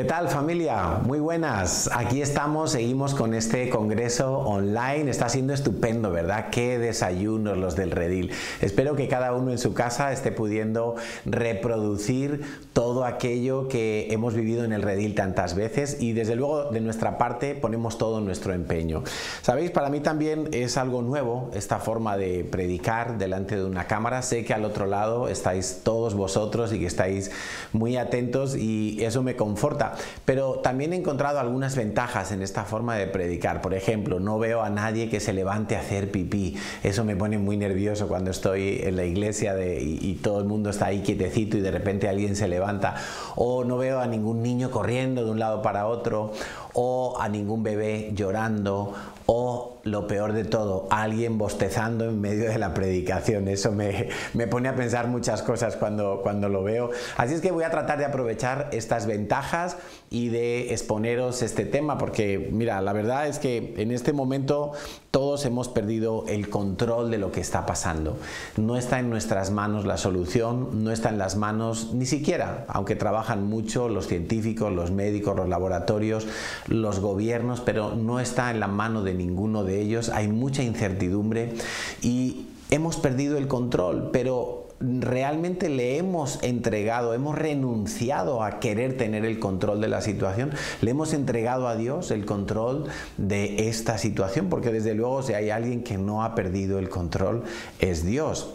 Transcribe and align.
¿Qué 0.00 0.06
tal 0.06 0.30
familia? 0.30 0.98
Muy 1.04 1.20
buenas. 1.20 1.90
Aquí 1.92 2.22
estamos, 2.22 2.70
seguimos 2.70 3.14
con 3.14 3.34
este 3.34 3.68
congreso 3.68 4.38
online. 4.38 5.10
Está 5.10 5.28
siendo 5.28 5.52
estupendo, 5.52 6.10
¿verdad? 6.10 6.48
Qué 6.50 6.78
desayunos 6.78 7.58
los 7.58 7.76
del 7.76 7.90
redil. 7.90 8.30
Espero 8.62 8.96
que 8.96 9.08
cada 9.08 9.34
uno 9.34 9.50
en 9.50 9.58
su 9.58 9.74
casa 9.74 10.10
esté 10.10 10.32
pudiendo 10.32 10.94
reproducir 11.26 12.40
todo 12.72 13.04
aquello 13.04 13.68
que 13.68 14.08
hemos 14.10 14.32
vivido 14.32 14.64
en 14.64 14.72
el 14.72 14.80
redil 14.80 15.14
tantas 15.14 15.54
veces 15.54 15.98
y 16.00 16.14
desde 16.14 16.34
luego 16.34 16.70
de 16.70 16.80
nuestra 16.80 17.18
parte 17.18 17.54
ponemos 17.54 17.98
todo 17.98 18.22
nuestro 18.22 18.54
empeño. 18.54 19.02
Sabéis, 19.42 19.70
para 19.70 19.90
mí 19.90 20.00
también 20.00 20.48
es 20.52 20.78
algo 20.78 21.02
nuevo 21.02 21.50
esta 21.52 21.78
forma 21.78 22.16
de 22.16 22.42
predicar 22.50 23.18
delante 23.18 23.54
de 23.54 23.64
una 23.64 23.86
cámara. 23.86 24.22
Sé 24.22 24.46
que 24.46 24.54
al 24.54 24.64
otro 24.64 24.86
lado 24.86 25.28
estáis 25.28 25.80
todos 25.84 26.14
vosotros 26.14 26.72
y 26.72 26.78
que 26.78 26.86
estáis 26.86 27.30
muy 27.74 27.98
atentos 27.98 28.56
y 28.56 29.04
eso 29.04 29.22
me 29.22 29.36
conforta 29.36 29.89
pero 30.24 30.54
también 30.54 30.92
he 30.92 30.96
encontrado 30.96 31.38
algunas 31.38 31.76
ventajas 31.76 32.32
en 32.32 32.42
esta 32.42 32.64
forma 32.64 32.96
de 32.96 33.06
predicar. 33.06 33.60
Por 33.60 33.74
ejemplo, 33.74 34.20
no 34.20 34.38
veo 34.38 34.62
a 34.62 34.70
nadie 34.70 35.08
que 35.08 35.20
se 35.20 35.32
levante 35.32 35.76
a 35.76 35.80
hacer 35.80 36.10
pipí. 36.10 36.56
Eso 36.82 37.04
me 37.04 37.16
pone 37.16 37.38
muy 37.38 37.56
nervioso 37.56 38.08
cuando 38.08 38.30
estoy 38.30 38.80
en 38.82 38.96
la 38.96 39.04
iglesia 39.04 39.54
y, 39.62 39.98
y 40.00 40.14
todo 40.16 40.38
el 40.38 40.44
mundo 40.44 40.70
está 40.70 40.86
ahí 40.86 41.00
quietecito 41.00 41.56
y 41.56 41.60
de 41.60 41.70
repente 41.70 42.08
alguien 42.08 42.36
se 42.36 42.48
levanta. 42.48 42.94
O 43.36 43.64
no 43.64 43.78
veo 43.78 44.00
a 44.00 44.06
ningún 44.06 44.42
niño 44.42 44.70
corriendo 44.70 45.24
de 45.24 45.30
un 45.30 45.38
lado 45.38 45.62
para 45.62 45.86
otro. 45.86 46.32
O 46.74 47.16
a 47.20 47.28
ningún 47.28 47.62
bebé 47.62 48.12
llorando 48.14 48.94
o 49.26 49.78
lo 49.84 50.06
peor 50.06 50.32
de 50.32 50.44
todo, 50.44 50.86
alguien 50.90 51.38
bostezando 51.38 52.04
en 52.04 52.20
medio 52.20 52.48
de 52.48 52.58
la 52.58 52.74
predicación. 52.74 53.48
Eso 53.48 53.72
me, 53.72 54.08
pone 54.48 54.68
a 54.68 54.74
pensar 54.74 55.06
muchas 55.06 55.42
cosas 55.42 55.76
cuando, 55.76 56.20
cuando 56.22 56.48
lo 56.48 56.62
veo. 56.62 56.90
Así 57.16 57.34
es 57.34 57.40
que 57.40 57.50
voy 57.50 57.64
a 57.64 57.70
tratar 57.70 57.98
de 57.98 58.04
aprovechar 58.04 58.68
estas 58.72 59.06
ventajas 59.06 59.76
y 60.10 60.28
de 60.28 60.72
exponeros 60.72 61.42
este 61.42 61.64
tema, 61.64 61.96
porque 61.96 62.50
mira, 62.52 62.80
la 62.80 62.92
verdad 62.92 63.28
es 63.28 63.38
que 63.38 63.74
en 63.76 63.92
este 63.92 64.12
momento 64.12 64.72
todos 65.10 65.44
hemos 65.44 65.68
perdido 65.68 66.24
el 66.28 66.50
control 66.50 67.10
de 67.10 67.18
lo 67.18 67.32
que 67.32 67.40
está 67.40 67.66
pasando. 67.66 68.16
No 68.56 68.76
está 68.76 68.98
en 68.98 69.10
nuestras 69.10 69.50
manos 69.50 69.84
la 69.84 69.96
solución, 69.96 70.84
no 70.84 70.90
está 70.90 71.08
en 71.08 71.18
las 71.18 71.36
manos 71.36 71.94
ni 71.94 72.06
siquiera, 72.06 72.64
aunque 72.68 72.96
trabajan 72.96 73.44
mucho 73.46 73.88
los 73.88 74.08
científicos, 74.08 74.72
los 74.72 74.90
médicos, 74.90 75.36
los 75.36 75.48
laboratorios, 75.48 76.26
los 76.70 77.00
gobiernos, 77.00 77.60
pero 77.60 77.94
no 77.94 78.20
está 78.20 78.50
en 78.50 78.60
la 78.60 78.68
mano 78.68 79.02
de 79.02 79.12
ninguno 79.12 79.64
de 79.64 79.80
ellos, 79.80 80.08
hay 80.08 80.28
mucha 80.28 80.62
incertidumbre 80.62 81.52
y 82.00 82.46
hemos 82.70 82.96
perdido 82.96 83.36
el 83.36 83.48
control, 83.48 84.10
pero 84.12 84.68
realmente 84.80 85.68
le 85.68 85.98
hemos 85.98 86.42
entregado, 86.42 87.12
hemos 87.12 87.36
renunciado 87.36 88.42
a 88.42 88.60
querer 88.60 88.96
tener 88.96 89.26
el 89.26 89.38
control 89.38 89.80
de 89.80 89.88
la 89.88 90.00
situación, 90.00 90.52
le 90.80 90.92
hemos 90.92 91.12
entregado 91.12 91.68
a 91.68 91.76
Dios 91.76 92.10
el 92.10 92.24
control 92.24 92.86
de 93.18 93.68
esta 93.68 93.98
situación, 93.98 94.48
porque 94.48 94.72
desde 94.72 94.94
luego 94.94 95.22
si 95.22 95.34
hay 95.34 95.50
alguien 95.50 95.82
que 95.84 95.98
no 95.98 96.22
ha 96.24 96.34
perdido 96.34 96.78
el 96.78 96.88
control 96.88 97.42
es 97.78 98.06
Dios. 98.06 98.54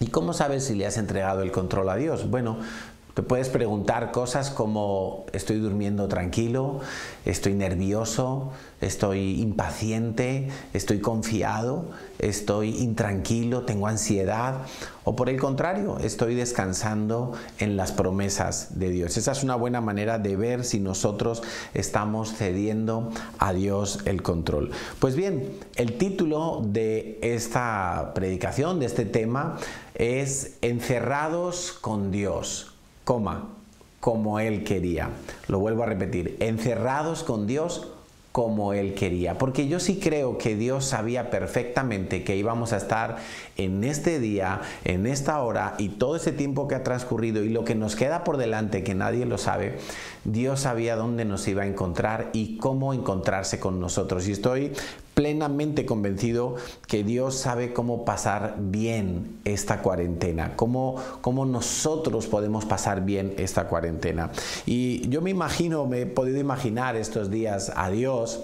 ¿Y 0.00 0.06
cómo 0.06 0.32
sabes 0.32 0.64
si 0.64 0.74
le 0.74 0.86
has 0.86 0.96
entregado 0.96 1.42
el 1.42 1.50
control 1.50 1.88
a 1.88 1.96
Dios? 1.96 2.30
Bueno, 2.30 2.58
te 3.18 3.24
puedes 3.24 3.48
preguntar 3.48 4.12
cosas 4.12 4.48
como 4.48 5.26
estoy 5.32 5.58
durmiendo 5.58 6.06
tranquilo, 6.06 6.78
estoy 7.24 7.52
nervioso, 7.54 8.52
estoy 8.80 9.42
impaciente, 9.42 10.48
estoy 10.72 11.00
confiado, 11.00 11.86
estoy 12.20 12.76
intranquilo, 12.76 13.62
tengo 13.62 13.88
ansiedad 13.88 14.58
o 15.02 15.16
por 15.16 15.28
el 15.28 15.36
contrario, 15.40 15.98
estoy 15.98 16.36
descansando 16.36 17.32
en 17.58 17.76
las 17.76 17.90
promesas 17.90 18.78
de 18.78 18.90
Dios. 18.90 19.16
Esa 19.16 19.32
es 19.32 19.42
una 19.42 19.56
buena 19.56 19.80
manera 19.80 20.20
de 20.20 20.36
ver 20.36 20.64
si 20.64 20.78
nosotros 20.78 21.42
estamos 21.74 22.34
cediendo 22.34 23.10
a 23.40 23.52
Dios 23.52 23.98
el 24.04 24.22
control. 24.22 24.70
Pues 25.00 25.16
bien, 25.16 25.58
el 25.74 25.98
título 25.98 26.62
de 26.64 27.18
esta 27.20 28.12
predicación, 28.14 28.78
de 28.78 28.86
este 28.86 29.06
tema, 29.06 29.56
es 29.96 30.58
Encerrados 30.62 31.72
con 31.72 32.12
Dios 32.12 32.77
como 34.00 34.40
Él 34.40 34.64
quería. 34.64 35.10
Lo 35.48 35.58
vuelvo 35.58 35.82
a 35.82 35.86
repetir, 35.86 36.36
encerrados 36.40 37.24
con 37.24 37.46
Dios 37.46 37.88
como 38.32 38.72
Él 38.72 38.94
quería. 38.94 39.38
Porque 39.38 39.66
yo 39.66 39.80
sí 39.80 39.98
creo 39.98 40.38
que 40.38 40.54
Dios 40.54 40.84
sabía 40.84 41.30
perfectamente 41.30 42.22
que 42.22 42.36
íbamos 42.36 42.72
a 42.72 42.76
estar 42.76 43.16
en 43.56 43.82
este 43.82 44.20
día, 44.20 44.60
en 44.84 45.06
esta 45.06 45.40
hora 45.42 45.74
y 45.78 45.88
todo 45.88 46.16
ese 46.16 46.32
tiempo 46.32 46.68
que 46.68 46.74
ha 46.74 46.84
transcurrido 46.84 47.42
y 47.42 47.48
lo 47.48 47.64
que 47.64 47.74
nos 47.74 47.96
queda 47.96 48.24
por 48.24 48.36
delante, 48.36 48.84
que 48.84 48.94
nadie 48.94 49.26
lo 49.26 49.38
sabe, 49.38 49.78
Dios 50.24 50.60
sabía 50.60 50.94
dónde 50.94 51.24
nos 51.24 51.48
iba 51.48 51.62
a 51.62 51.66
encontrar 51.66 52.30
y 52.32 52.58
cómo 52.58 52.92
encontrarse 52.94 53.58
con 53.58 53.80
nosotros. 53.80 54.28
Y 54.28 54.32
estoy 54.32 54.72
plenamente 55.18 55.84
convencido 55.84 56.54
que 56.86 57.02
Dios 57.02 57.34
sabe 57.34 57.72
cómo 57.72 58.04
pasar 58.04 58.54
bien 58.56 59.40
esta 59.44 59.82
cuarentena, 59.82 60.52
cómo, 60.54 60.94
cómo 61.22 61.44
nosotros 61.44 62.28
podemos 62.28 62.64
pasar 62.66 63.04
bien 63.04 63.34
esta 63.36 63.66
cuarentena. 63.66 64.30
Y 64.64 65.08
yo 65.08 65.20
me 65.20 65.30
imagino, 65.30 65.86
me 65.86 66.02
he 66.02 66.06
podido 66.06 66.38
imaginar 66.38 66.94
estos 66.94 67.32
días 67.32 67.72
a 67.74 67.90
Dios 67.90 68.38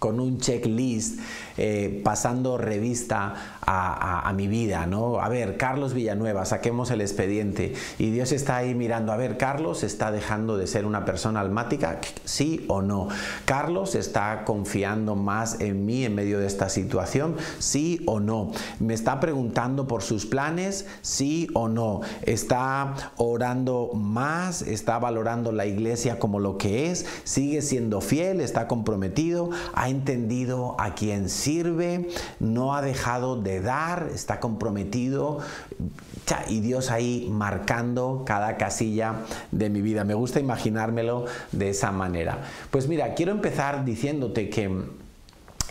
con 0.00 0.18
un 0.18 0.38
checklist 0.38 1.20
eh, 1.56 2.00
pasando 2.02 2.58
revista 2.58 3.60
a, 3.64 4.32
mi 4.34 4.48
vida, 4.48 4.86
¿no? 4.86 5.20
A 5.20 5.28
ver, 5.28 5.56
Carlos 5.56 5.94
Villanueva, 5.94 6.44
saquemos 6.44 6.90
el 6.90 7.00
expediente 7.00 7.74
y 7.98 8.10
Dios 8.10 8.32
está 8.32 8.56
ahí 8.56 8.74
mirando, 8.74 9.12
a 9.12 9.16
ver, 9.16 9.36
Carlos 9.36 9.82
está 9.82 10.10
dejando 10.10 10.56
de 10.56 10.66
ser 10.66 10.86
una 10.86 11.04
persona 11.04 11.40
almática, 11.40 12.00
sí 12.24 12.64
o 12.68 12.82
no. 12.82 13.08
Carlos 13.44 13.94
está 13.94 14.44
confiando 14.44 15.14
más 15.14 15.60
en 15.60 15.84
mí 15.84 16.04
en 16.04 16.14
medio 16.14 16.38
de 16.38 16.46
esta 16.46 16.68
situación, 16.68 17.36
sí 17.58 18.02
o 18.06 18.20
no. 18.20 18.50
Me 18.80 18.94
está 18.94 19.20
preguntando 19.20 19.86
por 19.86 20.02
sus 20.02 20.26
planes, 20.26 20.86
sí 21.02 21.48
o 21.54 21.68
no. 21.68 22.00
Está 22.22 23.12
orando 23.16 23.90
más, 23.94 24.62
está 24.62 24.98
valorando 24.98 25.52
la 25.52 25.66
iglesia 25.66 26.18
como 26.18 26.40
lo 26.40 26.58
que 26.58 26.90
es, 26.90 27.06
sigue 27.24 27.62
siendo 27.62 28.00
fiel, 28.00 28.40
está 28.40 28.66
comprometido, 28.66 29.50
ha 29.74 29.88
entendido 29.88 30.74
a 30.80 30.94
quién 30.94 31.28
sirve, 31.28 32.08
no 32.40 32.74
ha 32.74 32.82
dejado 32.82 33.36
de 33.36 33.51
dar, 33.60 34.08
está 34.14 34.40
comprometido 34.40 35.40
y 36.48 36.60
Dios 36.60 36.90
ahí 36.90 37.28
marcando 37.30 38.22
cada 38.26 38.56
casilla 38.56 39.16
de 39.50 39.70
mi 39.70 39.82
vida. 39.82 40.04
Me 40.04 40.14
gusta 40.14 40.40
imaginármelo 40.40 41.26
de 41.50 41.70
esa 41.70 41.92
manera. 41.92 42.38
Pues 42.70 42.88
mira, 42.88 43.14
quiero 43.14 43.32
empezar 43.32 43.84
diciéndote 43.84 44.48
que 44.48 45.01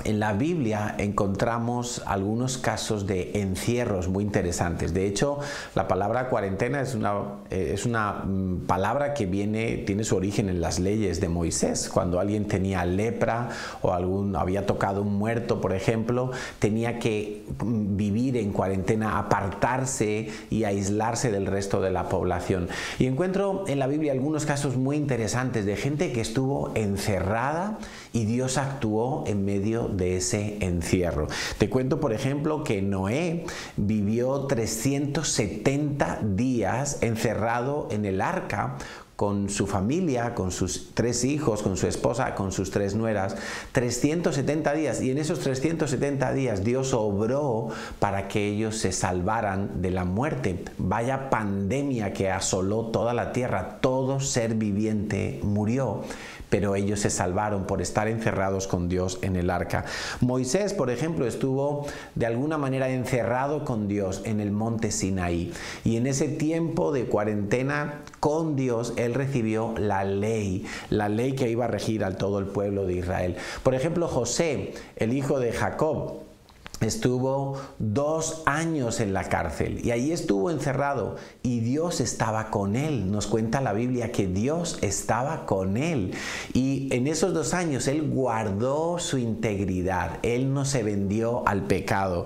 en 0.04 0.20
la 0.20 0.34
Biblia 0.34 0.96
encontramos 0.98 2.02
algunos 2.06 2.58
casos 2.58 3.08
de 3.08 3.32
encierros 3.42 4.08
muy 4.08 4.24
interesantes. 4.24 4.94
De 4.94 5.06
hecho, 5.06 5.40
la 5.76 5.88
palabra 5.88 6.30
cuarentena 6.30 6.82
es 6.82 6.96
una, 6.96 7.14
eh, 7.50 7.72
es 7.74 7.86
una 7.86 8.14
mm, 8.14 8.66
palabra 8.68 9.14
que 9.14 9.28
tiene 9.28 10.04
su 10.04 10.16
origen 10.16 10.50
en 10.50 10.62
las 10.62 10.80
leyes 10.80 11.22
de 11.22 11.30
Moisés. 11.30 11.90
Cuando 11.90 12.20
alguien 12.20 12.48
tenía 12.48 12.86
lepra 12.86 13.50
o 13.82 13.94
algún, 13.94 14.36
había 14.36 14.66
tocado 14.66 15.02
un 15.02 15.14
muerto, 15.16 15.62
por 15.62 15.74
ejemplo, 15.74 16.32
tenía 16.60 17.00
que 17.00 17.46
mm, 17.64 17.96
vivir 17.96 18.38
en 18.38 18.52
cuarentena, 18.52 19.20
apartarse 19.20 20.30
y 20.50 20.64
aislarse 20.64 21.32
del 21.32 21.46
resto 21.46 21.82
de 21.82 21.92
la 21.92 22.10
población. 22.10 22.70
Y 22.98 23.06
encuentro 23.06 23.66
en 23.68 23.80
la 23.80 23.88
Biblia 23.88 24.12
algunos 24.12 24.46
casos 24.46 24.78
muy 24.78 24.96
interesantes 24.96 25.66
de 25.66 25.76
gente 25.76 26.12
que 26.12 26.22
estuvo 26.22 26.72
encerrada 26.76 27.78
y 28.14 28.26
Dios 28.26 28.58
actuó 28.58 29.24
en 29.28 29.46
medio 29.46 29.81
de 29.88 30.18
ese 30.18 30.58
encierro. 30.62 31.28
Te 31.58 31.70
cuento, 31.70 32.00
por 32.00 32.14
ejemplo, 32.14 32.64
que 32.64 32.82
Noé 32.82 33.46
vivió 33.78 34.46
370 34.48 36.20
días 36.24 37.00
encerrado 37.02 37.88
en 37.92 38.06
el 38.06 38.22
arca 38.22 38.78
con 39.22 39.50
su 39.50 39.68
familia, 39.68 40.34
con 40.34 40.50
sus 40.50 40.96
tres 40.96 41.24
hijos, 41.26 41.62
con 41.62 41.78
su 41.78 41.86
esposa, 41.86 42.34
con 42.34 42.52
sus 42.52 42.72
tres 42.72 42.96
nueras, 42.96 43.36
370 43.72 44.74
días. 44.74 45.00
Y 45.00 45.12
en 45.12 45.20
esos 45.20 45.42
370 45.42 46.34
días 46.34 46.64
Dios 46.64 46.96
obró 46.96 47.68
para 48.00 48.28
que 48.28 48.48
ellos 48.48 48.78
se 48.78 48.92
salvaran 48.92 49.84
de 49.84 49.92
la 49.92 50.06
muerte. 50.06 50.66
Vaya 50.80 51.30
pandemia 51.30 52.14
que 52.14 52.32
asoló 52.32 52.88
toda 52.88 53.14
la 53.14 53.32
tierra, 53.32 53.78
todo 53.80 54.20
ser 54.20 54.56
viviente 54.56 55.40
murió 55.44 56.02
pero 56.52 56.76
ellos 56.76 57.00
se 57.00 57.10
salvaron 57.10 57.66
por 57.66 57.82
estar 57.82 58.08
encerrados 58.10 58.68
con 58.68 58.90
Dios 58.90 59.18
en 59.24 59.38
el 59.38 59.50
arca. 59.50 59.86
Moisés, 60.20 60.74
por 60.74 60.92
ejemplo, 60.92 61.26
estuvo 61.26 61.88
de 62.14 62.26
alguna 62.26 62.60
manera 62.60 62.90
encerrado 62.90 63.64
con 63.64 63.88
Dios 63.88 64.22
en 64.26 64.42
el 64.42 64.52
monte 64.52 64.92
Sinaí 64.92 65.54
y 65.86 65.96
en 65.96 66.06
ese 66.06 66.28
tiempo 66.28 66.92
de 66.92 67.06
cuarentena 67.06 68.02
con 68.20 68.56
Dios 68.56 68.94
él 68.98 69.14
recibió 69.14 69.74
la 69.78 70.04
ley, 70.04 70.66
la 70.90 71.08
ley 71.08 71.34
que 71.34 71.50
iba 71.50 71.66
a 71.66 71.70
regir 71.70 72.04
a 72.04 72.18
todo 72.18 72.38
el 72.40 72.46
pueblo 72.46 72.86
de 72.86 72.96
Israel. 72.96 73.38
Por 73.64 73.74
ejemplo, 73.74 74.10
José, 74.10 74.74
el 74.98 75.14
hijo 75.14 75.40
de 75.40 75.54
Jacob, 75.54 76.31
estuvo 76.82 77.58
dos 77.80 78.44
años 78.46 79.00
en 79.00 79.14
la 79.14 79.30
cárcel 79.30 79.80
y 79.86 79.92
ahí 79.92 80.12
estuvo 80.12 80.50
encerrado 80.50 81.16
y 81.44 81.60
Dios 81.60 82.02
estaba 82.02 82.50
con 82.50 82.76
él. 82.76 83.12
Nos 83.12 83.28
cuenta 83.28 83.62
la 83.62 83.74
Biblia 83.74 84.12
que 84.12 84.28
Dios 84.28 84.80
estaba 84.82 85.46
con 85.46 85.78
él 85.78 86.14
y 86.54 86.90
en 86.92 87.08
esos 87.08 87.34
dos 87.34 87.54
años 87.54 87.88
él 87.88 88.10
guardó 88.10 89.00
su 89.00 89.18
integridad, 89.18 90.20
él 90.24 90.54
no 90.54 90.66
se 90.66 90.84
vendió 90.84 91.44
al 91.48 91.64
pecado. 91.64 92.26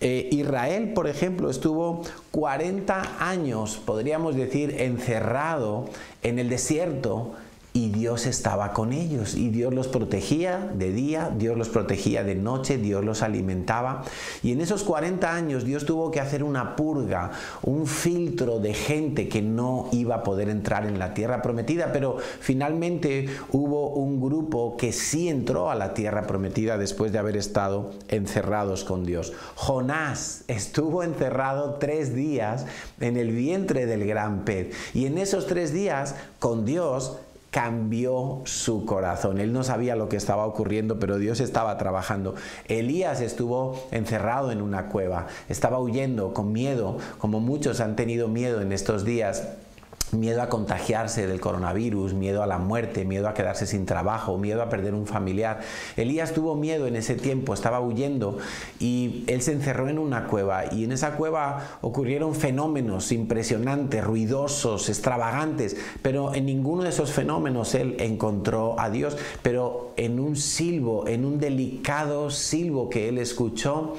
Eh, 0.00 0.28
Israel, 0.30 0.92
por 0.92 1.08
ejemplo, 1.08 1.50
estuvo 1.50 2.02
40 2.30 3.16
años, 3.18 3.76
podríamos 3.84 4.36
decir, 4.36 4.80
encerrado 4.80 5.86
en 6.22 6.38
el 6.38 6.48
desierto 6.48 7.32
y 7.76 7.90
Dios 7.90 8.24
estaba 8.24 8.72
con 8.72 8.94
ellos 8.94 9.34
y 9.34 9.50
Dios 9.50 9.74
los 9.74 9.86
protegía 9.86 10.72
de 10.72 10.92
día, 10.92 11.30
Dios 11.36 11.58
los 11.58 11.68
protegía 11.68 12.24
de 12.24 12.34
noche, 12.34 12.78
Dios 12.78 13.04
los 13.04 13.22
alimentaba. 13.22 14.02
Y 14.42 14.52
en 14.52 14.62
esos 14.62 14.82
40 14.82 15.30
años 15.30 15.62
Dios 15.62 15.84
tuvo 15.84 16.10
que 16.10 16.18
hacer 16.18 16.42
una 16.42 16.74
purga, 16.74 17.32
un 17.60 17.86
filtro 17.86 18.60
de 18.60 18.72
gente 18.72 19.28
que 19.28 19.42
no 19.42 19.90
iba 19.92 20.14
a 20.14 20.22
poder 20.22 20.48
entrar 20.48 20.86
en 20.86 20.98
la 20.98 21.12
tierra 21.12 21.42
prometida, 21.42 21.92
pero 21.92 22.16
finalmente 22.40 23.28
hubo 23.52 23.90
un 23.90 24.22
grupo 24.22 24.78
que 24.78 24.90
sí 24.90 25.28
entró 25.28 25.70
a 25.70 25.74
la 25.74 25.92
tierra 25.92 26.26
prometida 26.26 26.78
después 26.78 27.12
de 27.12 27.18
haber 27.18 27.36
estado 27.36 27.90
encerrados 28.08 28.84
con 28.84 29.04
Dios. 29.04 29.34
Jonás 29.54 30.44
estuvo 30.48 31.02
encerrado 31.02 31.74
tres 31.74 32.14
días 32.14 32.64
en 33.00 33.18
el 33.18 33.32
vientre 33.32 33.84
del 33.84 34.06
gran 34.06 34.46
pez. 34.46 34.74
Y 34.94 35.04
en 35.04 35.18
esos 35.18 35.46
tres 35.46 35.74
días 35.74 36.14
con 36.38 36.64
Dios 36.64 37.18
cambió 37.56 38.42
su 38.44 38.84
corazón. 38.84 39.40
Él 39.40 39.50
no 39.50 39.64
sabía 39.64 39.96
lo 39.96 40.10
que 40.10 40.18
estaba 40.18 40.44
ocurriendo, 40.44 40.98
pero 40.98 41.16
Dios 41.16 41.40
estaba 41.40 41.78
trabajando. 41.78 42.34
Elías 42.68 43.22
estuvo 43.22 43.88
encerrado 43.92 44.52
en 44.52 44.60
una 44.60 44.90
cueva, 44.90 45.28
estaba 45.48 45.78
huyendo 45.78 46.34
con 46.34 46.52
miedo, 46.52 46.98
como 47.16 47.40
muchos 47.40 47.80
han 47.80 47.96
tenido 47.96 48.28
miedo 48.28 48.60
en 48.60 48.72
estos 48.72 49.06
días 49.06 49.48
miedo 50.12 50.42
a 50.42 50.48
contagiarse 50.48 51.26
del 51.26 51.40
coronavirus, 51.40 52.14
miedo 52.14 52.42
a 52.42 52.46
la 52.46 52.58
muerte, 52.58 53.04
miedo 53.04 53.28
a 53.28 53.34
quedarse 53.34 53.66
sin 53.66 53.86
trabajo, 53.86 54.38
miedo 54.38 54.62
a 54.62 54.68
perder 54.68 54.94
un 54.94 55.06
familiar. 55.06 55.60
Elías 55.96 56.32
tuvo 56.32 56.54
miedo 56.54 56.86
en 56.86 56.96
ese 56.96 57.14
tiempo, 57.14 57.54
estaba 57.54 57.80
huyendo 57.80 58.38
y 58.78 59.24
él 59.26 59.42
se 59.42 59.52
encerró 59.52 59.88
en 59.88 59.98
una 59.98 60.26
cueva 60.26 60.72
y 60.72 60.84
en 60.84 60.92
esa 60.92 61.16
cueva 61.16 61.78
ocurrieron 61.80 62.34
fenómenos 62.34 63.12
impresionantes, 63.12 64.04
ruidosos, 64.04 64.88
extravagantes, 64.88 65.76
pero 66.02 66.34
en 66.34 66.46
ninguno 66.46 66.82
de 66.82 66.90
esos 66.90 67.12
fenómenos 67.12 67.74
él 67.74 67.96
encontró 67.98 68.78
a 68.78 68.90
Dios, 68.90 69.16
pero 69.42 69.92
en 69.96 70.20
un 70.20 70.36
silbo, 70.36 71.06
en 71.08 71.24
un 71.24 71.38
delicado 71.38 72.30
silbo 72.30 72.88
que 72.88 73.08
él 73.08 73.18
escuchó, 73.18 73.94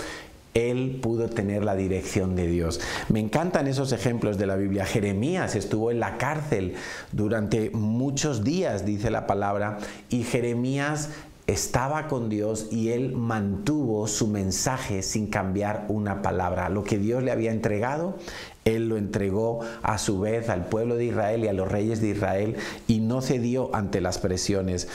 él 0.58 1.00
pudo 1.02 1.30
tener 1.30 1.64
la 1.64 1.76
dirección 1.76 2.36
de 2.36 2.48
Dios. 2.48 2.80
Me 3.10 3.20
encantan 3.20 3.68
esos 3.68 3.92
ejemplos 3.92 4.38
de 4.38 4.48
la 4.48 4.56
Biblia. 4.56 4.86
Jeremías 4.86 5.56
estuvo 5.56 5.92
en 5.92 6.00
la 6.00 6.18
cárcel 6.18 6.74
durante 7.12 7.70
muchos 7.70 8.44
días, 8.44 8.84
dice 8.86 9.12
la 9.12 9.28
palabra, 9.28 9.78
y 10.10 10.24
Jeremías 10.24 11.10
estaba 11.46 12.08
con 12.08 12.28
Dios 12.28 12.68
y 12.72 12.90
él 12.90 13.14
mantuvo 13.14 14.08
su 14.08 14.28
mensaje 14.28 15.02
sin 15.02 15.28
cambiar 15.28 15.86
una 15.88 16.22
palabra. 16.22 16.70
Lo 16.70 16.84
que 16.84 16.98
Dios 16.98 17.24
le 17.24 17.32
había 17.32 17.52
entregado, 17.52 18.18
él 18.66 18.90
lo 18.90 18.98
entregó 18.98 19.62
a 19.82 19.98
su 19.98 20.20
vez 20.20 20.50
al 20.50 20.66
pueblo 20.66 20.96
de 20.96 21.06
Israel 21.06 21.46
y 21.46 21.48
a 21.48 21.54
los 21.54 21.72
reyes 21.72 22.02
de 22.02 22.10
Israel 22.10 22.58
y 22.88 23.00
no 23.00 23.22
cedió 23.22 23.74
ante 23.74 24.02
las 24.02 24.18
presiones. 24.18 24.90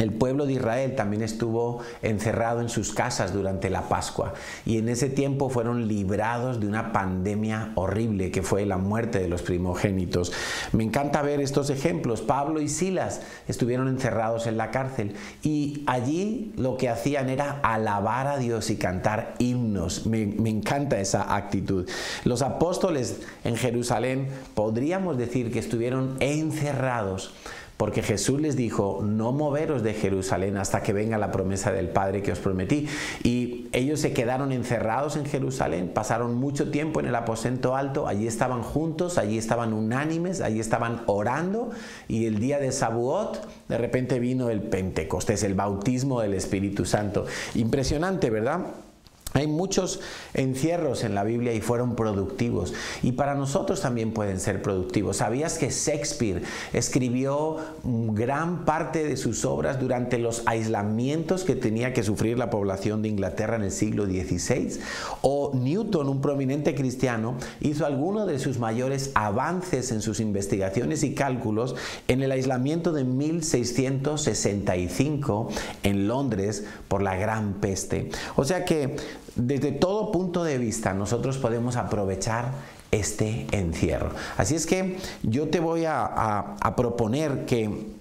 El 0.00 0.14
pueblo 0.14 0.46
de 0.46 0.54
Israel 0.54 0.94
también 0.96 1.22
estuvo 1.22 1.80
encerrado 2.00 2.62
en 2.62 2.70
sus 2.70 2.94
casas 2.94 3.34
durante 3.34 3.68
la 3.68 3.82
Pascua 3.82 4.32
y 4.64 4.78
en 4.78 4.88
ese 4.88 5.10
tiempo 5.10 5.50
fueron 5.50 5.88
librados 5.88 6.58
de 6.58 6.66
una 6.66 6.90
pandemia 6.90 7.72
horrible 7.74 8.30
que 8.30 8.42
fue 8.42 8.64
la 8.64 8.78
muerte 8.78 9.18
de 9.18 9.28
los 9.28 9.42
primogénitos. 9.42 10.32
Me 10.72 10.84
encanta 10.84 11.20
ver 11.20 11.42
estos 11.42 11.68
ejemplos. 11.68 12.22
Pablo 12.22 12.62
y 12.62 12.68
Silas 12.68 13.20
estuvieron 13.46 13.88
encerrados 13.88 14.46
en 14.46 14.56
la 14.56 14.70
cárcel 14.70 15.16
y 15.42 15.84
allí 15.86 16.54
lo 16.56 16.78
que 16.78 16.88
hacían 16.88 17.28
era 17.28 17.60
alabar 17.62 18.26
a 18.26 18.38
Dios 18.38 18.70
y 18.70 18.76
cantar 18.76 19.34
himnos. 19.38 20.06
Me, 20.06 20.22
encanta 20.22 20.98
esa 20.98 21.36
actitud. 21.36 21.86
Los 22.24 22.40
apóstoles 22.40 23.20
en 23.44 23.56
Jerusalén 23.56 24.28
podríamos 24.54 25.18
decir 25.18 25.52
que 25.52 25.58
estuvieron 25.58 26.16
encerrados 26.20 27.34
porque 27.80 28.02
Jesús 28.02 28.42
les 28.42 28.56
dijo, 28.56 29.00
no 29.02 29.32
moveros 29.32 29.82
de 29.82 29.94
Jerusalén 29.94 30.58
hasta 30.58 30.82
que 30.82 30.92
venga 30.92 31.16
la 31.16 31.32
promesa 31.32 31.72
del 31.72 31.88
Padre 31.88 32.20
que 32.20 32.30
os 32.30 32.38
prometí. 32.38 32.86
Y 33.22 33.68
ellos 33.72 34.00
se 34.00 34.12
quedaron 34.12 34.52
encerrados 34.52 35.16
en 35.16 35.24
Jerusalén, 35.24 35.90
pasaron 35.94 36.34
mucho 36.34 36.70
tiempo 36.70 37.00
en 37.00 37.06
el 37.06 37.14
aposento 37.14 37.74
alto, 37.76 38.06
allí 38.06 38.26
estaban 38.26 38.62
juntos, 38.62 39.16
allí 39.16 39.38
estaban 39.38 39.72
unánimes, 39.72 40.42
allí 40.42 40.60
estaban 40.60 41.04
orando 41.06 41.70
y 42.06 42.26
el 42.26 42.38
día 42.38 42.58
de 42.58 42.70
Sabuot 42.70 43.48
de 43.68 43.78
repente 43.78 44.18
vino 44.18 44.50
el 44.50 44.60
Pentecostés, 44.60 45.42
el 45.42 45.54
bautismo 45.54 46.20
del 46.20 46.34
Espíritu 46.34 46.84
Santo. 46.84 47.24
Impresionante, 47.54 48.28
¿verdad? 48.28 48.60
Hay 49.32 49.46
muchos 49.46 50.00
encierros 50.34 51.04
en 51.04 51.14
la 51.14 51.22
Biblia 51.22 51.54
y 51.54 51.60
fueron 51.60 51.94
productivos. 51.94 52.74
Y 53.02 53.12
para 53.12 53.36
nosotros 53.36 53.80
también 53.80 54.12
pueden 54.12 54.40
ser 54.40 54.60
productivos. 54.60 55.18
¿Sabías 55.18 55.56
que 55.56 55.70
Shakespeare 55.70 56.42
escribió 56.72 57.58
gran 57.84 58.64
parte 58.64 59.04
de 59.04 59.16
sus 59.16 59.44
obras 59.44 59.78
durante 59.78 60.18
los 60.18 60.42
aislamientos 60.46 61.44
que 61.44 61.54
tenía 61.54 61.92
que 61.92 62.02
sufrir 62.02 62.38
la 62.38 62.50
población 62.50 63.02
de 63.02 63.08
Inglaterra 63.08 63.54
en 63.56 63.62
el 63.62 63.70
siglo 63.70 64.06
XVI? 64.06 64.80
O 65.22 65.52
Newton, 65.54 66.08
un 66.08 66.20
prominente 66.20 66.74
cristiano, 66.74 67.36
hizo 67.60 67.86
algunos 67.86 68.26
de 68.26 68.40
sus 68.40 68.58
mayores 68.58 69.12
avances 69.14 69.92
en 69.92 70.02
sus 70.02 70.18
investigaciones 70.18 71.04
y 71.04 71.14
cálculos 71.14 71.76
en 72.08 72.22
el 72.22 72.32
aislamiento 72.32 72.90
de 72.92 73.04
1665 73.04 75.48
en 75.84 76.08
Londres 76.08 76.64
por 76.88 77.02
la 77.02 77.14
gran 77.16 77.52
peste. 77.54 78.10
O 78.36 78.44
sea 78.44 78.64
que 78.64 78.96
desde 79.36 79.72
todo 79.72 80.12
punto 80.12 80.44
de 80.44 80.58
vista 80.58 80.94
nosotros 80.94 81.38
podemos 81.38 81.76
aprovechar 81.76 82.52
este 82.90 83.46
encierro. 83.52 84.10
Así 84.36 84.54
es 84.54 84.66
que 84.66 84.96
yo 85.22 85.48
te 85.48 85.60
voy 85.60 85.84
a, 85.86 86.56
proponer 86.76 87.44
que 87.46 87.99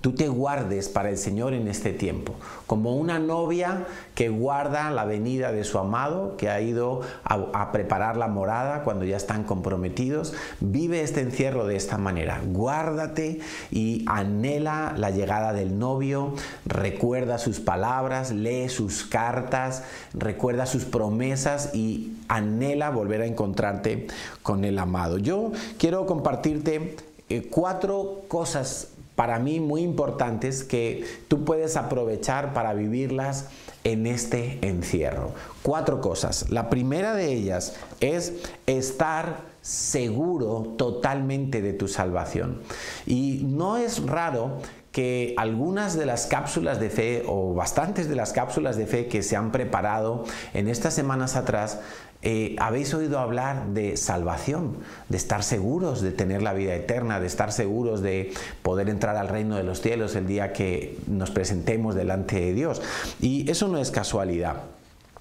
tú 0.00 0.12
te 0.12 0.28
guardes 0.28 0.88
para 0.88 1.10
el 1.10 1.18
Señor 1.18 1.54
en 1.54 1.68
este 1.68 1.92
tiempo, 1.92 2.34
como 2.66 2.96
una 2.96 3.18
novia 3.18 3.86
que 4.14 4.28
guarda 4.28 4.90
la 4.90 5.04
venida 5.04 5.52
de 5.52 5.64
su 5.64 5.78
amado, 5.78 6.36
que 6.36 6.50
ha 6.50 6.60
ido 6.60 7.00
a, 7.24 7.72
preparar 7.72 8.16
la 8.16 8.28
morada 8.28 8.82
cuando 8.82 9.04
ya 9.04 9.16
están 9.16 9.44
comprometidos. 9.44 10.34
Vive 10.60 11.02
este 11.02 11.20
encierro 11.20 11.66
de 11.66 11.76
esta 11.76 11.98
manera, 11.98 12.40
guárdate 12.44 13.40
y 13.70 14.04
anhela 14.06 14.94
la 14.96 15.10
llegada 15.10 15.52
del 15.52 15.78
novio, 15.78 16.34
recuerda 16.64 17.38
sus 17.38 17.60
palabras, 17.60 18.30
lee 18.30 18.68
sus 18.68 19.04
cartas, 19.04 19.84
recuerda 20.14 20.66
sus 20.66 20.84
promesas 20.84 21.74
y 21.74 22.16
anhela 22.28 22.90
volver 22.90 23.22
a 23.22 23.26
encontrarte 23.26 24.06
con 24.42 24.64
el 24.64 24.78
amado. 24.78 25.18
Yo 25.18 25.52
quiero 25.78 26.06
compartirte 26.06 26.96
eh, 27.28 27.48
cuatro 27.50 28.22
cosas 28.28 28.88
para 29.18 29.40
mí 29.40 29.58
muy 29.58 29.82
importantes 29.82 30.62
que 30.62 31.04
tú 31.26 31.44
puedes 31.44 31.76
aprovechar 31.76 32.54
para 32.54 32.72
vivirlas 32.72 33.48
en 33.82 34.06
este 34.06 34.60
encierro. 34.62 35.32
Cuatro 35.64 36.00
cosas. 36.00 36.50
La 36.50 36.70
primera 36.70 37.14
de 37.14 37.32
ellas 37.32 37.74
es 37.98 38.34
estar 38.66 39.40
seguro 39.60 40.76
totalmente 40.78 41.62
de 41.62 41.72
tu 41.72 41.88
salvación. 41.88 42.60
Y 43.06 43.40
no 43.42 43.76
es 43.76 44.06
raro 44.06 44.58
que 44.92 45.34
algunas 45.36 45.96
de 45.96 46.06
las 46.06 46.26
cápsulas 46.26 46.78
de 46.78 46.88
fe 46.88 47.24
o 47.26 47.54
bastantes 47.54 48.08
de 48.08 48.14
las 48.14 48.32
cápsulas 48.32 48.76
de 48.76 48.86
fe 48.86 49.08
que 49.08 49.24
se 49.24 49.34
han 49.34 49.50
preparado 49.50 50.24
en 50.54 50.68
estas 50.68 50.94
semanas 50.94 51.34
atrás 51.34 51.80
eh, 52.20 52.56
habéis 52.58 52.92
oído 52.94 53.20
hablar 53.20 53.68
de 53.68 53.96
salvación, 53.96 54.78
de 55.08 55.16
estar 55.16 55.44
seguros 55.44 56.02
de 56.02 56.10
tener 56.10 56.42
la 56.42 56.52
vida 56.52 56.74
eterna, 56.74 57.20
de 57.20 57.26
estar 57.26 57.52
seguros 57.52 58.02
de 58.02 58.32
poder 58.62 58.88
entrar 58.88 59.16
al 59.16 59.28
reino 59.28 59.56
de 59.56 59.62
los 59.62 59.80
cielos 59.80 60.16
el 60.16 60.26
día 60.26 60.52
que 60.52 60.98
nos 61.06 61.30
presentemos 61.30 61.94
delante 61.94 62.40
de 62.40 62.52
Dios. 62.54 62.82
Y 63.20 63.48
eso 63.48 63.68
no 63.68 63.78
es 63.78 63.92
casualidad. 63.92 64.56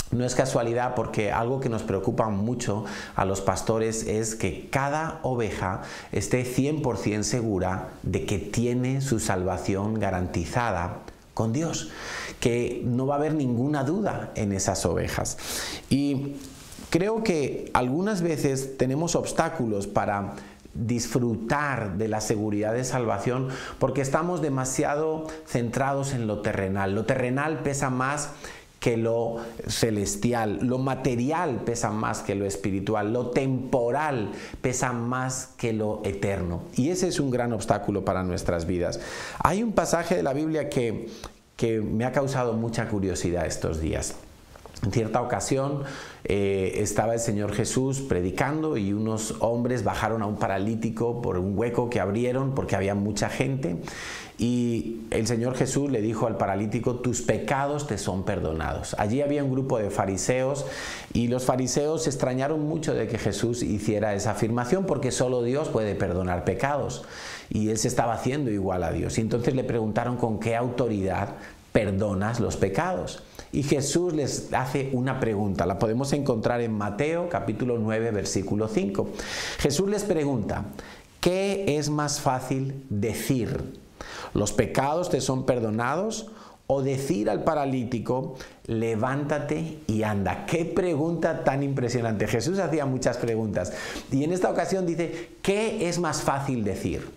No 0.09 0.25
es 0.25 0.35
casualidad 0.35 0.95
porque 0.95 1.31
algo 1.31 1.59
que 1.59 1.69
nos 1.69 1.83
preocupa 1.83 2.29
mucho 2.29 2.85
a 3.15 3.25
los 3.25 3.41
pastores 3.41 4.03
es 4.07 4.35
que 4.35 4.69
cada 4.69 5.19
oveja 5.21 5.81
esté 6.11 6.45
100% 6.45 7.23
segura 7.23 7.89
de 8.03 8.25
que 8.25 8.39
tiene 8.39 9.01
su 9.01 9.19
salvación 9.19 9.99
garantizada 9.99 10.99
con 11.33 11.53
Dios, 11.53 11.89
que 12.39 12.81
no 12.85 13.05
va 13.05 13.15
a 13.15 13.17
haber 13.17 13.35
ninguna 13.35 13.83
duda 13.83 14.31
en 14.35 14.53
esas 14.53 14.85
ovejas. 14.85 15.37
Y 15.89 16.37
Creo 16.89 17.23
que 17.23 17.69
algunas 17.73 18.21
veces 18.21 18.77
tenemos 18.77 19.15
obstáculos 19.15 19.87
para 19.87 20.33
disfrutar 20.73 21.97
de 21.97 22.07
la 22.07 22.21
seguridad 22.21 22.73
de 22.73 22.83
salvación 22.83 23.49
porque 23.79 24.01
estamos 24.01 24.41
demasiado 24.41 25.27
centrados 25.45 26.13
en 26.13 26.27
lo 26.27 26.41
terrenal. 26.41 26.93
Lo 26.95 27.05
terrenal 27.05 27.59
pesa 27.59 27.89
más 27.89 28.29
que 28.79 28.95
lo 28.95 29.37
celestial, 29.67 30.59
lo 30.61 30.77
material 30.77 31.61
pesa 31.65 31.89
más 31.89 32.19
que 32.19 32.35
lo 32.35 32.45
espiritual, 32.45 33.11
lo 33.11 33.31
temporal 33.31 34.31
pesa 34.61 34.93
más 34.93 35.49
que 35.57 35.73
lo 35.73 36.01
eterno. 36.05 36.61
Y 36.75 36.89
ese 36.89 37.07
es 37.07 37.19
un 37.19 37.31
gran 37.31 37.53
obstáculo 37.53 38.05
para 38.05 38.23
nuestras 38.23 38.67
vidas. 38.67 38.99
Hay 39.39 39.63
un 39.63 39.73
pasaje 39.73 40.15
de 40.15 40.23
la 40.23 40.33
Biblia 40.33 40.69
que, 40.69 41.09
que 41.55 41.81
me 41.81 42.05
ha 42.05 42.11
causado 42.11 42.53
mucha 42.53 42.87
curiosidad 42.87 43.47
estos 43.47 43.81
días. 43.81 44.15
En 44.83 44.91
cierta 44.91 45.21
ocasión 45.21 45.83
eh, 46.23 46.73
estaba 46.75 47.15
el 47.15 47.19
Señor 47.19 47.51
Jesús 47.53 48.01
predicando 48.01 48.77
y 48.77 48.93
unos 48.93 49.35
hombres 49.39 49.83
bajaron 49.83 50.21
a 50.21 50.27
un 50.27 50.37
paralítico 50.37 51.21
por 51.21 51.37
un 51.39 51.57
hueco 51.57 51.89
que 51.89 51.99
abrieron 51.99 52.53
porque 52.53 52.75
había 52.75 52.93
mucha 52.93 53.27
gente 53.29 53.77
y 54.39 55.01
el 55.09 55.25
Señor 55.25 55.55
Jesús 55.55 55.89
le 55.89 55.99
dijo 56.01 56.27
al 56.27 56.37
paralítico, 56.37 56.97
tus 56.97 57.21
pecados 57.21 57.87
te 57.87 57.97
son 57.97 58.23
perdonados. 58.23 58.95
Allí 58.99 59.21
había 59.21 59.43
un 59.43 59.51
grupo 59.51 59.79
de 59.79 59.89
fariseos 59.89 60.65
y 61.11 61.27
los 61.27 61.45
fariseos 61.45 62.03
se 62.03 62.11
extrañaron 62.11 62.61
mucho 62.61 62.93
de 62.93 63.07
que 63.07 63.17
Jesús 63.17 63.63
hiciera 63.63 64.13
esa 64.13 64.31
afirmación 64.31 64.85
porque 64.85 65.11
solo 65.11 65.41
Dios 65.41 65.69
puede 65.69 65.95
perdonar 65.95 66.43
pecados 66.43 67.03
y 67.49 67.69
él 67.69 67.79
se 67.79 67.87
estaba 67.87 68.13
haciendo 68.13 68.51
igual 68.51 68.83
a 68.83 68.91
Dios. 68.91 69.17
Y 69.17 69.21
entonces 69.21 69.55
le 69.55 69.63
preguntaron 69.63 70.17
con 70.17 70.39
qué 70.39 70.55
autoridad 70.55 71.29
perdonas 71.71 72.39
los 72.39 72.57
pecados. 72.57 73.23
Y 73.51 73.63
Jesús 73.63 74.13
les 74.13 74.53
hace 74.53 74.89
una 74.93 75.19
pregunta, 75.19 75.65
la 75.65 75.79
podemos 75.79 76.11
encontrar 76.13 76.61
en 76.61 76.73
Mateo 76.73 77.29
capítulo 77.29 77.77
9 77.77 78.11
versículo 78.11 78.67
5. 78.67 79.09
Jesús 79.59 79.89
les 79.89 80.03
pregunta, 80.03 80.65
¿qué 81.21 81.77
es 81.77 81.89
más 81.89 82.19
fácil 82.19 82.83
decir? 82.89 83.79
¿Los 84.33 84.53
pecados 84.53 85.09
te 85.09 85.21
son 85.21 85.45
perdonados? 85.45 86.27
O 86.69 86.81
decir 86.81 87.29
al 87.29 87.45
paralítico, 87.45 88.35
levántate 88.65 89.79
y 89.87 90.03
anda. 90.03 90.45
Qué 90.45 90.65
pregunta 90.65 91.45
tan 91.45 91.63
impresionante. 91.63 92.27
Jesús 92.27 92.59
hacía 92.59 92.85
muchas 92.85 93.15
preguntas. 93.15 93.71
Y 94.11 94.25
en 94.25 94.33
esta 94.33 94.51
ocasión 94.51 94.85
dice, 94.85 95.29
¿qué 95.41 95.87
es 95.87 95.97
más 95.97 96.23
fácil 96.23 96.65
decir? 96.65 97.09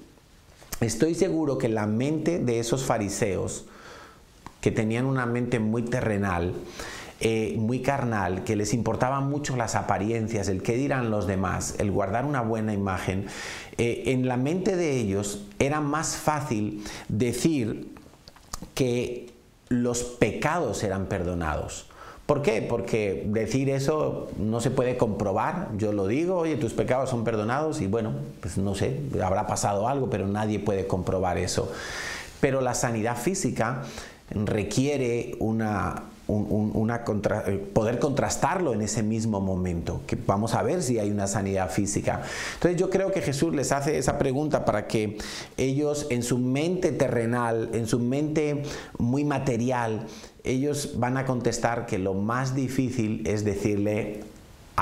Estoy 0.81 1.17
seguro 1.17 1.59
que 1.59 1.69
la 1.69 1.87
mente 1.87 2.39
de 2.39 2.61
esos 2.61 2.85
fariseos, 2.85 3.67
que 4.61 4.71
tenían 4.71 5.07
una 5.07 5.27
mente 5.27 5.59
muy 5.59 5.83
terrenal, 5.83 6.55
eh, 7.21 7.55
muy 7.59 7.81
carnal, 7.81 8.45
que 8.45 8.57
les 8.57 8.73
importaban 8.73 9.29
mucho 9.29 9.57
las 9.57 9.75
apariencias, 9.75 10.49
el 10.49 10.63
qué 10.63 10.75
dirán 10.75 11.11
los 11.11 11.27
demás, 11.27 11.75
el 11.79 11.91
guardar 11.91 12.25
una 12.25 12.41
buena 12.41 12.73
imagen, 12.73 13.27
eh, 13.79 14.05
en 14.07 14.27
la 14.27 14.37
mente 14.37 14.77
de 14.77 14.97
ellos 14.97 15.47
era 15.59 15.81
más 15.81 16.17
fácil 16.17 16.83
decir 17.09 17.95
que 18.75 19.33
los 19.69 20.03
pecados 20.03 20.83
eran 20.83 21.07
perdonados. 21.07 21.87
¿Por 22.27 22.43
qué? 22.43 22.63
Porque 22.63 23.25
decir 23.27 23.71
eso 23.71 24.29
no 24.39 24.61
se 24.61 24.71
puede 24.71 24.97
comprobar. 24.97 25.71
Yo 25.77 25.93
lo 25.93 26.07
digo, 26.07 26.37
oye, 26.37 26.57
tus 26.57 26.73
pecados 26.73 27.11
son 27.11 27.25
perdonados 27.25 27.81
y 27.81 27.87
bueno, 27.87 28.13
pues 28.41 28.57
no 28.57 28.75
sé, 28.77 29.01
habrá 29.21 29.47
pasado 29.47 29.89
algo, 29.89 30.09
pero 30.11 30.29
nadie 30.29 30.61
puede 30.61 30.87
comprobar 30.87 31.39
eso. 31.39 31.73
Pero 32.41 32.61
la 32.61 32.75
sanidad 32.75 33.17
física 33.17 33.83
requiere 34.31 35.37
una, 35.39 36.05
eh, 36.29 37.71
poder 37.73 37.99
contrastarlo 37.99 38.73
en 38.73 38.83
ese 38.83 39.03
mismo 39.03 39.41
momento, 39.41 40.03
que 40.07 40.17
vamos 40.27 40.55
a 40.55 40.63
ver 40.63 40.83
si 40.83 40.99
hay 40.99 41.11
una 41.11 41.27
sanidad 41.27 41.71
física. 41.71 42.23
Entonces 42.55 42.81
yo 42.81 42.89
creo 42.91 43.11
que 43.11 43.21
Jesús 43.21 43.55
les 43.55 43.73
hace 43.73 43.99
esa 43.99 44.19
pregunta 44.19 44.65
para 44.65 44.87
que 44.87 45.19
ellos 45.57 46.07
en 46.11 46.23
su 46.23 46.39
mente 46.39 46.93
terrenal, 46.93 47.71
en 47.73 47.87
su 47.87 47.99
mente 47.99 48.63
muy 48.99 49.25
material, 49.25 50.07
ellos 50.45 50.95
van 50.99 51.17
a 51.17 51.27
contestar 51.27 51.87
que 51.87 51.99
lo 51.99 52.15
más 52.15 52.55
difícil 52.55 53.27
es 53.27 53.45
decirle 53.45 54.21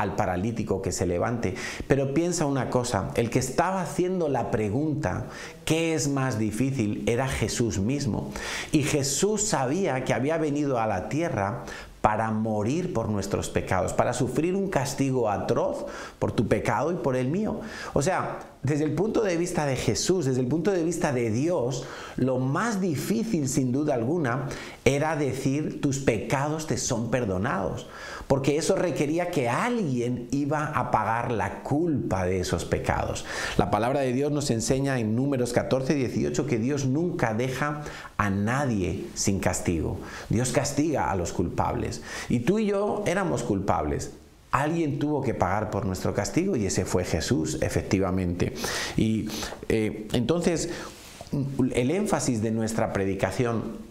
al 0.00 0.14
paralítico 0.14 0.82
que 0.82 0.92
se 0.92 1.06
levante. 1.06 1.54
Pero 1.86 2.14
piensa 2.14 2.46
una 2.46 2.70
cosa, 2.70 3.10
el 3.14 3.30
que 3.30 3.38
estaba 3.38 3.82
haciendo 3.82 4.28
la 4.28 4.50
pregunta, 4.50 5.26
¿qué 5.64 5.94
es 5.94 6.08
más 6.08 6.38
difícil? 6.38 7.04
Era 7.06 7.28
Jesús 7.28 7.78
mismo. 7.78 8.30
Y 8.72 8.82
Jesús 8.82 9.42
sabía 9.42 10.04
que 10.04 10.14
había 10.14 10.38
venido 10.38 10.78
a 10.78 10.86
la 10.86 11.08
tierra 11.08 11.64
para 12.00 12.30
morir 12.30 12.92
por 12.92 13.08
nuestros 13.08 13.50
pecados, 13.50 13.92
para 13.92 14.12
sufrir 14.12 14.54
un 14.54 14.68
castigo 14.68 15.28
atroz 15.28 15.86
por 16.18 16.32
tu 16.32 16.46
pecado 16.46 16.92
y 16.92 16.96
por 16.96 17.16
el 17.16 17.28
mío. 17.28 17.60
O 17.92 18.02
sea, 18.02 18.38
desde 18.62 18.84
el 18.84 18.94
punto 18.94 19.22
de 19.22 19.36
vista 19.36 19.66
de 19.66 19.76
Jesús, 19.76 20.26
desde 20.26 20.40
el 20.40 20.46
punto 20.46 20.70
de 20.70 20.84
vista 20.84 21.12
de 21.12 21.30
Dios, 21.30 21.84
lo 22.16 22.38
más 22.38 22.80
difícil 22.80 23.48
sin 23.48 23.72
duda 23.72 23.94
alguna 23.94 24.48
era 24.84 25.16
decir 25.16 25.80
tus 25.80 25.98
pecados 25.98 26.66
te 26.66 26.78
son 26.78 27.10
perdonados, 27.10 27.88
porque 28.28 28.58
eso 28.58 28.76
requería 28.76 29.30
que 29.30 29.48
alguien 29.48 30.28
iba 30.30 30.66
a 30.66 30.90
pagar 30.90 31.32
la 31.32 31.62
culpa 31.62 32.26
de 32.26 32.40
esos 32.40 32.66
pecados. 32.66 33.24
La 33.56 33.70
palabra 33.70 34.00
de 34.00 34.12
Dios 34.12 34.30
nos 34.30 34.50
enseña 34.50 35.00
en 35.00 35.16
números 35.16 35.52
14 35.54 35.94
y 35.94 35.96
18 35.96 36.46
que 36.46 36.58
Dios 36.58 36.84
nunca 36.84 37.32
deja 37.34 37.82
a 38.18 38.30
nadie 38.30 39.06
sin 39.14 39.40
castigo. 39.40 39.98
Dios 40.28 40.52
castiga 40.52 41.10
a 41.10 41.16
los 41.16 41.32
culpables. 41.32 42.02
Y 42.28 42.40
tú 42.40 42.58
y 42.58 42.66
yo 42.66 43.02
éramos 43.06 43.42
culpables. 43.42 44.12
Alguien 44.50 44.98
tuvo 44.98 45.22
que 45.22 45.34
pagar 45.34 45.70
por 45.70 45.86
nuestro 45.86 46.14
castigo 46.14 46.54
y 46.54 46.66
ese 46.66 46.84
fue 46.84 47.04
Jesús, 47.04 47.58
efectivamente. 47.62 48.52
Y 48.96 49.28
eh, 49.68 50.06
entonces, 50.12 50.70
el 51.74 51.90
énfasis 51.90 52.42
de 52.42 52.50
nuestra 52.50 52.92
predicación 52.92 53.87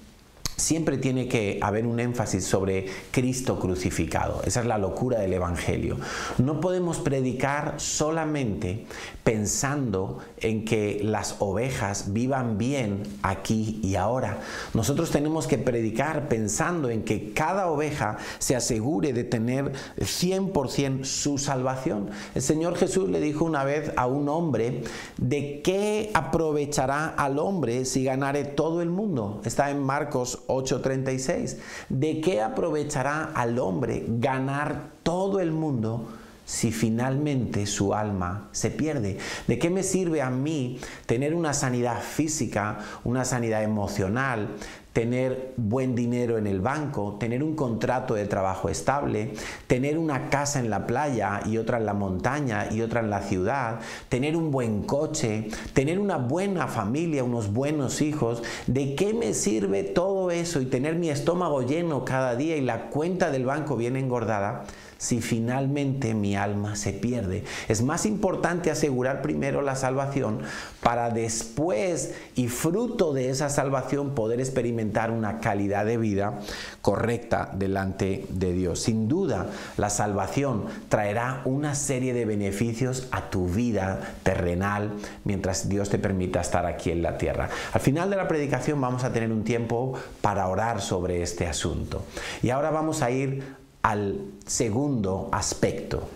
siempre 0.57 0.97
tiene 0.97 1.27
que 1.27 1.59
haber 1.61 1.85
un 1.85 1.99
énfasis 1.99 2.43
sobre 2.43 2.87
Cristo 3.11 3.59
crucificado. 3.59 4.41
Esa 4.43 4.61
es 4.61 4.65
la 4.65 4.79
locura 4.79 5.19
del 5.19 5.33
Evangelio. 5.33 5.97
No 6.39 6.59
podemos 6.59 6.97
predicar 6.97 7.75
solamente 7.77 8.85
pensando 9.23 10.17
en 10.39 10.65
que 10.65 10.99
las 11.03 11.35
ovejas 11.39 12.11
vivan 12.11 12.57
bien 12.57 13.03
aquí 13.21 13.79
y 13.83 13.95
ahora. 13.95 14.39
Nosotros 14.73 15.11
tenemos 15.11 15.45
que 15.45 15.59
predicar 15.59 16.27
pensando 16.27 16.89
en 16.89 17.03
que 17.03 17.33
cada 17.33 17.67
oveja 17.67 18.17
se 18.39 18.55
asegure 18.55 19.13
de 19.13 19.23
tener 19.23 19.73
100% 19.97 21.03
su 21.03 21.37
salvación. 21.37 22.09
El 22.33 22.41
Señor 22.41 22.77
Jesús 22.77 23.09
le 23.09 23.19
dijo 23.19 23.45
una 23.45 23.63
vez 23.63 23.91
a 23.95 24.07
un 24.07 24.27
hombre, 24.27 24.81
¿de 25.17 25.61
qué 25.61 26.09
aprovechará 26.15 27.09
al 27.09 27.37
hombre 27.37 27.85
si 27.85 28.03
ganare 28.03 28.43
todo 28.43 28.81
el 28.81 28.89
mundo? 28.89 29.41
Está 29.45 29.69
en 29.69 29.83
Marcos 29.83 30.39
8:36. 30.47 31.57
¿De 31.89 32.21
qué 32.21 32.41
aprovechará 32.41 33.23
al 33.23 33.59
hombre 33.59 34.05
ganar 34.07 34.91
todo 35.03 35.39
el 35.39 35.51
mundo 35.51 36.07
si 36.45 36.71
finalmente 36.71 37.65
su 37.65 37.93
alma 37.93 38.49
se 38.51 38.71
pierde? 38.71 39.17
¿De 39.47 39.59
qué 39.59 39.69
me 39.69 39.83
sirve 39.83 40.21
a 40.21 40.29
mí 40.29 40.79
tener 41.05 41.33
una 41.33 41.53
sanidad 41.53 42.01
física, 42.01 42.79
una 43.03 43.25
sanidad 43.25 43.63
emocional, 43.63 44.49
tener 44.97 45.53
buen 45.57 45.93
dinero 45.93 46.39
en 46.39 46.47
el 46.47 46.59
banco, 46.59 47.17
tener 47.19 47.43
un 47.43 47.55
contrato 47.55 48.15
de 48.15 48.25
trabajo 48.25 48.67
estable, 48.67 49.33
tener 49.67 49.95
una 49.95 50.31
casa 50.31 50.59
en 50.59 50.71
la 50.71 50.87
playa 50.87 51.41
y 51.45 51.59
otra 51.59 51.77
en 51.77 51.85
la 51.85 51.93
montaña 51.93 52.69
y 52.71 52.81
otra 52.81 53.01
en 53.01 53.11
la 53.11 53.21
ciudad, 53.21 53.79
tener 54.09 54.35
un 54.35 54.49
buen 54.49 54.81
coche, 54.81 55.49
tener 55.73 55.99
una 55.99 56.17
buena 56.17 56.65
familia, 56.65 57.23
unos 57.23 57.53
buenos 57.53 58.01
hijos, 58.01 58.41
¿de 58.65 58.95
qué 58.95 59.13
me 59.13 59.35
sirve 59.35 59.83
todo 59.83 60.31
eso 60.31 60.61
y 60.61 60.65
tener 60.65 60.95
mi 60.95 61.11
estómago 61.11 61.61
lleno 61.61 62.03
cada 62.03 62.35
día 62.35 62.57
y 62.57 62.61
la 62.61 62.89
cuenta 62.89 63.29
del 63.29 63.45
banco 63.45 63.77
bien 63.77 63.97
engordada? 63.97 64.63
Si 64.97 65.21
finalmente 65.21 66.13
mi 66.13 66.35
alma 66.35 66.75
se 66.75 66.93
pierde. 66.93 67.43
Es 67.67 67.81
más 67.81 68.05
importante 68.05 68.71
asegurar 68.71 69.21
primero 69.21 69.61
la 69.61 69.75
salvación 69.75 70.39
para 70.81 71.09
después 71.09 72.13
y 72.35 72.47
fruto 72.47 73.13
de 73.13 73.29
esa 73.29 73.49
salvación 73.49 74.15
poder 74.15 74.39
experimentar 74.39 75.11
una 75.11 75.39
calidad 75.39 75.85
de 75.85 75.97
vida 75.97 76.39
correcta 76.81 77.51
delante 77.53 78.25
de 78.29 78.53
Dios. 78.53 78.81
Sin 78.81 79.07
duda, 79.07 79.47
la 79.77 79.89
salvación 79.89 80.65
traerá 80.89 81.41
una 81.45 81.75
serie 81.75 82.13
de 82.13 82.25
beneficios 82.25 83.07
a 83.11 83.29
tu 83.29 83.47
vida 83.47 83.99
terrenal 84.23 84.93
mientras 85.23 85.69
Dios 85.69 85.89
te 85.89 85.99
permita 85.99 86.41
estar 86.41 86.65
aquí 86.65 86.91
en 86.91 87.01
la 87.01 87.17
tierra. 87.17 87.49
Al 87.73 87.81
final 87.81 88.09
de 88.09 88.15
la 88.15 88.27
predicación 88.27 88.79
vamos 88.79 89.03
a 89.03 89.11
tener 89.11 89.31
un 89.31 89.43
tiempo 89.43 89.93
para 90.21 90.47
orar 90.47 90.81
sobre 90.81 91.21
este 91.21 91.47
asunto. 91.47 92.03
Y 92.41 92.49
ahora 92.49 92.71
vamos 92.71 93.01
a 93.01 93.11
ir 93.11 93.66
al 93.87 94.19
segundo 94.45 95.29
aspecto. 95.31 96.09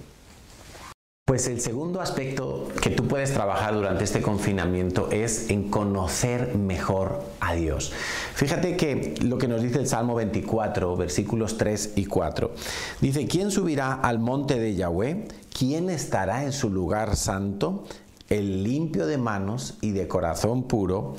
Pues 1.25 1.47
el 1.47 1.61
segundo 1.61 2.01
aspecto 2.01 2.67
que 2.81 2.89
tú 2.89 3.07
puedes 3.07 3.31
trabajar 3.31 3.73
durante 3.73 4.03
este 4.03 4.21
confinamiento 4.21 5.09
es 5.09 5.49
en 5.49 5.69
conocer 5.69 6.57
mejor 6.57 7.23
a 7.39 7.53
Dios. 7.53 7.93
Fíjate 8.35 8.75
que 8.75 9.15
lo 9.21 9.37
que 9.37 9.47
nos 9.47 9.61
dice 9.61 9.79
el 9.79 9.87
Salmo 9.87 10.15
24, 10.15 10.97
versículos 10.97 11.57
3 11.57 11.93
y 11.95 12.07
4. 12.07 12.51
Dice, 12.99 13.25
¿quién 13.25 13.51
subirá 13.51 13.93
al 13.93 14.19
monte 14.19 14.59
de 14.59 14.75
Yahweh? 14.75 15.29
¿Quién 15.57 15.89
estará 15.89 16.43
en 16.43 16.51
su 16.51 16.69
lugar 16.69 17.15
santo? 17.15 17.85
El 18.27 18.65
limpio 18.65 19.07
de 19.07 19.17
manos 19.17 19.77
y 19.79 19.91
de 19.91 20.09
corazón 20.09 20.63
puro, 20.63 21.15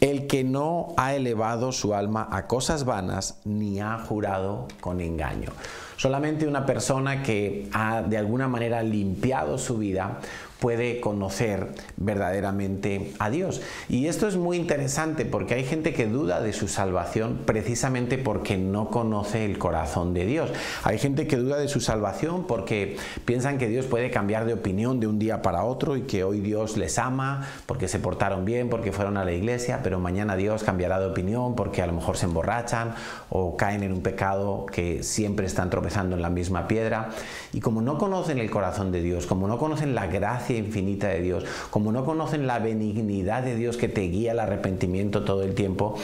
el 0.00 0.26
que 0.26 0.44
no 0.44 0.94
ha 0.96 1.14
elevado 1.14 1.72
su 1.72 1.94
alma 1.94 2.26
a 2.30 2.46
cosas 2.46 2.84
vanas 2.84 3.38
ni 3.44 3.80
ha 3.80 3.98
jurado 3.98 4.66
con 4.80 5.00
engaño. 5.00 5.50
Solamente 5.96 6.46
una 6.46 6.64
persona 6.64 7.22
que 7.22 7.68
ha 7.74 8.00
de 8.00 8.16
alguna 8.16 8.48
manera 8.48 8.82
limpiado 8.82 9.58
su 9.58 9.76
vida 9.76 10.20
puede 10.60 11.00
conocer 11.00 11.68
verdaderamente 11.96 13.12
a 13.18 13.30
Dios. 13.30 13.62
Y 13.88 14.06
esto 14.06 14.28
es 14.28 14.36
muy 14.36 14.58
interesante 14.58 15.24
porque 15.24 15.54
hay 15.54 15.64
gente 15.64 15.94
que 15.94 16.06
duda 16.06 16.40
de 16.40 16.52
su 16.52 16.68
salvación 16.68 17.40
precisamente 17.46 18.18
porque 18.18 18.58
no 18.58 18.90
conoce 18.90 19.44
el 19.44 19.58
corazón 19.58 20.12
de 20.12 20.26
Dios. 20.26 20.52
Hay 20.84 20.98
gente 20.98 21.26
que 21.26 21.36
duda 21.36 21.56
de 21.56 21.68
su 21.68 21.80
salvación 21.80 22.46
porque 22.46 22.96
piensan 23.24 23.58
que 23.58 23.68
Dios 23.68 23.86
puede 23.86 24.10
cambiar 24.10 24.44
de 24.44 24.52
opinión 24.52 25.00
de 25.00 25.06
un 25.06 25.18
día 25.18 25.42
para 25.42 25.64
otro 25.64 25.96
y 25.96 26.02
que 26.02 26.24
hoy 26.24 26.40
Dios 26.40 26.76
les 26.76 26.98
ama 26.98 27.48
porque 27.66 27.88
se 27.88 27.98
portaron 27.98 28.44
bien, 28.44 28.68
porque 28.68 28.92
fueron 28.92 29.16
a 29.16 29.24
la 29.24 29.32
iglesia, 29.32 29.80
pero 29.82 29.98
mañana 29.98 30.36
Dios 30.36 30.62
cambiará 30.62 31.00
de 31.00 31.06
opinión 31.06 31.54
porque 31.54 31.80
a 31.82 31.86
lo 31.86 31.94
mejor 31.94 32.18
se 32.18 32.26
emborrachan 32.26 32.94
o 33.30 33.56
caen 33.56 33.82
en 33.82 33.92
un 33.92 34.02
pecado 34.02 34.66
que 34.66 35.02
siempre 35.02 35.46
están 35.46 35.70
tropezando 35.70 36.16
en 36.16 36.22
la 36.22 36.30
misma 36.30 36.68
piedra. 36.68 37.08
Y 37.52 37.60
como 37.60 37.80
no 37.80 37.96
conocen 37.96 38.38
el 38.38 38.50
corazón 38.50 38.92
de 38.92 39.00
Dios, 39.00 39.26
como 39.26 39.48
no 39.48 39.56
conocen 39.56 39.94
la 39.94 40.06
gracia 40.06 40.49
infinita 40.56 41.08
de 41.08 41.20
Dios, 41.20 41.44
como 41.70 41.92
no 41.92 42.04
conocen 42.04 42.46
la 42.46 42.58
benignidad 42.58 43.42
de 43.42 43.56
Dios 43.56 43.76
que 43.76 43.88
te 43.88 44.02
guía 44.02 44.32
al 44.32 44.40
arrepentimiento 44.40 45.24
todo 45.24 45.42
el 45.42 45.54
tiempo, 45.54 45.96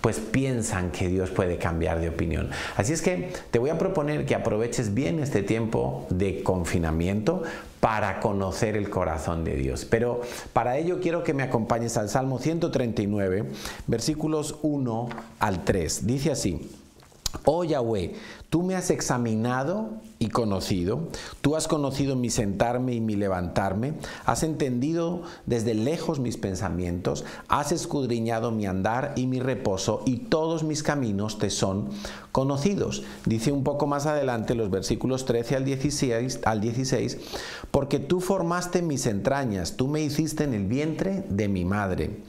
pues 0.00 0.18
piensan 0.18 0.90
que 0.90 1.08
Dios 1.08 1.30
puede 1.30 1.58
cambiar 1.58 2.00
de 2.00 2.08
opinión. 2.08 2.50
Así 2.76 2.92
es 2.92 3.02
que 3.02 3.32
te 3.50 3.58
voy 3.58 3.70
a 3.70 3.78
proponer 3.78 4.26
que 4.26 4.34
aproveches 4.34 4.94
bien 4.94 5.20
este 5.20 5.42
tiempo 5.42 6.06
de 6.10 6.42
confinamiento 6.42 7.42
para 7.78 8.20
conocer 8.20 8.76
el 8.76 8.90
corazón 8.90 9.44
de 9.44 9.56
Dios. 9.56 9.84
Pero 9.84 10.20
para 10.52 10.76
ello 10.76 11.00
quiero 11.00 11.22
que 11.22 11.34
me 11.34 11.42
acompañes 11.42 11.96
al 11.96 12.08
Salmo 12.08 12.38
139, 12.38 13.44
versículos 13.86 14.56
1 14.62 15.08
al 15.38 15.64
3. 15.64 16.06
Dice 16.06 16.32
así, 16.32 16.68
Oh 17.44 17.64
Yahweh, 17.64 18.14
tú 18.50 18.62
me 18.62 18.74
has 18.76 18.90
examinado 18.90 19.90
y 20.18 20.28
conocido, 20.28 21.08
tú 21.40 21.56
has 21.56 21.66
conocido 21.66 22.14
mi 22.14 22.30
sentarme 22.30 22.94
y 22.94 23.00
mi 23.00 23.16
levantarme, 23.16 23.94
has 24.24 24.42
entendido 24.42 25.22
desde 25.46 25.74
lejos 25.74 26.20
mis 26.20 26.36
pensamientos, 26.36 27.24
has 27.48 27.72
escudriñado 27.72 28.52
mi 28.52 28.66
andar 28.66 29.14
y 29.16 29.26
mi 29.26 29.40
reposo, 29.40 30.02
y 30.04 30.18
todos 30.18 30.62
mis 30.62 30.82
caminos 30.82 31.38
te 31.38 31.50
son 31.50 31.88
conocidos. 32.30 33.02
Dice 33.26 33.50
un 33.50 33.64
poco 33.64 33.86
más 33.86 34.06
adelante 34.06 34.54
los 34.54 34.70
versículos 34.70 35.24
13 35.24 35.56
al 35.56 35.64
16, 35.64 36.40
al 36.44 36.60
16 36.60 37.18
porque 37.72 37.98
tú 37.98 38.20
formaste 38.20 38.82
mis 38.82 39.06
entrañas, 39.06 39.76
tú 39.76 39.88
me 39.88 40.02
hiciste 40.02 40.44
en 40.44 40.52
el 40.52 40.66
vientre 40.66 41.24
de 41.30 41.48
mi 41.48 41.64
madre. 41.64 42.20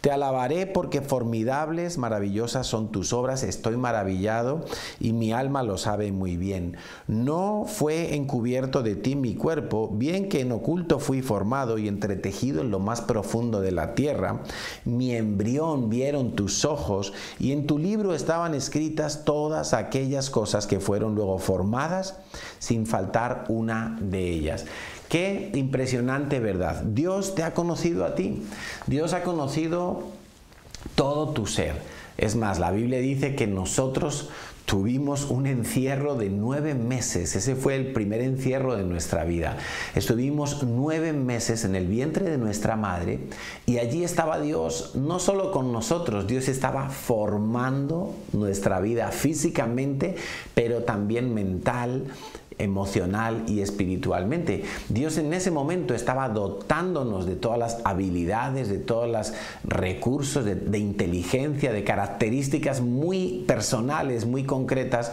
Te 0.00 0.12
alabaré 0.12 0.66
porque 0.66 1.02
formidables, 1.02 1.98
maravillosas 1.98 2.68
son 2.68 2.92
tus 2.92 3.12
obras, 3.12 3.42
estoy 3.42 3.76
maravillado 3.76 4.51
y 5.00 5.12
mi 5.12 5.32
alma 5.32 5.62
lo 5.62 5.78
sabe 5.78 6.12
muy 6.12 6.36
bien. 6.36 6.76
No 7.06 7.64
fue 7.66 8.14
encubierto 8.14 8.82
de 8.82 8.96
ti 8.96 9.16
mi 9.16 9.34
cuerpo, 9.34 9.90
bien 9.92 10.28
que 10.28 10.40
en 10.40 10.52
oculto 10.52 10.98
fui 10.98 11.22
formado 11.22 11.78
y 11.78 11.88
entretejido 11.88 12.60
en 12.60 12.70
lo 12.70 12.78
más 12.78 13.00
profundo 13.00 13.60
de 13.60 13.72
la 13.72 13.94
tierra. 13.94 14.42
Mi 14.84 15.14
embrión 15.14 15.90
vieron 15.90 16.32
tus 16.36 16.64
ojos 16.64 17.12
y 17.38 17.52
en 17.52 17.66
tu 17.66 17.78
libro 17.78 18.14
estaban 18.14 18.54
escritas 18.54 19.24
todas 19.24 19.74
aquellas 19.74 20.30
cosas 20.30 20.66
que 20.66 20.80
fueron 20.80 21.14
luego 21.14 21.38
formadas 21.38 22.18
sin 22.58 22.86
faltar 22.86 23.44
una 23.48 23.98
de 24.00 24.30
ellas. 24.30 24.64
Qué 25.08 25.50
impresionante 25.54 26.40
verdad. 26.40 26.82
Dios 26.84 27.34
te 27.34 27.42
ha 27.42 27.52
conocido 27.52 28.06
a 28.06 28.14
ti. 28.14 28.42
Dios 28.86 29.12
ha 29.12 29.22
conocido 29.22 30.04
todo 30.94 31.28
tu 31.30 31.46
ser. 31.46 31.91
Es 32.18 32.36
más, 32.36 32.58
la 32.58 32.70
Biblia 32.70 32.98
dice 32.98 33.34
que 33.34 33.46
nosotros 33.46 34.30
Tuvimos 34.64 35.24
un 35.28 35.46
encierro 35.46 36.14
de 36.14 36.30
nueve 36.30 36.74
meses, 36.74 37.34
ese 37.34 37.56
fue 37.56 37.74
el 37.74 37.92
primer 37.92 38.20
encierro 38.20 38.76
de 38.76 38.84
nuestra 38.84 39.24
vida. 39.24 39.58
Estuvimos 39.94 40.62
nueve 40.62 41.12
meses 41.12 41.64
en 41.64 41.74
el 41.74 41.88
vientre 41.88 42.30
de 42.30 42.38
nuestra 42.38 42.76
madre 42.76 43.18
y 43.66 43.78
allí 43.78 44.04
estaba 44.04 44.40
Dios 44.40 44.92
no 44.94 45.18
solo 45.18 45.50
con 45.50 45.72
nosotros, 45.72 46.26
Dios 46.26 46.48
estaba 46.48 46.88
formando 46.88 48.14
nuestra 48.32 48.80
vida 48.80 49.08
físicamente, 49.10 50.14
pero 50.54 50.84
también 50.84 51.34
mental, 51.34 52.04
emocional 52.58 53.44
y 53.46 53.60
espiritualmente. 53.60 54.64
Dios 54.88 55.18
en 55.18 55.32
ese 55.32 55.50
momento 55.50 55.94
estaba 55.94 56.28
dotándonos 56.28 57.26
de 57.26 57.36
todas 57.36 57.58
las 57.58 57.78
habilidades, 57.84 58.68
de 58.68 58.78
todos 58.78 59.10
los 59.10 59.32
recursos, 59.64 60.44
de, 60.44 60.78
inteligencia, 60.78 61.72
de 61.72 61.84
características 61.84 62.80
muy 62.80 63.44
personales, 63.46 64.26
muy 64.26 64.44
concretas 64.44 65.12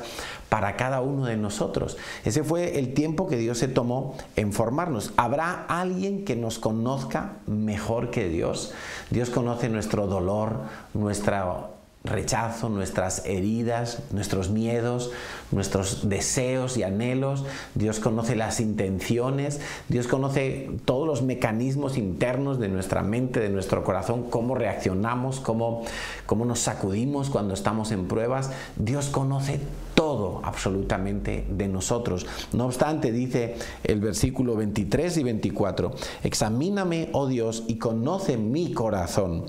para 0.49 0.75
cada 0.75 1.01
uno 1.01 1.25
de 1.25 1.37
nosotros. 1.37 1.97
Ese 2.25 2.43
fue 2.43 2.79
el 2.79 2.93
tiempo 2.93 3.27
que 3.27 3.37
Dios 3.37 3.57
se 3.59 3.67
tomó 3.67 4.15
en 4.35 4.51
formarnos. 4.51 5.13
¿Habrá 5.15 5.65
alguien 5.67 6.25
que 6.25 6.35
nos 6.35 6.59
conozca 6.59 7.37
mejor 7.45 8.09
que 8.09 8.29
Dios? 8.29 8.73
Dios 9.11 9.29
conoce 9.29 9.69
nuestro 9.69 10.07
dolor, 10.07 10.61
nuestra 10.93 11.78
rechazo, 12.05 12.69
nuestras 12.69 13.25
heridas, 13.25 13.99
nuestros 14.11 14.49
miedos, 14.49 15.11
nuestros 15.51 16.07
deseos 16.07 16.77
y 16.77 16.83
anhelos. 16.83 17.43
Dios 17.75 17.99
conoce 17.99 18.35
las 18.35 18.61
intenciones, 18.61 19.59
Dios 19.89 20.07
conoce 20.07 20.71
todos 20.85 21.05
los 21.05 21.21
mecanismos 21.21 21.97
internos 21.97 22.59
de 22.59 22.69
nuestra 22.69 23.03
mente, 23.03 23.41
de 23.41 23.49
nuestro 23.49 23.83
corazón, 23.83 24.29
cómo 24.29 24.55
reaccionamos, 24.55 25.41
cómo, 25.41 25.83
cómo 26.25 26.45
nos 26.45 26.59
sacudimos 26.59 27.29
cuando 27.29 27.53
estamos 27.53 27.91
en 27.91 28.07
pruebas. 28.07 28.51
Dios 28.77 29.09
conoce 29.09 29.59
todo 29.93 30.39
absolutamente 30.45 31.45
de 31.49 31.67
nosotros. 31.67 32.25
No 32.53 32.65
obstante, 32.65 33.11
dice 33.11 33.57
el 33.83 33.99
versículo 33.99 34.55
23 34.55 35.17
y 35.17 35.23
24, 35.23 35.91
examíname, 36.23 37.09
oh 37.11 37.27
Dios, 37.27 37.65
y 37.67 37.75
conoce 37.75 38.37
mi 38.37 38.71
corazón 38.71 39.47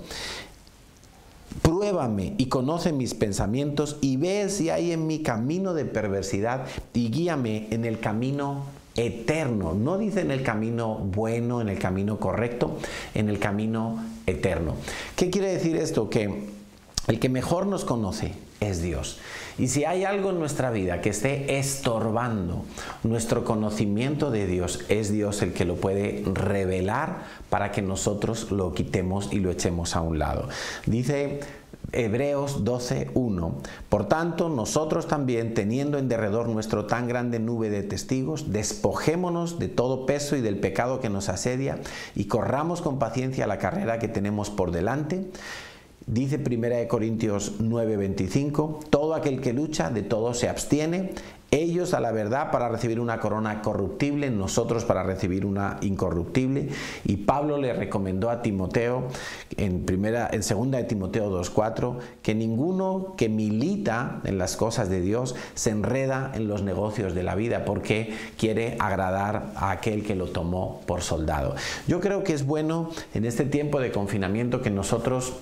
Pruébame 1.61 2.33
y 2.37 2.47
conoce 2.47 2.93
mis 2.93 3.13
pensamientos 3.13 3.97
y 4.01 4.17
ve 4.17 4.49
si 4.49 4.69
hay 4.69 4.91
en 4.91 5.07
mi 5.07 5.21
camino 5.21 5.73
de 5.73 5.85
perversidad 5.85 6.65
y 6.93 7.09
guíame 7.11 7.67
en 7.71 7.85
el 7.85 7.99
camino 7.99 8.65
eterno. 8.95 9.73
No 9.73 9.97
dice 9.97 10.21
en 10.21 10.31
el 10.31 10.43
camino 10.43 10.95
bueno, 10.95 11.61
en 11.61 11.69
el 11.69 11.79
camino 11.79 12.19
correcto, 12.19 12.77
en 13.13 13.29
el 13.29 13.39
camino 13.39 14.03
eterno. 14.25 14.75
¿Qué 15.15 15.29
quiere 15.29 15.51
decir 15.51 15.75
esto? 15.75 16.09
Que 16.09 16.49
el 17.07 17.19
que 17.19 17.29
mejor 17.29 17.67
nos 17.67 17.85
conoce 17.85 18.33
es 18.59 18.81
Dios. 18.81 19.19
Y 19.61 19.67
si 19.67 19.85
hay 19.85 20.05
algo 20.05 20.31
en 20.31 20.39
nuestra 20.39 20.71
vida 20.71 21.01
que 21.01 21.11
esté 21.11 21.59
estorbando 21.59 22.65
nuestro 23.03 23.45
conocimiento 23.45 24.31
de 24.31 24.47
Dios, 24.47 24.79
es 24.89 25.11
Dios 25.11 25.43
el 25.43 25.53
que 25.53 25.65
lo 25.65 25.75
puede 25.75 26.23
revelar 26.25 27.25
para 27.51 27.71
que 27.71 27.83
nosotros 27.83 28.49
lo 28.49 28.73
quitemos 28.73 29.31
y 29.31 29.39
lo 29.39 29.51
echemos 29.51 29.95
a 29.95 30.01
un 30.01 30.17
lado. 30.17 30.49
Dice 30.87 31.41
Hebreos 31.91 32.65
12.1. 32.65 33.51
Por 33.87 34.07
tanto, 34.07 34.49
nosotros 34.49 35.05
también, 35.05 35.53
teniendo 35.53 35.99
en 35.99 36.09
derredor 36.09 36.49
nuestro 36.49 36.87
tan 36.87 37.07
grande 37.07 37.37
nube 37.37 37.69
de 37.69 37.83
testigos, 37.83 38.51
despojémonos 38.51 39.59
de 39.59 39.67
todo 39.67 40.07
peso 40.07 40.35
y 40.35 40.41
del 40.41 40.57
pecado 40.57 40.99
que 41.01 41.09
nos 41.11 41.29
asedia 41.29 41.77
y 42.15 42.25
corramos 42.25 42.81
con 42.81 42.97
paciencia 42.97 43.45
la 43.45 43.59
carrera 43.59 43.99
que 43.99 44.07
tenemos 44.07 44.49
por 44.49 44.71
delante 44.71 45.27
Dice 46.11 46.39
1 46.39 46.89
Corintios 46.89 47.53
9:25, 47.61 48.81
todo 48.89 49.15
aquel 49.15 49.39
que 49.39 49.53
lucha, 49.53 49.89
de 49.89 50.03
todo 50.03 50.33
se 50.33 50.49
abstiene, 50.49 51.11
ellos 51.51 51.93
a 51.93 52.01
la 52.01 52.11
verdad 52.11 52.51
para 52.51 52.67
recibir 52.67 52.99
una 52.99 53.21
corona 53.21 53.61
corruptible, 53.61 54.29
nosotros 54.29 54.83
para 54.83 55.03
recibir 55.03 55.45
una 55.45 55.77
incorruptible. 55.79 56.67
Y 57.05 57.15
Pablo 57.15 57.57
le 57.57 57.71
recomendó 57.71 58.29
a 58.29 58.41
Timoteo 58.41 59.07
en 59.55 59.85
primera 59.85 60.29
en 60.29 60.43
segunda 60.43 60.79
de 60.79 60.83
Timoteo 60.83 61.29
2:4 61.29 61.99
que 62.21 62.35
ninguno 62.35 63.13
que 63.15 63.29
milita 63.29 64.19
en 64.25 64.37
las 64.37 64.57
cosas 64.57 64.89
de 64.89 64.99
Dios 64.99 65.35
se 65.53 65.69
enreda 65.69 66.33
en 66.35 66.49
los 66.49 66.61
negocios 66.61 67.15
de 67.15 67.23
la 67.23 67.35
vida 67.35 67.63
porque 67.63 68.13
quiere 68.37 68.75
agradar 68.79 69.53
a 69.55 69.71
aquel 69.71 70.03
que 70.03 70.15
lo 70.15 70.27
tomó 70.27 70.81
por 70.85 71.03
soldado. 71.03 71.55
Yo 71.87 72.01
creo 72.01 72.25
que 72.25 72.33
es 72.33 72.45
bueno 72.45 72.89
en 73.13 73.23
este 73.23 73.45
tiempo 73.45 73.79
de 73.79 73.93
confinamiento 73.93 74.61
que 74.61 74.71
nosotros 74.71 75.35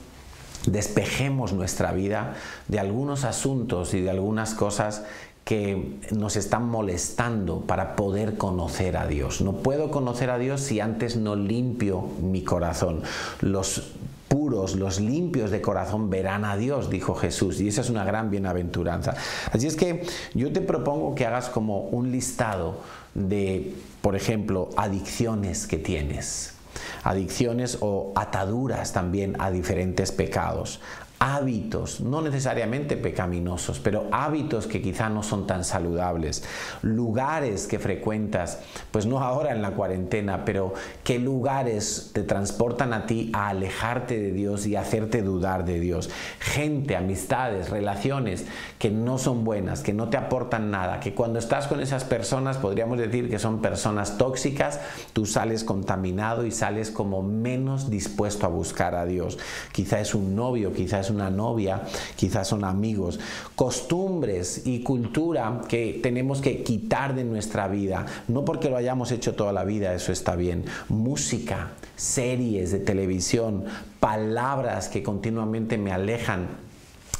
despejemos 0.65 1.53
nuestra 1.53 1.91
vida 1.91 2.35
de 2.67 2.79
algunos 2.79 3.23
asuntos 3.23 3.93
y 3.93 4.01
de 4.01 4.09
algunas 4.09 4.53
cosas 4.53 5.03
que 5.49 5.97
nos 6.11 6.35
están 6.35 6.69
molestando 6.69 7.61
para 7.61 7.95
poder 7.95 8.37
conocer 8.37 8.97
a 8.97 9.07
Dios. 9.07 9.41
No 9.41 9.53
puedo 9.53 9.89
conocer 9.89 10.29
a 10.29 10.37
Dios 10.37 10.61
si 10.61 10.79
antes 10.79 11.15
no 11.15 11.35
limpio 11.35 12.03
mi 12.21 12.43
corazón. 12.43 13.01
Los 13.41 13.93
puros, 14.27 14.75
los 14.75 14.99
limpios 14.99 15.49
de 15.49 15.59
corazón 15.59 16.11
verán 16.11 16.45
a 16.45 16.55
Dios, 16.55 16.91
dijo 16.91 17.15
Jesús, 17.15 17.59
y 17.61 17.67
esa 17.67 17.81
es 17.81 17.89
una 17.89 18.03
gran 18.03 18.29
bienaventuranza. 18.29 19.15
Así 19.51 19.65
es 19.65 19.75
que 19.75 20.05
yo 20.35 20.53
te 20.53 20.61
propongo 20.61 21.15
que 21.15 21.25
hagas 21.25 21.49
como 21.49 21.79
un 21.79 22.11
listado 22.11 22.81
de, 23.15 23.73
por 24.01 24.15
ejemplo, 24.15 24.69
adicciones 24.77 25.65
que 25.65 25.79
tienes 25.79 26.58
adicciones 27.03 27.77
o 27.81 28.13
ataduras 28.15 28.93
también 28.93 29.35
a 29.39 29.51
diferentes 29.51 30.11
pecados 30.11 30.79
hábitos, 31.19 31.99
no 31.99 32.21
necesariamente 32.21 32.95
pecaminosos, 32.95 33.79
pero 33.79 34.07
hábitos 34.11 34.67
que 34.67 34.81
quizá 34.81 35.09
no 35.09 35.21
son 35.21 35.45
tan 35.47 35.65
saludables, 35.65 36.45
lugares 36.81 37.67
que 37.67 37.77
frecuentas, 37.77 38.59
pues 38.91 39.05
no 39.05 39.19
ahora 39.19 39.51
en 39.51 39.61
la 39.61 39.71
cuarentena, 39.71 40.45
pero 40.45 40.73
qué 41.03 41.19
lugares 41.19 42.11
te 42.13 42.23
transportan 42.23 42.93
a 42.93 43.05
ti 43.05 43.31
a 43.33 43.49
alejarte 43.49 44.17
de 44.17 44.31
Dios 44.31 44.65
y 44.65 44.77
hacerte 44.77 45.21
dudar 45.21 45.65
de 45.65 45.81
Dios, 45.81 46.09
gente, 46.39 46.95
amistades, 46.95 47.69
relaciones 47.69 48.45
que 48.77 48.89
no 48.89 49.17
son 49.17 49.43
buenas, 49.43 49.81
que 49.81 49.93
no 49.93 50.07
te 50.09 50.15
aportan 50.15 50.71
nada, 50.71 51.01
que 51.01 51.13
cuando 51.13 51.37
estás 51.37 51.67
con 51.67 51.81
esas 51.81 52.05
personas 52.05 52.57
podríamos 52.57 52.97
decir 52.97 53.29
que 53.29 53.39
son 53.39 53.61
personas 53.61 54.17
tóxicas, 54.17 54.79
tú 55.11 55.25
sales 55.25 55.65
contaminado 55.65 56.45
y 56.45 56.51
sales 56.51 56.91
como 56.91 57.21
menos 57.21 57.89
dispuesto 57.89 58.45
a 58.45 58.49
buscar 58.49 58.95
a 58.95 59.05
Dios. 59.05 59.37
Quizá 59.73 59.99
es 59.99 60.15
un 60.15 60.35
novio, 60.35 60.71
quizá 60.71 61.01
es 61.01 61.08
una 61.09 61.29
novia, 61.29 61.83
quizás 62.15 62.47
son 62.47 62.63
amigos, 62.63 63.19
costumbres 63.55 64.63
y 64.65 64.81
cultura 64.83 65.61
que 65.67 65.99
tenemos 66.01 66.41
que 66.41 66.63
quitar 66.63 67.15
de 67.15 67.23
nuestra 67.23 67.67
vida, 67.67 68.05
no 68.27 68.45
porque 68.45 68.69
lo 68.69 68.77
hayamos 68.77 69.11
hecho 69.11 69.35
toda 69.35 69.53
la 69.53 69.63
vida, 69.63 69.93
eso 69.93 70.11
está 70.11 70.35
bien, 70.35 70.65
música, 70.87 71.71
series 71.95 72.71
de 72.71 72.79
televisión, 72.79 73.65
palabras 73.99 74.87
que 74.87 75.03
continuamente 75.03 75.77
me 75.77 75.91
alejan 75.91 76.68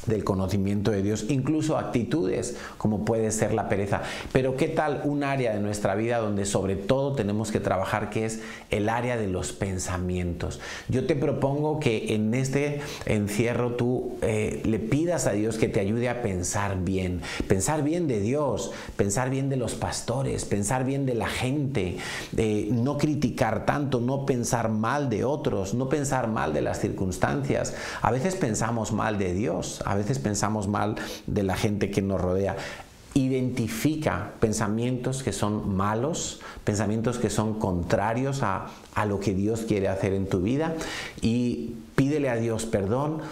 del 0.06 0.24
conocimiento 0.24 0.90
de 0.90 1.02
Dios, 1.02 1.26
incluso 1.28 1.78
actitudes 1.78 2.56
como 2.78 3.04
puede 3.04 3.30
ser 3.30 3.52
la 3.52 3.68
pereza. 3.68 4.02
Pero 4.32 4.56
¿qué 4.56 4.68
tal 4.68 5.02
un 5.04 5.24
área 5.24 5.52
de 5.52 5.60
nuestra 5.60 5.94
vida 5.94 6.18
donde 6.18 6.46
sobre 6.46 6.76
todo 6.76 7.14
tenemos 7.14 7.50
que 7.50 7.60
trabajar, 7.60 8.10
que 8.10 8.24
es 8.24 8.40
el 8.70 8.88
área 8.88 9.16
de 9.16 9.26
los 9.26 9.52
pensamientos? 9.52 10.60
Yo 10.88 11.06
te 11.06 11.16
propongo 11.16 11.80
que 11.80 12.14
en 12.14 12.34
este 12.34 12.80
encierro 13.06 13.72
tú 13.72 14.16
eh, 14.22 14.62
le 14.64 14.78
pidas 14.78 15.26
a 15.26 15.32
Dios 15.32 15.58
que 15.58 15.68
te 15.68 15.80
ayude 15.80 16.08
a 16.08 16.22
pensar 16.22 16.78
bien, 16.78 17.20
pensar 17.46 17.82
bien 17.82 18.06
de 18.06 18.20
Dios, 18.20 18.72
pensar 18.96 19.30
bien 19.30 19.48
de 19.48 19.56
los 19.56 19.74
pastores, 19.74 20.44
pensar 20.44 20.84
bien 20.84 21.06
de 21.06 21.14
la 21.14 21.28
gente, 21.28 21.96
no 22.70 22.98
criticar 22.98 23.66
tanto, 23.66 24.00
no 24.00 24.26
pensar 24.26 24.70
mal 24.70 25.10
de 25.10 25.24
otros, 25.24 25.74
no 25.74 25.88
pensar 25.88 26.28
mal 26.28 26.52
de 26.52 26.62
las 26.62 26.80
circunstancias. 26.80 27.74
A 28.02 28.10
veces 28.10 28.34
pensamos 28.36 28.92
mal 28.92 29.18
de 29.18 29.34
Dios, 29.34 29.82
a 29.90 29.96
veces 29.96 30.20
pensamos 30.20 30.68
mal 30.68 30.94
de 31.26 31.42
la 31.42 31.56
gente 31.56 31.90
que 31.90 32.00
nos 32.00 32.20
rodea. 32.20 32.56
Identifica 33.14 34.34
pensamientos 34.38 35.24
que 35.24 35.32
son 35.32 35.74
malos, 35.74 36.38
pensamientos 36.62 37.18
que 37.18 37.28
son 37.28 37.58
contrarios 37.58 38.44
a, 38.44 38.70
lo 39.06 39.18
que 39.18 39.34
Dios 39.34 39.62
quiere 39.66 39.88
hacer 39.88 40.12
en 40.12 40.28
tu 40.28 40.42
vida 40.42 40.76
y 41.20 41.74
pídele 41.96 42.30
a 42.30 42.36
Dios 42.36 42.66
perdón 42.66 43.22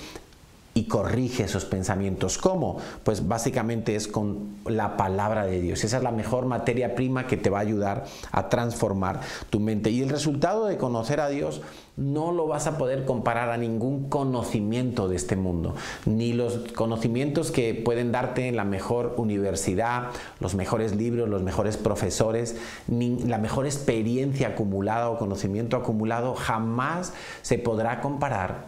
y 0.79 0.85
corrige 0.85 1.43
esos 1.43 1.65
pensamientos. 1.65 2.39
¿Cómo? 2.39 2.77
Pues 3.03 3.27
básicamente 3.27 3.97
es 3.97 4.07
con 4.07 4.55
la 4.65 4.97
palabra 4.97 5.45
de 5.45 5.61
Dios. 5.61 5.83
Esa 5.83 5.97
es 5.97 6.03
la 6.05 6.13
mejor 6.13 6.47
materia 6.47 6.95
prima 6.95 7.27
que 7.27 7.37
te 7.37 7.51
va 7.51 7.59
a 7.59 7.63
ayudar 7.63 8.05
a 8.31 8.49
transformar 8.49 9.21
tu 9.51 9.59
mente. 9.59 9.91
Y 9.91 10.03
el 10.03 10.09
resultado 10.09 10.67
de 10.67 10.77
conocer 10.77 11.19
a 11.19 11.29
Dios 11.29 11.63
no 11.97 12.31
lo 12.31 12.47
vas 12.47 12.69
a 12.69 12.79
poder 12.79 13.05
comparar 13.05 13.51
a 13.51 13.57
ningún 13.57 14.09
conocimiento 14.09 15.09
de 15.09 15.17
este 15.17 15.35
mundo, 15.35 15.75
ni 16.07 16.33
los 16.33 16.59
conocimientos 16.77 17.51
que 17.51 17.75
pueden 17.75 18.13
darte 18.13 18.47
en 18.47 18.55
la 18.55 18.65
mejor 18.65 19.15
universidad, 19.17 20.11
los 20.39 20.55
mejores 20.55 20.95
libros, 20.95 21.29
los 21.29 21.43
mejores 21.43 21.77
profesores, 21.77 22.57
ni 22.87 23.19
la 23.25 23.39
mejor 23.39 23.67
experiencia 23.67 24.49
acumulada 24.49 25.11
o 25.11 25.19
conocimiento 25.19 25.77
acumulado 25.77 26.37
jamás 26.37 27.15
se 27.43 27.59
podrá 27.59 28.01
comparar 28.01 28.68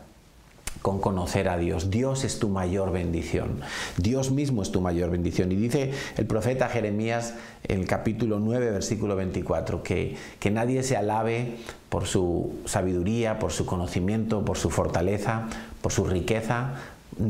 con 0.83 1.01
conocer 1.01 1.49
a 1.49 1.59
Dios. 1.59 1.91
Dios 1.91 2.25
es 2.25 2.39
tu 2.39 2.49
mayor 2.49 2.93
bendición. 2.93 3.61
Dios 3.97 4.31
mismo 4.31 4.63
es 4.63 4.73
tu 4.73 4.81
mayor 4.81 5.11
bendición. 5.11 5.53
Y 5.53 5.57
dice 5.57 5.93
el 6.17 6.27
profeta 6.27 6.69
Jeremías 6.69 7.35
en 7.69 7.81
el 7.81 7.87
capítulo 7.87 8.39
9, 8.41 8.71
versículo 8.71 9.17
24, 9.17 9.83
que, 9.83 10.17
que 10.39 10.51
nadie 10.51 10.83
se 10.83 10.97
alabe 10.97 11.57
por 11.89 12.07
su 12.07 12.61
sabiduría, 12.65 13.39
por 13.39 13.53
su 13.53 13.67
conocimiento, 13.67 14.45
por 14.45 14.57
su 14.57 14.71
fortaleza, 14.71 15.49
por 15.83 15.93
su 15.93 16.05
riqueza, 16.05 16.75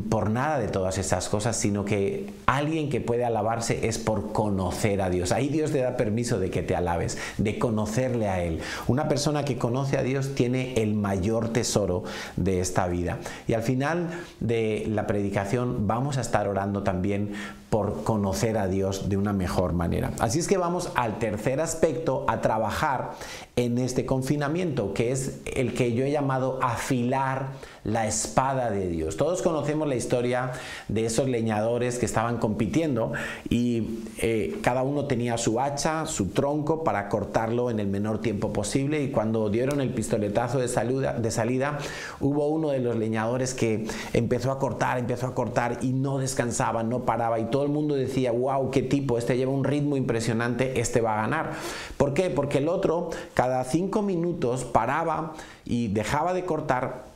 por 0.09 0.31
nada 0.31 0.59
de 0.59 0.69
todas 0.69 0.99
esas 0.99 1.29
cosas, 1.29 1.57
sino 1.57 1.85
que 1.85 2.33
alguien 2.47 2.91
que 2.91 3.01
puede 3.01 3.25
alabarse 3.25 3.89
es 3.89 3.99
por 3.99 4.33
conocer 4.33 5.03
a 5.03 5.11
Dios. 5.11 5.33
Ahí 5.33 5.49
Dios 5.49 5.73
te 5.73 5.79
da 5.79 5.97
permiso 5.97 6.39
de 6.39 6.51
que 6.51 6.63
te 6.63 6.77
alabes, 6.77 7.19
de 7.39 7.59
conocerle 7.59 8.29
a 8.29 8.43
Él. 8.43 8.61
Una 8.87 9.09
persona 9.09 9.45
que 9.45 9.59
conoce 9.59 9.99
a 9.99 10.03
Dios 10.03 10.35
tiene 10.35 10.75
el 10.75 10.95
mayor 10.95 11.53
tesoro 11.53 12.05
de 12.37 12.61
esta 12.61 12.87
vida. 12.87 13.19
Y 13.49 13.55
al 13.55 13.63
final 13.63 14.11
de 14.41 14.87
la 14.89 15.07
predicación 15.07 15.87
vamos 15.87 16.19
a 16.19 16.21
estar 16.21 16.49
orando 16.49 16.83
también 16.83 17.33
por 17.71 18.03
conocer 18.03 18.59
a 18.59 18.67
Dios 18.67 19.09
de 19.09 19.17
una 19.17 19.33
mejor 19.33 19.73
manera. 19.73 20.11
Así 20.19 20.41
es 20.41 20.49
que 20.49 20.59
vamos 20.59 20.91
al 20.97 21.21
tercer 21.21 21.61
aspecto 21.61 22.25
a 22.29 22.41
trabajar 22.41 23.13
en 23.55 23.79
este 23.79 24.05
confinamiento, 24.05 24.93
que 24.93 25.13
es 25.13 25.41
el 25.47 25.73
que 25.73 25.93
yo 25.93 26.05
he 26.05 26.11
llamado 26.11 26.59
afilar 26.63 27.51
la 27.85 28.07
espada 28.07 28.71
de 28.71 28.89
Dios. 28.89 29.17
Todos 29.17 29.43
conocemos 29.43 29.89
la 29.89 29.95
historia 29.95 30.53
de 30.89 31.07
esos 31.07 31.29
leñadores 31.29 31.99
que 31.99 32.07
estaban 32.07 32.39
compitiendo 32.39 33.13
y 33.49 34.01
eh, 34.19 34.59
cada 34.63 34.83
uno 34.83 35.07
tenía 35.07 35.39
su 35.39 35.61
hacha, 35.61 36.07
su 36.07 36.29
tronco 36.29 36.85
para 36.85 37.09
cortarlo 37.09 37.71
en 37.71 37.81
el 37.81 37.87
menor 37.87 38.21
tiempo 38.21 38.53
posible 38.53 39.03
y 39.03 39.11
cuando 39.11 39.49
dieron 39.49 39.81
el 39.81 39.91
pistoletazo 39.91 40.59
de, 40.59 40.67
de 40.67 41.31
salida 41.31 41.79
hubo 42.21 42.49
uno 42.49 42.71
de 42.71 42.81
los 42.81 42.97
leñadores 42.97 43.55
que 43.55 43.87
empezó 44.13 44.53
a 44.53 44.59
cortar, 44.59 44.99
empezó 44.99 45.27
a 45.27 45.35
cortar 45.35 45.79
y 45.81 45.93
no 45.93 46.19
descansaba, 46.19 46.83
no 46.83 47.05
paraba 47.05 47.41
y 47.41 47.45
todo 47.47 47.63
el 47.63 47.71
mundo 47.71 47.95
decía, 47.95 48.33
wow, 48.33 48.71
qué 48.71 48.83
tipo, 48.83 49.17
este 49.17 49.37
lleva 49.37 49.53
un 49.53 49.65
ritmo 49.65 49.97
impresionante, 49.97 50.81
este 50.81 51.01
va 51.01 51.19
a 51.19 51.23
ganar. 51.23 51.53
¿Por 51.97 52.13
qué? 52.13 52.31
Porque 52.31 52.59
el 52.59 52.69
otro 52.69 53.11
cada 53.35 53.65
cinco 53.65 54.03
minutos 54.03 54.65
paraba 54.65 55.33
y 55.65 55.89
dejaba 55.89 56.35
de 56.35 56.45
cortar 56.45 57.10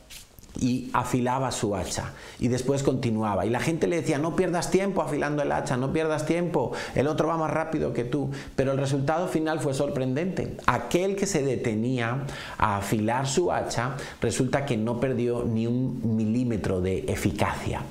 y 0.59 0.89
afilaba 0.93 1.51
su 1.51 1.75
hacha 1.75 2.13
y 2.39 2.47
después 2.47 2.83
continuaba. 2.83 3.45
Y 3.45 3.49
la 3.49 3.59
gente 3.59 3.87
le 3.87 3.97
decía 3.97 4.17
no 4.17 4.35
pierdas 4.35 4.71
tiempo 4.71 5.01
afilando 5.01 5.41
el 5.41 5.51
hacha 5.51 5.77
no 5.77 5.91
pierdas 5.93 6.25
tiempo 6.25 6.71
el 6.95 7.07
otro 7.07 7.27
va 7.27 7.37
más 7.37 7.51
rápido 7.51 7.93
que 7.93 8.03
tú 8.03 8.29
pero 8.55 8.71
el 8.71 8.77
resultado 8.77 9.27
final 9.27 9.59
fue 9.59 9.73
sorprendente. 9.73 10.57
Aquel 10.65 11.15
que 11.15 11.25
se 11.25 11.43
detenía 11.43 12.25
a 12.57 12.77
afilar 12.77 13.27
su 13.27 13.51
hacha 13.51 13.95
resulta 14.21 14.65
que 14.65 14.77
no 14.77 14.99
perdió 14.99 15.43
ni 15.43 15.67
un 15.67 16.15
milímetro 16.15 16.81
de 16.81 17.05
eficacia. 17.07 17.81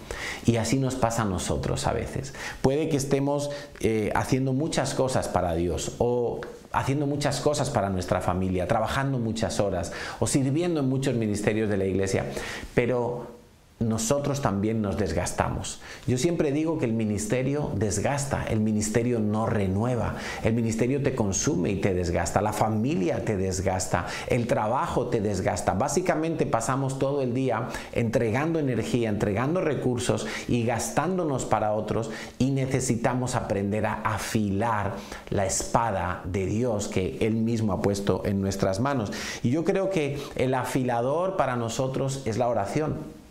Y 0.47 0.57
así 0.57 0.79
nos 0.79 0.95
pasa 0.95 1.23
a 1.23 1.25
nosotros 1.25 1.87
a 1.87 1.93
veces. 1.93 2.35
Puede 2.63 2.89
que 2.89 2.97
estemos 2.97 3.51
eh, 3.81 4.13
haciendo 4.15 4.53
muchas 4.53 4.95
cosas 4.95 5.29
para 5.29 5.55
Dios 5.55 5.93
o 5.99 6.41
haciendo 6.75 7.07
muchas 7.07 7.41
cosas 7.41 7.71
para 7.71 7.89
nuestra 7.89 8.21
familia, 8.21 8.67
trabajando 8.67 9.19
muchas 9.19 9.61
horas 9.61 9.93
o 10.19 10.27
sirviendo 10.27 10.81
en 10.81 10.89
muchos 10.89 11.15
ministerios 11.15 11.69
de 11.69 11.77
la 11.77 11.85
iglesia, 11.85 12.27
pero 12.75 13.44
nosotros 13.89 14.41
también 14.41 14.83
nos 14.83 14.97
desgastamos. 14.97 15.81
Yo 16.07 16.19
siempre 16.19 16.53
digo 16.53 16.79
que 16.79 16.85
el 16.85 16.93
ministerio 16.93 17.71
desgasta, 17.77 18.45
el 18.45 18.61
ministerio 18.61 19.21
no 19.21 19.47
renueva, 19.47 20.17
el 20.43 20.55
ministerio 20.55 21.03
te 21.03 21.15
consume 21.15 21.71
y 21.71 21.77
te 21.77 21.95
desgasta, 21.95 22.43
la 22.43 22.53
familia 22.53 23.25
te 23.25 23.37
desgasta, 23.37 24.07
el 24.29 24.47
trabajo 24.47 25.09
te 25.09 25.21
desgasta. 25.21 25.75
Básicamente 25.75 26.47
pasamos 26.47 26.99
todo 26.99 27.23
el 27.23 27.35
día 27.35 27.69
entregando 27.93 28.59
energía, 28.59 29.09
entregando 29.09 29.61
recursos 29.61 30.27
y 30.49 30.65
gastándonos 30.65 31.45
para 31.45 31.73
otros 31.73 32.11
y 32.39 32.51
necesitamos 32.51 33.35
aprender 33.35 33.87
a 33.87 33.95
afilar 34.03 34.95
la 35.31 35.47
espada 35.47 36.23
de 36.25 36.47
Dios 36.47 36.89
que 36.89 37.19
Él 37.21 37.35
mismo 37.35 37.73
ha 37.73 37.83
puesto 37.83 38.23
en 38.25 38.41
nuestras 38.41 38.81
manos. 38.81 39.13
Y 39.43 39.51
yo 39.51 39.65
creo 39.65 39.91
que 39.91 40.19
el 40.37 40.55
afilador 40.55 41.37
para 41.37 41.57
nosotros 41.57 42.23
es 42.25 42.39
la 42.39 42.49
oración 42.49 43.24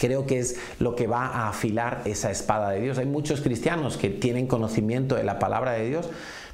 creo 0.00 0.26
que 0.26 0.38
es 0.38 0.56
lo 0.80 0.96
que 0.96 1.06
va 1.06 1.26
a 1.26 1.48
afilar 1.48 2.00
esa 2.06 2.30
espada 2.30 2.70
de 2.70 2.80
Dios. 2.80 2.98
Hay 2.98 3.06
muchos 3.06 3.42
cristianos 3.42 3.98
que 3.98 4.08
tienen 4.08 4.46
conocimiento 4.46 5.14
de 5.14 5.22
la 5.22 5.38
palabra 5.38 5.72
de 5.72 5.86
Dios, 5.86 6.08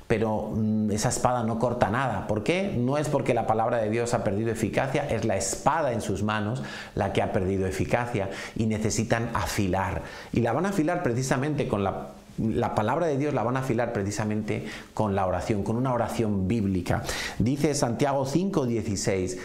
pero 0.08 0.50
mm, 0.54 0.90
esa 0.90 1.08
espada 1.08 1.44
no 1.44 1.58
corta 1.58 1.88
nada. 1.88 2.26
¿Por 2.26 2.42
qué? 2.42 2.74
No 2.76 2.98
es 2.98 3.08
porque 3.08 3.34
la 3.34 3.46
palabra 3.46 3.78
de 3.78 3.88
Dios 3.88 4.14
ha 4.14 4.24
perdido 4.24 4.50
eficacia, 4.50 5.08
es 5.08 5.24
la 5.24 5.36
espada 5.36 5.92
en 5.92 6.00
sus 6.00 6.24
manos 6.24 6.62
la 6.94 7.12
que 7.12 7.22
ha 7.22 7.32
perdido 7.32 7.66
eficacia 7.66 8.30
y 8.56 8.66
necesitan 8.66 9.30
afilar. 9.32 10.02
Y 10.32 10.40
la 10.40 10.52
van 10.52 10.66
a 10.66 10.70
afilar 10.70 11.02
precisamente 11.02 11.68
con 11.68 11.84
la 11.84 12.08
la 12.38 12.74
palabra 12.74 13.06
de 13.06 13.16
Dios 13.16 13.32
la 13.32 13.42
van 13.42 13.56
a 13.56 13.60
afilar 13.60 13.92
precisamente 13.92 14.66
con 14.94 15.14
la 15.14 15.26
oración, 15.26 15.62
con 15.62 15.76
una 15.76 15.92
oración 15.94 16.46
bíblica. 16.46 17.02
Dice 17.38 17.74
Santiago 17.74 18.26
5:16, 18.26 19.38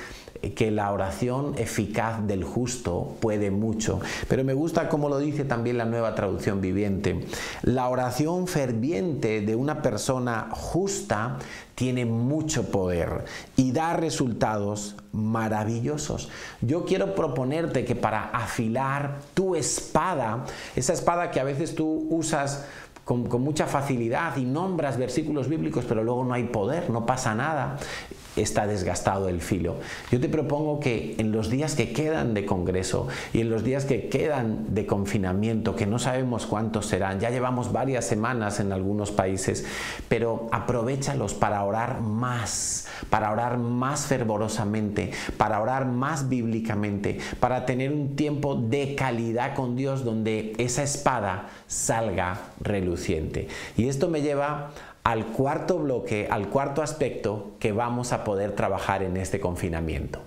que 0.50 0.72
la 0.72 0.92
oración 0.92 1.54
eficaz 1.58 2.26
del 2.26 2.44
justo 2.44 3.16
puede 3.20 3.52
mucho, 3.52 4.00
pero 4.28 4.44
me 4.44 4.54
gusta 4.54 4.90
como 4.90 5.08
lo 5.08 5.20
dice 5.20 5.46
también 5.46 5.78
la 5.78 5.86
nueva 5.86 6.16
traducción 6.16 6.62
viviente. 6.62 7.26
La 7.62 7.88
oración 7.90 8.48
ferviente 8.48 9.42
de 9.42 9.56
una 9.56 9.82
persona 9.84 10.50
justa 10.52 11.38
tiene 11.76 12.06
mucho 12.06 12.72
poder 12.72 13.26
y 13.56 13.72
da 13.72 13.94
resultados 13.94 14.96
maravillosos. 15.12 16.30
Yo 16.62 16.86
quiero 16.86 17.16
proponerte 17.16 17.86
que 17.86 17.96
para 17.96 18.30
afilar 18.30 19.20
tu 19.34 19.56
espada, 19.56 20.46
esa 20.76 20.94
espada 20.94 21.32
que 21.32 21.40
a 21.40 21.44
veces 21.44 21.76
tú 21.76 22.08
usas 22.10 22.66
con, 23.06 23.24
mucha 23.42 23.68
facilidad 23.68 24.38
y 24.38 24.46
nombras 24.46 24.98
versículos 24.98 25.48
bíblicos, 25.50 25.86
pero 25.88 26.04
luego 26.04 26.24
no 26.24 26.34
hay 26.34 26.46
poder, 26.46 26.90
no 26.90 27.06
pasa 27.06 27.36
nada 27.36 27.78
está 28.36 28.68
desgastado 28.68 29.30
el 29.30 29.42
filo. 29.42 29.78
Yo 30.12 30.20
te 30.20 30.30
propongo 30.30 30.80
que 30.80 31.16
en 31.18 31.32
los 31.32 31.50
días 31.50 31.76
que 31.76 31.92
quedan 31.92 32.34
de 32.34 32.46
congreso 32.46 33.08
y 33.34 33.42
en 33.42 33.50
los 33.50 33.64
días 33.64 33.86
que 33.86 34.10
quedan 34.10 34.74
de 34.74 34.86
confinamiento, 34.86 35.76
que 35.76 35.86
no 35.86 36.00
sabemos 36.00 36.46
cuántos 36.46 36.86
serán, 36.86 37.20
ya 37.20 37.30
llevamos 37.30 37.72
varias 37.72 38.06
semanas 38.06 38.60
en 38.60 38.72
algunos 38.72 39.12
países, 39.12 39.66
pero 40.08 40.48
aprovechalos 40.52 41.34
para 41.34 41.64
orar 41.64 42.02
más, 42.02 42.88
para 43.10 43.32
orar 43.32 43.58
más 43.58 44.06
fervorosamente, 44.06 45.12
para 45.38 45.62
orar 45.62 45.86
más 45.86 46.30
bíblicamente, 46.30 47.20
para 47.40 47.66
tener 47.66 47.92
un 47.92 48.16
tiempo 48.16 48.56
de 48.56 48.96
calidad 48.96 49.56
con 49.56 49.76
Dios 49.76 50.04
donde 50.04 50.54
esa 50.58 50.84
espada 50.84 51.50
salga 51.68 52.40
reluciente. 52.60 53.48
Y 53.78 53.88
esto 53.88 54.08
me 54.08 54.22
lleva 54.22 54.72
al 55.04 55.28
cuarto 55.28 55.80
bloque, 55.80 56.28
al 56.30 56.50
cuarto 56.50 56.82
aspecto 56.82 57.52
que 57.60 57.72
vamos 57.72 58.14
a 58.14 58.24
poder 58.24 58.54
trabajar 58.54 59.04
en 59.04 59.18
este 59.18 59.40
confinamiento. 59.40 60.20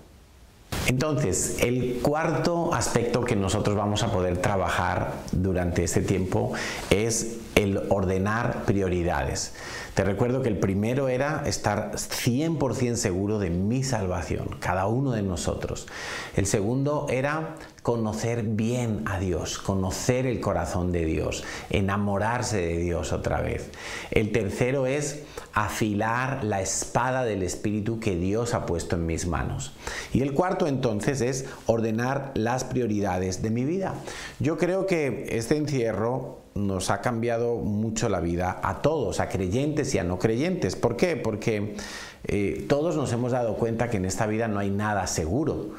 Entonces, 0.86 1.58
el 1.60 2.00
cuarto 2.02 2.74
aspecto 2.74 3.22
que 3.22 3.36
nosotros 3.36 3.76
vamos 3.76 4.02
a 4.02 4.12
poder 4.12 4.38
trabajar 4.38 5.12
durante 5.32 5.84
este 5.84 6.02
tiempo 6.02 6.52
es 6.90 7.38
el 7.54 7.80
ordenar 7.88 8.64
prioridades. 8.64 9.54
Te 9.94 10.04
recuerdo 10.04 10.42
que 10.42 10.48
el 10.48 10.58
primero 10.58 11.08
era 11.08 11.42
estar 11.46 11.92
100% 11.92 12.96
seguro 12.96 13.38
de 13.38 13.48
mi 13.50 13.82
salvación, 13.82 14.56
cada 14.58 14.86
uno 14.86 15.12
de 15.12 15.22
nosotros. 15.22 15.86
El 16.36 16.46
segundo 16.46 17.06
era 17.08 17.54
conocer 17.84 18.44
bien 18.44 19.02
a 19.04 19.18
Dios, 19.18 19.58
conocer 19.58 20.24
el 20.24 20.40
corazón 20.40 20.90
de 20.90 21.04
Dios, 21.04 21.44
enamorarse 21.68 22.56
de 22.56 22.78
Dios 22.78 23.12
otra 23.12 23.42
vez. 23.42 23.70
El 24.10 24.32
tercero 24.32 24.86
es 24.86 25.24
afilar 25.52 26.44
la 26.44 26.62
espada 26.62 27.24
del 27.24 27.42
Espíritu 27.42 28.00
que 28.00 28.16
Dios 28.16 28.54
ha 28.54 28.64
puesto 28.64 28.96
en 28.96 29.04
mis 29.04 29.26
manos. 29.26 29.74
Y 30.14 30.22
el 30.22 30.32
cuarto 30.32 30.66
entonces 30.66 31.20
es 31.20 31.44
ordenar 31.66 32.32
las 32.32 32.64
prioridades 32.64 33.42
de 33.42 33.50
mi 33.50 33.66
vida. 33.66 33.92
Yo 34.40 34.56
creo 34.56 34.86
que 34.86 35.26
este 35.28 35.58
encierro 35.58 36.38
nos 36.54 36.88
ha 36.88 37.02
cambiado 37.02 37.56
mucho 37.56 38.08
la 38.08 38.20
vida 38.20 38.60
a 38.62 38.80
todos, 38.80 39.20
a 39.20 39.28
creyentes 39.28 39.94
y 39.94 39.98
a 39.98 40.04
no 40.04 40.18
creyentes. 40.18 40.74
¿Por 40.74 40.96
qué? 40.96 41.16
Porque 41.16 41.76
eh, 42.24 42.64
todos 42.66 42.96
nos 42.96 43.12
hemos 43.12 43.32
dado 43.32 43.56
cuenta 43.56 43.90
que 43.90 43.98
en 43.98 44.06
esta 44.06 44.26
vida 44.26 44.48
no 44.48 44.58
hay 44.58 44.70
nada 44.70 45.06
seguro. 45.06 45.72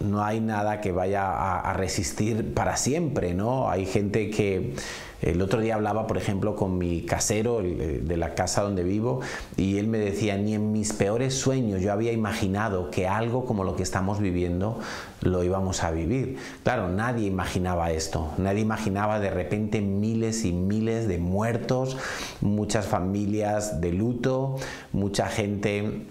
No 0.00 0.22
hay 0.24 0.40
nada 0.40 0.80
que 0.80 0.92
vaya 0.92 1.60
a, 1.60 1.72
resistir 1.72 2.54
para 2.54 2.76
siempre, 2.76 3.34
¿no? 3.34 3.70
Hay 3.70 3.86
gente 3.86 4.30
que 4.30 4.74
el 5.22 5.40
otro 5.40 5.60
día 5.60 5.76
hablaba, 5.76 6.06
por 6.06 6.18
ejemplo, 6.18 6.54
con 6.54 6.76
mi 6.76 7.02
casero 7.02 7.62
eh, 7.62 8.02
de 8.04 8.16
la 8.16 8.34
casa 8.34 8.62
donde 8.62 8.84
vivo 8.84 9.20
y 9.56 9.78
él 9.78 9.86
me 9.86 9.98
decía, 9.98 10.36
ni 10.36 10.54
en 10.54 10.72
mis 10.72 10.92
peores 10.92 11.34
sueños 11.34 11.80
yo 11.80 11.92
había 11.92 12.12
imaginado 12.12 12.90
que 12.90 13.08
algo 13.08 13.46
como 13.46 13.64
lo 13.64 13.74
que 13.74 13.82
estamos 13.82 14.20
viviendo 14.20 14.78
lo 15.22 15.42
íbamos 15.42 15.82
a 15.82 15.90
vivir. 15.90 16.36
Claro, 16.62 16.88
nadie 16.90 17.26
imaginaba 17.26 17.90
esto, 17.90 18.32
nadie 18.36 18.60
imaginaba 18.60 19.18
de 19.18 19.30
repente 19.30 19.80
miles 19.80 20.44
y 20.44 20.52
miles 20.52 21.08
de 21.08 21.18
muertos, 21.18 21.96
muchas 22.42 22.86
familias 22.86 23.80
de 23.80 23.92
luto, 23.92 24.56
mucha 24.92 25.28
gente 25.28 26.06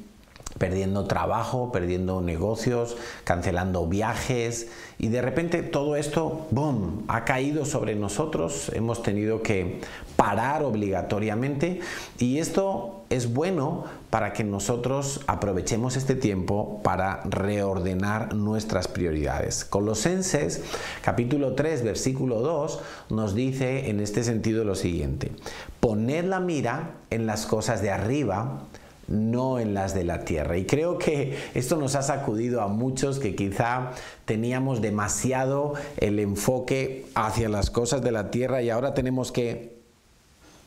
perdiendo 0.58 1.06
trabajo, 1.06 1.72
perdiendo 1.72 2.22
negocios, 2.22 2.98
cancelando 3.24 3.88
viajes 3.88 4.70
y 5.00 5.10
de 5.10 5.22
repente 5.22 5.64
todo 5.64 5.96
esto, 5.96 6.48
¡boom!, 6.52 7.04
ha 7.08 7.26
caído 7.26 7.66
sobre 7.66 7.96
nosotros, 7.96 8.72
hemos 8.74 9.02
tenido 9.04 9.42
que 9.42 9.82
parar 10.16 10.64
obligatoriamente 10.64 11.82
y 12.20 12.38
esto 12.38 13.04
es 13.10 13.34
bueno 13.34 13.86
para 14.10 14.34
que 14.34 14.44
nosotros 14.44 15.22
aprovechemos 15.28 15.98
este 15.98 16.16
tiempo 16.16 16.82
para 16.84 17.22
reordenar 17.24 18.34
nuestras 18.34 18.88
prioridades. 18.88 19.66
Colosenses 19.66 20.64
capítulo 21.02 21.54
3 21.54 21.84
versículo 21.84 22.40
2 22.42 22.80
nos 23.10 23.36
dice 23.36 23.90
en 23.90 24.00
este 24.00 24.24
sentido 24.24 24.64
lo 24.64 24.76
siguiente, 24.76 25.32
poned 25.80 26.26
la 26.26 26.40
mira 26.40 26.92
en 27.10 27.26
las 27.26 27.46
cosas 27.46 27.82
de 27.82 27.92
arriba, 27.92 28.64
no 29.08 29.60
en 29.60 29.74
las 29.74 29.94
de 29.94 30.04
la 30.04 30.26
tierra. 30.26 30.58
Y 30.58 30.66
creo 30.66 30.98
que 30.98 31.38
esto 31.54 31.78
nos 31.78 31.96
ha 31.96 32.02
sacudido 32.02 32.62
a 32.62 32.68
muchos 32.68 33.20
que 33.20 33.36
quizá 33.36 33.92
teníamos 34.26 34.82
demasiado 34.82 35.74
el 35.98 36.20
enfoque 36.20 37.06
hacia 37.16 37.50
las 37.50 37.70
cosas 37.70 38.02
de 38.02 38.12
la 38.12 38.32
tierra 38.32 38.62
y 38.62 38.70
ahora 38.70 38.94
tenemos 38.94 39.32
que 39.32 39.74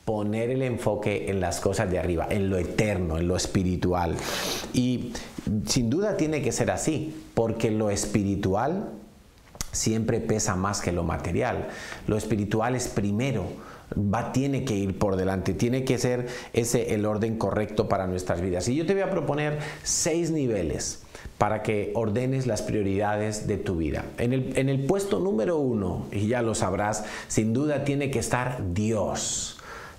poner 0.05 0.51
el 0.51 0.62
enfoque 0.62 1.31
en 1.31 1.40
las 1.40 1.61
cosas 1.61 1.90
de 1.90 1.99
arriba, 1.99 2.29
en 2.31 2.49
lo 2.49 2.59
eterno, 2.59 3.18
en 3.18 3.27
lo 3.27 3.37
espiritual. 3.37 4.14
Y 4.72 5.12
sin 5.66 5.90
duda 5.90 6.16
tiene 6.16 6.42
que 6.42 6.53
ser 6.53 6.70
así, 6.70 7.25
porque 7.35 7.72
lo 7.72 7.90
espiritual 7.90 8.90
siempre 9.72 10.20
pesa 10.20 10.55
más 10.55 10.81
que 10.81 10.92
lo 10.92 11.03
material. 11.03 11.68
Lo 12.07 12.16
espiritual 12.16 12.77
es 12.77 12.87
primero 12.87 13.46
va, 13.94 14.33
tiene 14.33 14.64
que 14.64 14.75
ir 14.75 14.99
por 14.99 15.16
delante, 15.16 15.55
tiene 15.55 15.85
que 15.85 15.99
ser 15.99 16.27
ese 16.53 16.94
el 16.94 17.07
orden 17.07 17.38
correcto 17.38 17.88
para 17.88 18.07
nuestras 18.07 18.40
vidas. 18.40 18.68
Y 18.68 18.77
yo 18.77 18.87
te 18.87 18.94
voy 18.94 19.03
a 19.03 19.11
proponer 19.11 19.59
seis 19.83 20.31
niveles 20.31 21.03
para 21.38 21.62
que 21.62 21.92
ordenes 21.94 22.46
las 22.46 22.62
prioridades 22.62 23.46
de 23.46 23.59
tu 23.59 23.77
vida. 23.77 24.05
En 24.18 24.33
el, 24.33 24.57
en 24.57 24.68
el 24.68 24.85
puesto 24.85 25.20
número 25.20 25.59
uno, 25.59 26.07
y 26.11 26.29
ya 26.29 26.42
lo 26.42 26.55
sabrás, 26.55 27.05
sin 27.29 27.53
duda 27.53 27.85
tiene 27.85 28.11
que 28.11 28.18
estar 28.18 28.72
Dios. 28.72 29.56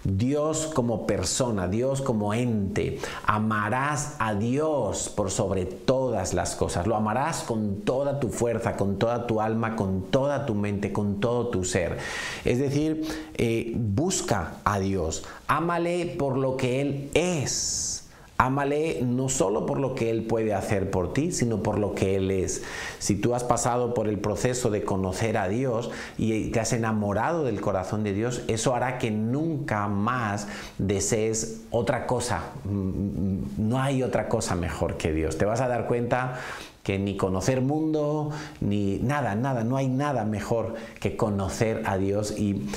Dios 0.08 0.72
como 0.74 1.06
persona, 1.06 1.68
Dios 1.68 2.02
como 2.02 2.34
ente. 2.34 3.00
Amarás 3.26 4.16
a 4.20 4.36
Dios 4.36 5.10
por 5.10 5.32
sobre 5.32 5.66
todas 5.66 6.34
las 6.34 6.56
cosas. 6.56 6.88
Lo 6.88 6.96
amarás 6.96 7.44
con 7.44 7.82
toda 7.82 8.22
tu 8.22 8.30
fuerza, 8.30 8.78
con 8.78 8.98
toda 8.98 9.28
tu 9.28 9.42
alma, 9.42 9.76
con 9.76 10.04
toda 10.04 10.46
tu 10.46 10.56
mente, 10.56 10.94
con 10.94 11.20
todo 11.20 11.50
tu 11.50 11.66
ser. 11.66 11.98
Es 12.46 12.60
decir, 12.60 13.06
eh, 13.34 13.74
busca 13.76 14.54
a 14.64 14.80
Dios. 14.80 15.26
Ámale 15.48 16.16
por 16.18 16.38
lo 16.38 16.56
que 16.56 16.80
Él 16.80 17.10
es 17.14 17.97
Ámale 18.40 19.00
no 19.02 19.30
solo 19.30 19.66
por 19.66 19.80
lo 19.80 19.96
que 19.96 20.12
Él 20.12 20.24
puede 20.24 20.54
hacer 20.54 20.92
por 20.92 21.12
ti, 21.12 21.32
sino 21.32 21.64
por 21.64 21.80
lo 21.80 21.96
que 21.96 22.16
Él 22.16 22.30
es. 22.30 22.64
Si 23.00 23.16
tú 23.16 23.34
has 23.34 23.44
pasado 23.44 23.96
por 23.96 24.08
el 24.08 24.20
proceso 24.20 24.70
de 24.70 24.84
conocer 24.84 25.38
a 25.38 25.48
Dios 25.48 25.90
y 26.20 26.52
te 26.52 26.60
has 26.60 26.72
enamorado 26.72 27.44
del 27.44 27.60
corazón 27.60 28.04
de 28.04 28.14
Dios, 28.14 28.44
eso 28.48 28.76
hará 28.76 29.00
que 29.00 29.10
nunca 29.10 29.88
más 29.88 30.48
desees 30.78 31.62
otra 31.72 32.06
cosa. 32.06 32.52
Mm, 32.64 33.70
no 33.70 33.82
hay 33.82 34.04
otra 34.04 34.30
cosa 34.30 34.56
mejor 34.56 34.98
que 34.98 35.12
Dios. 35.12 35.40
Te 35.40 35.46
vas 35.46 35.62
a 35.62 35.68
dar 35.68 35.88
cuenta 35.88 36.40
que 36.84 37.00
ni 37.00 37.18
conocer 37.18 37.60
mundo, 37.60 38.30
ni 38.62 39.00
nada, 39.00 39.36
nada, 39.36 39.66
no 39.66 39.76
hay 39.76 39.90
nada 39.90 40.24
mejor 40.24 40.76
que 41.02 41.18
conocer 41.18 41.82
a 41.86 41.98
Dios 41.98 42.32
y 42.40 42.70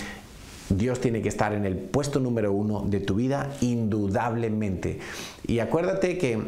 Dios 0.70 1.00
tiene 1.00 1.20
que 1.20 1.28
estar 1.28 1.52
en 1.52 1.66
el 1.66 1.76
puesto 1.76 2.20
número 2.20 2.52
uno 2.52 2.84
de 2.86 3.00
tu 3.00 3.14
vida, 3.14 3.52
indudablemente. 3.60 5.00
Y 5.46 5.58
acuérdate 5.58 6.16
que 6.16 6.38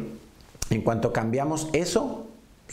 en 0.69 0.81
cuanto 0.81 1.13
cambiamos 1.13 1.69
eso, 1.73 2.22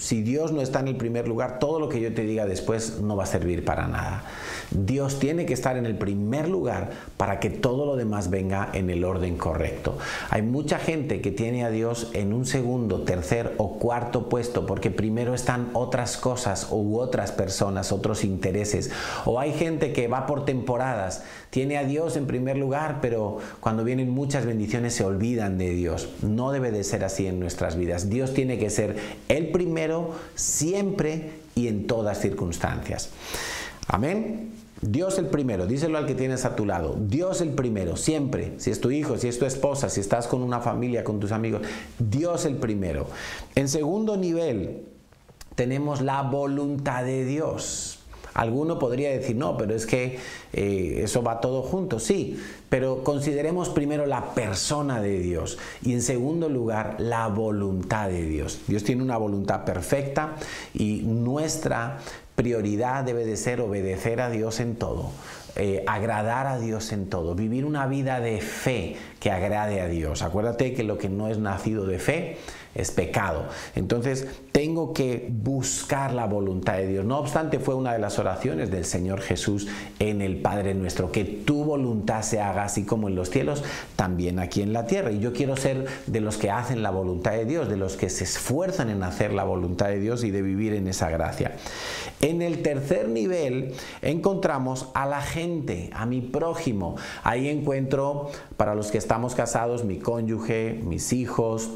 si 0.00 0.22
Dios 0.22 0.50
no 0.50 0.62
está 0.62 0.80
en 0.80 0.88
el 0.88 0.96
primer 0.96 1.28
lugar, 1.28 1.58
todo 1.58 1.78
lo 1.78 1.90
que 1.90 2.00
yo 2.00 2.14
te 2.14 2.22
diga 2.22 2.46
después 2.46 3.00
no 3.02 3.16
va 3.16 3.24
a 3.24 3.26
servir 3.26 3.66
para 3.66 3.86
nada. 3.86 4.24
Dios 4.70 5.18
tiene 5.18 5.44
que 5.44 5.52
estar 5.52 5.76
en 5.76 5.84
el 5.84 5.94
primer 5.94 6.48
lugar 6.48 6.90
para 7.18 7.38
que 7.38 7.50
todo 7.50 7.84
lo 7.84 7.96
demás 7.96 8.30
venga 8.30 8.70
en 8.72 8.88
el 8.88 9.04
orden 9.04 9.36
correcto. 9.36 9.98
Hay 10.30 10.40
mucha 10.40 10.78
gente 10.78 11.20
que 11.20 11.30
tiene 11.30 11.64
a 11.64 11.70
Dios 11.70 12.10
en 12.14 12.32
un 12.32 12.46
segundo, 12.46 13.02
tercer 13.02 13.54
o 13.58 13.78
cuarto 13.78 14.30
puesto 14.30 14.64
porque 14.64 14.90
primero 14.90 15.34
están 15.34 15.68
otras 15.74 16.16
cosas 16.16 16.68
u 16.70 16.98
otras 16.98 17.30
personas, 17.30 17.92
otros 17.92 18.24
intereses. 18.24 18.90
O 19.26 19.38
hay 19.38 19.52
gente 19.52 19.92
que 19.92 20.08
va 20.08 20.24
por 20.24 20.46
temporadas, 20.46 21.24
tiene 21.50 21.76
a 21.76 21.84
Dios 21.84 22.16
en 22.16 22.26
primer 22.26 22.56
lugar, 22.56 23.00
pero 23.02 23.38
cuando 23.60 23.84
vienen 23.84 24.08
muchas 24.08 24.46
bendiciones 24.46 24.94
se 24.94 25.04
olvidan 25.04 25.58
de 25.58 25.70
Dios. 25.70 26.08
No 26.22 26.52
debe 26.52 26.70
de 26.70 26.84
ser 26.84 27.04
así 27.04 27.26
en 27.26 27.38
nuestras 27.38 27.76
vidas. 27.76 28.08
Dios 28.08 28.32
tiene 28.32 28.58
que 28.58 28.70
ser 28.70 28.96
el 29.28 29.48
primero 29.48 29.89
siempre 30.34 31.32
y 31.54 31.68
en 31.68 31.86
todas 31.86 32.20
circunstancias. 32.20 33.10
Amén. 33.86 34.52
Dios 34.82 35.18
el 35.18 35.26
primero, 35.26 35.66
díselo 35.66 35.98
al 35.98 36.06
que 36.06 36.14
tienes 36.14 36.46
a 36.46 36.56
tu 36.56 36.64
lado. 36.64 36.96
Dios 36.98 37.42
el 37.42 37.50
primero, 37.50 37.96
siempre. 37.96 38.54
Si 38.58 38.70
es 38.70 38.80
tu 38.80 38.90
hijo, 38.90 39.18
si 39.18 39.28
es 39.28 39.38
tu 39.38 39.44
esposa, 39.44 39.90
si 39.90 40.00
estás 40.00 40.26
con 40.26 40.42
una 40.42 40.60
familia, 40.60 41.04
con 41.04 41.20
tus 41.20 41.32
amigos. 41.32 41.62
Dios 41.98 42.46
el 42.46 42.56
primero. 42.56 43.06
En 43.54 43.68
segundo 43.68 44.16
nivel, 44.16 44.84
tenemos 45.54 46.00
la 46.00 46.22
voluntad 46.22 47.04
de 47.04 47.26
Dios. 47.26 47.99
Alguno 48.34 48.78
podría 48.78 49.10
decir, 49.10 49.36
no, 49.36 49.56
pero 49.56 49.74
es 49.74 49.86
que 49.86 50.18
eh, 50.52 51.00
eso 51.02 51.22
va 51.22 51.40
todo 51.40 51.62
junto, 51.62 51.98
sí, 51.98 52.40
pero 52.68 53.02
consideremos 53.02 53.68
primero 53.68 54.06
la 54.06 54.34
persona 54.34 55.00
de 55.00 55.18
Dios 55.18 55.58
y 55.82 55.92
en 55.92 56.02
segundo 56.02 56.48
lugar 56.48 56.96
la 56.98 57.26
voluntad 57.28 58.08
de 58.08 58.24
Dios. 58.24 58.60
Dios 58.68 58.84
tiene 58.84 59.02
una 59.02 59.16
voluntad 59.16 59.64
perfecta 59.64 60.36
y 60.74 61.02
nuestra 61.04 61.98
prioridad 62.36 63.04
debe 63.04 63.26
de 63.26 63.36
ser 63.36 63.60
obedecer 63.60 64.20
a 64.20 64.30
Dios 64.30 64.60
en 64.60 64.76
todo. 64.76 65.10
Eh, 65.56 65.84
agradar 65.86 66.46
a 66.46 66.58
Dios 66.58 66.92
en 66.92 67.10
todo, 67.10 67.34
vivir 67.34 67.64
una 67.64 67.86
vida 67.86 68.20
de 68.20 68.40
fe 68.40 68.96
que 69.18 69.30
agrade 69.30 69.80
a 69.80 69.88
Dios. 69.88 70.22
Acuérdate 70.22 70.72
que 70.72 70.84
lo 70.84 70.96
que 70.96 71.08
no 71.08 71.28
es 71.28 71.38
nacido 71.38 71.86
de 71.86 71.98
fe 71.98 72.38
es 72.80 72.90
pecado. 72.90 73.46
Entonces 73.74 74.26
tengo 74.52 74.92
que 74.92 75.28
buscar 75.30 76.12
la 76.12 76.26
voluntad 76.26 76.74
de 76.74 76.86
Dios. 76.86 77.04
No 77.04 77.18
obstante, 77.18 77.58
fue 77.58 77.74
una 77.74 77.92
de 77.92 77.98
las 77.98 78.18
oraciones 78.18 78.70
del 78.70 78.84
Señor 78.84 79.20
Jesús 79.20 79.68
en 79.98 80.22
el 80.22 80.36
Padre 80.36 80.74
nuestro, 80.74 81.12
que 81.12 81.24
tu 81.24 81.64
voluntad 81.64 82.22
se 82.22 82.40
haga 82.40 82.64
así 82.64 82.84
como 82.84 83.08
en 83.08 83.14
los 83.14 83.30
cielos, 83.30 83.62
también 83.96 84.38
aquí 84.38 84.62
en 84.62 84.72
la 84.72 84.86
tierra. 84.86 85.12
Y 85.12 85.20
yo 85.20 85.32
quiero 85.32 85.56
ser 85.56 85.86
de 86.06 86.20
los 86.20 86.36
que 86.36 86.50
hacen 86.50 86.82
la 86.82 86.90
voluntad 86.90 87.32
de 87.32 87.44
Dios, 87.44 87.68
de 87.68 87.76
los 87.76 87.96
que 87.96 88.10
se 88.10 88.24
esfuerzan 88.24 88.90
en 88.90 89.02
hacer 89.02 89.32
la 89.32 89.44
voluntad 89.44 89.86
de 89.86 90.00
Dios 90.00 90.24
y 90.24 90.30
de 90.30 90.42
vivir 90.42 90.74
en 90.74 90.88
esa 90.88 91.10
gracia. 91.10 91.56
En 92.20 92.42
el 92.42 92.62
tercer 92.62 93.08
nivel 93.08 93.72
encontramos 94.02 94.88
a 94.94 95.06
la 95.06 95.22
gente, 95.22 95.90
a 95.94 96.06
mi 96.06 96.20
prójimo. 96.20 96.96
Ahí 97.22 97.48
encuentro, 97.48 98.30
para 98.56 98.74
los 98.74 98.90
que 98.90 98.98
estamos 98.98 99.34
casados, 99.34 99.84
mi 99.84 99.98
cónyuge, 99.98 100.80
mis 100.84 101.12
hijos, 101.12 101.70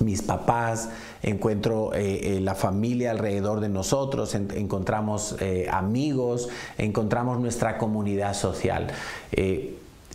mis 0.00 0.22
papás, 0.22 0.90
encuentro 1.22 1.92
eh, 1.94 2.36
eh, 2.36 2.40
la 2.40 2.54
familia 2.54 3.10
alrededor 3.10 3.60
de 3.60 3.68
nosotros, 3.68 4.34
encontramos 4.34 5.36
eh, 5.40 5.68
amigos, 5.70 6.48
encontramos 6.76 7.38
nuestra 7.40 7.78
comunidad 7.78 8.34
social. 8.34 8.88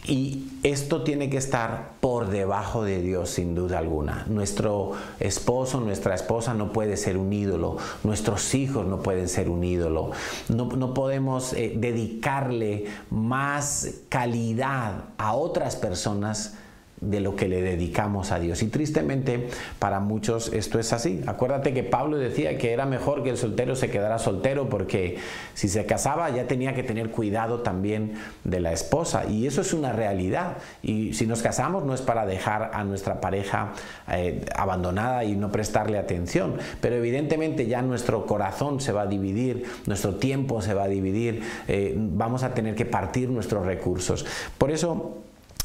y 0.06 0.50
esto 0.64 1.04
tiene 1.04 1.30
que 1.30 1.38
estar 1.38 1.94
por 2.02 2.30
debajo 2.30 2.84
de 2.84 3.02
Dios 3.02 3.30
sin 3.30 3.56
duda 3.56 3.80
alguna. 3.80 4.26
Nuestro 4.28 4.92
esposo, 5.22 5.80
nuestra 5.80 6.14
esposa 6.14 6.54
no 6.54 6.74
puede 6.74 6.98
ser 6.98 7.18
un 7.18 7.32
ídolo, 7.32 7.78
nuestros 8.04 8.54
hijos 8.54 8.86
no 8.86 9.02
pueden 9.02 9.30
ser 9.30 9.50
un 9.50 9.64
ídolo. 9.64 10.12
No, 10.50 10.66
no 10.66 10.94
podemos 10.94 11.52
dedicarle 11.52 12.86
más 13.10 14.02
calidad 14.10 15.06
a 15.18 15.36
otras 15.36 15.78
personas 15.78 16.56
de 17.10 17.20
lo 17.20 17.36
que 17.36 17.48
le 17.48 17.62
dedicamos 17.62 18.32
a 18.32 18.40
Dios. 18.40 18.62
Y 18.64 18.68
tristemente 18.68 19.48
para 19.80 20.00
muchos 20.00 20.52
esto 20.54 20.80
es 20.80 20.94
así. 20.94 21.22
Acuérdate 21.28 21.74
que 21.74 21.84
Pablo 21.84 22.18
decía 22.18 22.58
que 22.58 22.74
era 22.74 22.86
mejor 22.86 23.24
que 23.24 23.30
el 23.30 23.38
soltero 23.38 23.76
se 23.76 23.90
quedara 23.90 24.20
soltero 24.20 24.70
porque 24.70 25.18
si 25.54 25.68
se 25.68 25.86
casaba 25.86 26.30
ya 26.30 26.48
tenía 26.48 26.74
que 26.74 26.84
tener 26.84 27.10
cuidado 27.12 27.62
también 27.62 28.14
de 28.44 28.60
la 28.60 28.72
esposa. 28.74 29.26
Y 29.26 29.48
eso 29.48 29.62
es 29.62 29.74
una 29.74 29.92
realidad. 29.94 30.58
Y 30.82 31.14
si 31.14 31.28
nos 31.28 31.42
casamos 31.42 31.84
no 31.86 31.94
es 31.94 32.02
para 32.02 32.26
dejar 32.26 32.72
a 32.74 32.84
nuestra 32.84 33.22
pareja 33.22 33.74
eh, 34.12 34.46
abandonada 34.56 35.24
y 35.24 35.36
no 35.36 35.52
prestarle 35.52 35.98
atención. 35.98 36.58
Pero 36.82 36.96
evidentemente 36.96 37.68
ya 37.68 37.82
nuestro 37.82 38.26
corazón 38.26 38.80
se 38.80 38.92
va 38.92 39.04
a 39.04 39.08
dividir, 39.08 39.66
nuestro 39.86 40.16
tiempo 40.16 40.62
se 40.62 40.74
va 40.74 40.84
a 40.84 40.88
dividir, 40.88 41.44
eh, 41.68 41.94
vamos 41.98 42.44
a 42.44 42.54
tener 42.54 42.76
que 42.76 42.86
partir 42.86 43.30
nuestros 43.30 43.66
recursos. 43.66 44.26
Por 44.58 44.72
eso 44.72 45.18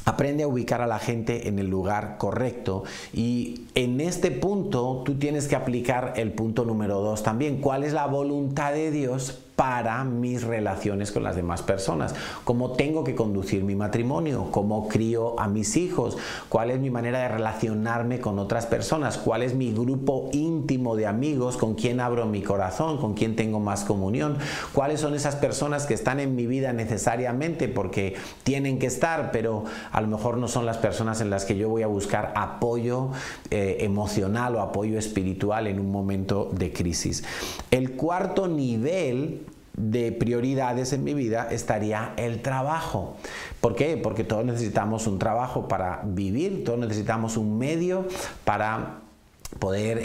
Aprende 0.08 0.44
a 0.44 0.48
ubicar 0.48 0.80
a 0.80 0.86
la 0.86 0.98
gente 0.98 1.48
en 1.48 1.58
el 1.58 1.68
lugar 1.68 2.16
correcto 2.16 2.84
y 3.12 3.66
en 3.74 4.00
este 4.00 4.30
punto 4.30 5.02
tú 5.04 5.18
tienes 5.18 5.48
que 5.48 5.54
aplicar 5.54 6.14
el 6.16 6.32
punto 6.32 6.64
número 6.64 7.00
dos 7.00 7.22
también. 7.22 7.60
¿Cuál 7.60 7.84
es 7.84 7.92
la 7.92 8.06
voluntad 8.06 8.72
de 8.72 8.90
Dios 8.90 9.38
para 9.58 10.04
mis 10.04 10.44
relaciones 10.44 11.10
con 11.10 11.24
las 11.24 11.34
demás 11.34 11.62
personas, 11.62 12.14
cómo 12.44 12.74
tengo 12.74 13.02
que 13.02 13.16
conducir 13.16 13.64
mi 13.64 13.74
matrimonio, 13.74 14.52
cómo 14.52 14.86
crío 14.86 15.34
a 15.40 15.48
mis 15.48 15.76
hijos, 15.76 16.16
cuál 16.48 16.70
es 16.70 16.78
mi 16.78 16.90
manera 16.90 17.18
de 17.22 17.26
relacionarme 17.26 18.20
con 18.20 18.38
otras 18.38 18.66
personas, 18.66 19.18
cuál 19.18 19.42
es 19.42 19.56
mi 19.56 19.72
grupo 19.72 20.30
íntimo 20.32 20.94
de 20.94 21.08
amigos, 21.08 21.56
con 21.56 21.74
quién 21.74 21.98
abro 21.98 22.24
mi 22.26 22.40
corazón, 22.40 22.98
con 22.98 23.14
quién 23.14 23.34
tengo 23.34 23.58
más 23.58 23.82
comunión, 23.82 24.38
cuáles 24.72 25.00
son 25.00 25.16
esas 25.16 25.34
personas 25.34 25.86
que 25.86 25.94
están 25.94 26.20
en 26.20 26.36
mi 26.36 26.46
vida 26.46 26.72
necesariamente 26.72 27.66
porque 27.66 28.14
tienen 28.44 28.78
que 28.78 28.86
estar, 28.86 29.32
pero 29.32 29.64
a 29.90 30.00
lo 30.00 30.06
mejor 30.06 30.36
no 30.36 30.46
son 30.46 30.66
las 30.66 30.78
personas 30.78 31.20
en 31.20 31.30
las 31.30 31.44
que 31.44 31.56
yo 31.56 31.68
voy 31.68 31.82
a 31.82 31.88
buscar 31.88 32.32
apoyo 32.36 33.08
eh, 33.50 33.78
emocional 33.80 34.54
o 34.54 34.60
apoyo 34.60 35.00
espiritual 35.00 35.66
en 35.66 35.80
un 35.80 35.90
momento 35.90 36.48
de 36.52 36.72
crisis. 36.72 37.24
El 37.72 37.96
cuarto 37.96 38.46
nivel 38.46 39.47
de 39.78 40.12
prioridades 40.12 40.92
en 40.92 41.04
mi 41.04 41.14
vida 41.14 41.48
estaría 41.50 42.12
el 42.16 42.42
trabajo. 42.42 43.16
¿Por 43.60 43.74
qué? 43.74 43.96
Porque 43.96 44.24
todos 44.24 44.44
necesitamos 44.44 45.06
un 45.06 45.18
trabajo 45.18 45.68
para 45.68 46.02
vivir, 46.04 46.64
todos 46.64 46.78
necesitamos 46.78 47.36
un 47.36 47.58
medio 47.58 48.06
para 48.44 49.07
poder 49.58 49.98
eh, 49.98 50.04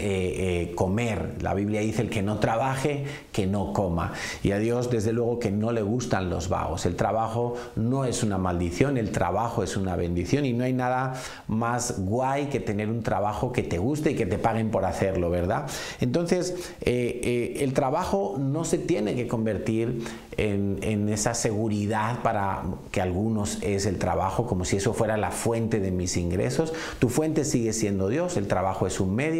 eh, 0.62 0.75
comer. 0.75 1.36
La 1.41 1.53
Biblia 1.53 1.82
dice 1.82 2.01
el 2.01 2.10
que 2.10 2.21
no 2.21 2.39
trabaje, 2.39 3.06
que 3.32 3.45
no 3.45 3.73
coma. 3.73 4.13
Y 4.41 4.51
a 4.51 4.58
Dios 4.58 4.89
desde 4.89 5.12
luego 5.12 5.39
que 5.39 5.51
no 5.51 5.71
le 5.71 5.82
gustan 5.82 6.29
los 6.29 6.49
vagos. 6.49 6.86
El 6.86 6.95
trabajo 6.95 7.56
no 7.75 8.06
es 8.06 8.23
una 8.23 8.38
maldición, 8.38 8.97
el 8.97 9.12
trabajo 9.12 9.63
es 9.63 9.75
una 9.75 9.95
bendición 9.95 10.45
y 10.45 10.53
no 10.53 10.63
hay 10.63 10.73
nada 10.73 11.13
más 11.47 11.95
guay 11.99 12.45
que 12.45 12.60
tener 12.60 12.89
un 12.89 13.03
trabajo 13.03 13.51
que 13.51 13.63
te 13.63 13.77
guste 13.77 14.12
y 14.12 14.15
que 14.15 14.25
te 14.25 14.38
paguen 14.38 14.71
por 14.71 14.86
hacerlo, 14.86 15.29
¿verdad? 15.29 15.67
Entonces, 15.99 16.73
eh, 16.82 17.58
el 17.60 17.73
trabajo 17.73 18.38
no 18.39 18.63
se 18.63 18.77
tiene 18.77 19.15
que 19.15 19.27
convertir 19.27 20.03
en, 20.38 20.79
en 20.82 21.10
esa 21.10 21.34
seguridad 21.34 22.21
para 22.23 22.63
que 22.91 23.01
algunos 23.01 23.62
es 23.62 23.86
el 23.86 23.99
trabajo, 23.99 24.47
como 24.47 24.65
si 24.65 24.77
eso 24.77 24.93
fuera 24.93 25.17
la 25.17 25.32
fuente 25.32 25.79
de 25.79 25.91
mis 25.91 26.17
ingresos. 26.17 26.73
Tu 26.99 27.10
fuente 27.10 27.43
sigue 27.43 27.73
siendo 27.73 28.08
Dios, 28.08 28.38
el 28.38 28.47
trabajo 28.47 28.88
es 28.88 28.99
un 28.99 29.13
medio, 29.13 29.33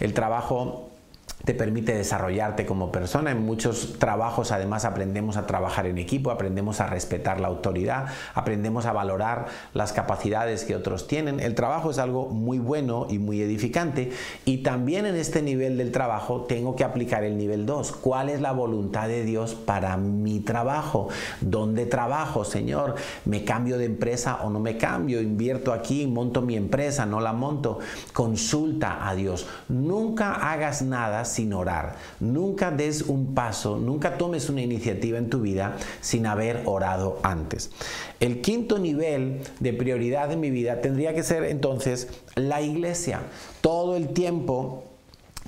el 0.00 0.14
trabajo 0.14 0.91
te 1.44 1.54
permite 1.54 1.94
desarrollarte 1.94 2.66
como 2.66 2.92
persona. 2.92 3.30
En 3.30 3.44
muchos 3.44 3.98
trabajos 3.98 4.52
además 4.52 4.84
aprendemos 4.84 5.36
a 5.36 5.46
trabajar 5.46 5.86
en 5.86 5.98
equipo, 5.98 6.30
aprendemos 6.30 6.80
a 6.80 6.86
respetar 6.86 7.40
la 7.40 7.48
autoridad, 7.48 8.06
aprendemos 8.34 8.86
a 8.86 8.92
valorar 8.92 9.46
las 9.74 9.92
capacidades 9.92 10.64
que 10.64 10.76
otros 10.76 11.06
tienen. 11.06 11.40
El 11.40 11.54
trabajo 11.54 11.90
es 11.90 11.98
algo 11.98 12.28
muy 12.28 12.58
bueno 12.58 13.06
y 13.10 13.18
muy 13.18 13.40
edificante 13.40 14.12
y 14.44 14.58
también 14.58 15.06
en 15.06 15.16
este 15.16 15.42
nivel 15.42 15.78
del 15.78 15.92
trabajo 15.92 16.42
tengo 16.42 16.76
que 16.76 16.84
aplicar 16.84 17.24
el 17.24 17.36
nivel 17.36 17.66
2. 17.66 17.92
¿Cuál 17.92 18.28
es 18.28 18.40
la 18.40 18.52
voluntad 18.52 19.08
de 19.08 19.24
Dios 19.24 19.54
para 19.54 19.96
mi 19.96 20.40
trabajo? 20.40 21.08
¿Dónde 21.40 21.86
trabajo, 21.86 22.44
Señor? 22.44 22.94
¿Me 23.24 23.44
cambio 23.44 23.78
de 23.78 23.86
empresa 23.86 24.40
o 24.42 24.50
no 24.50 24.60
me 24.60 24.76
cambio? 24.76 25.20
¿Invierto 25.20 25.72
aquí? 25.72 26.06
¿Monto 26.06 26.42
mi 26.42 26.56
empresa? 26.56 27.06
¿No 27.06 27.20
la 27.20 27.32
monto? 27.32 27.78
Consulta 28.12 29.08
a 29.08 29.14
Dios. 29.14 29.46
Nunca 29.68 30.34
hagas 30.34 30.82
nada 30.82 31.24
sin 31.32 31.52
orar. 31.52 31.96
Nunca 32.20 32.70
des 32.70 33.02
un 33.02 33.34
paso, 33.34 33.78
nunca 33.78 34.18
tomes 34.18 34.48
una 34.48 34.62
iniciativa 34.62 35.18
en 35.18 35.30
tu 35.30 35.40
vida 35.40 35.76
sin 36.00 36.26
haber 36.26 36.62
orado 36.64 37.18
antes. 37.22 37.70
El 38.20 38.40
quinto 38.40 38.78
nivel 38.78 39.40
de 39.60 39.72
prioridad 39.72 40.30
en 40.32 40.40
mi 40.40 40.50
vida 40.50 40.80
tendría 40.80 41.14
que 41.14 41.22
ser 41.22 41.44
entonces 41.44 42.08
la 42.34 42.62
iglesia. 42.62 43.20
Todo 43.60 43.96
el 43.96 44.08
tiempo 44.08 44.84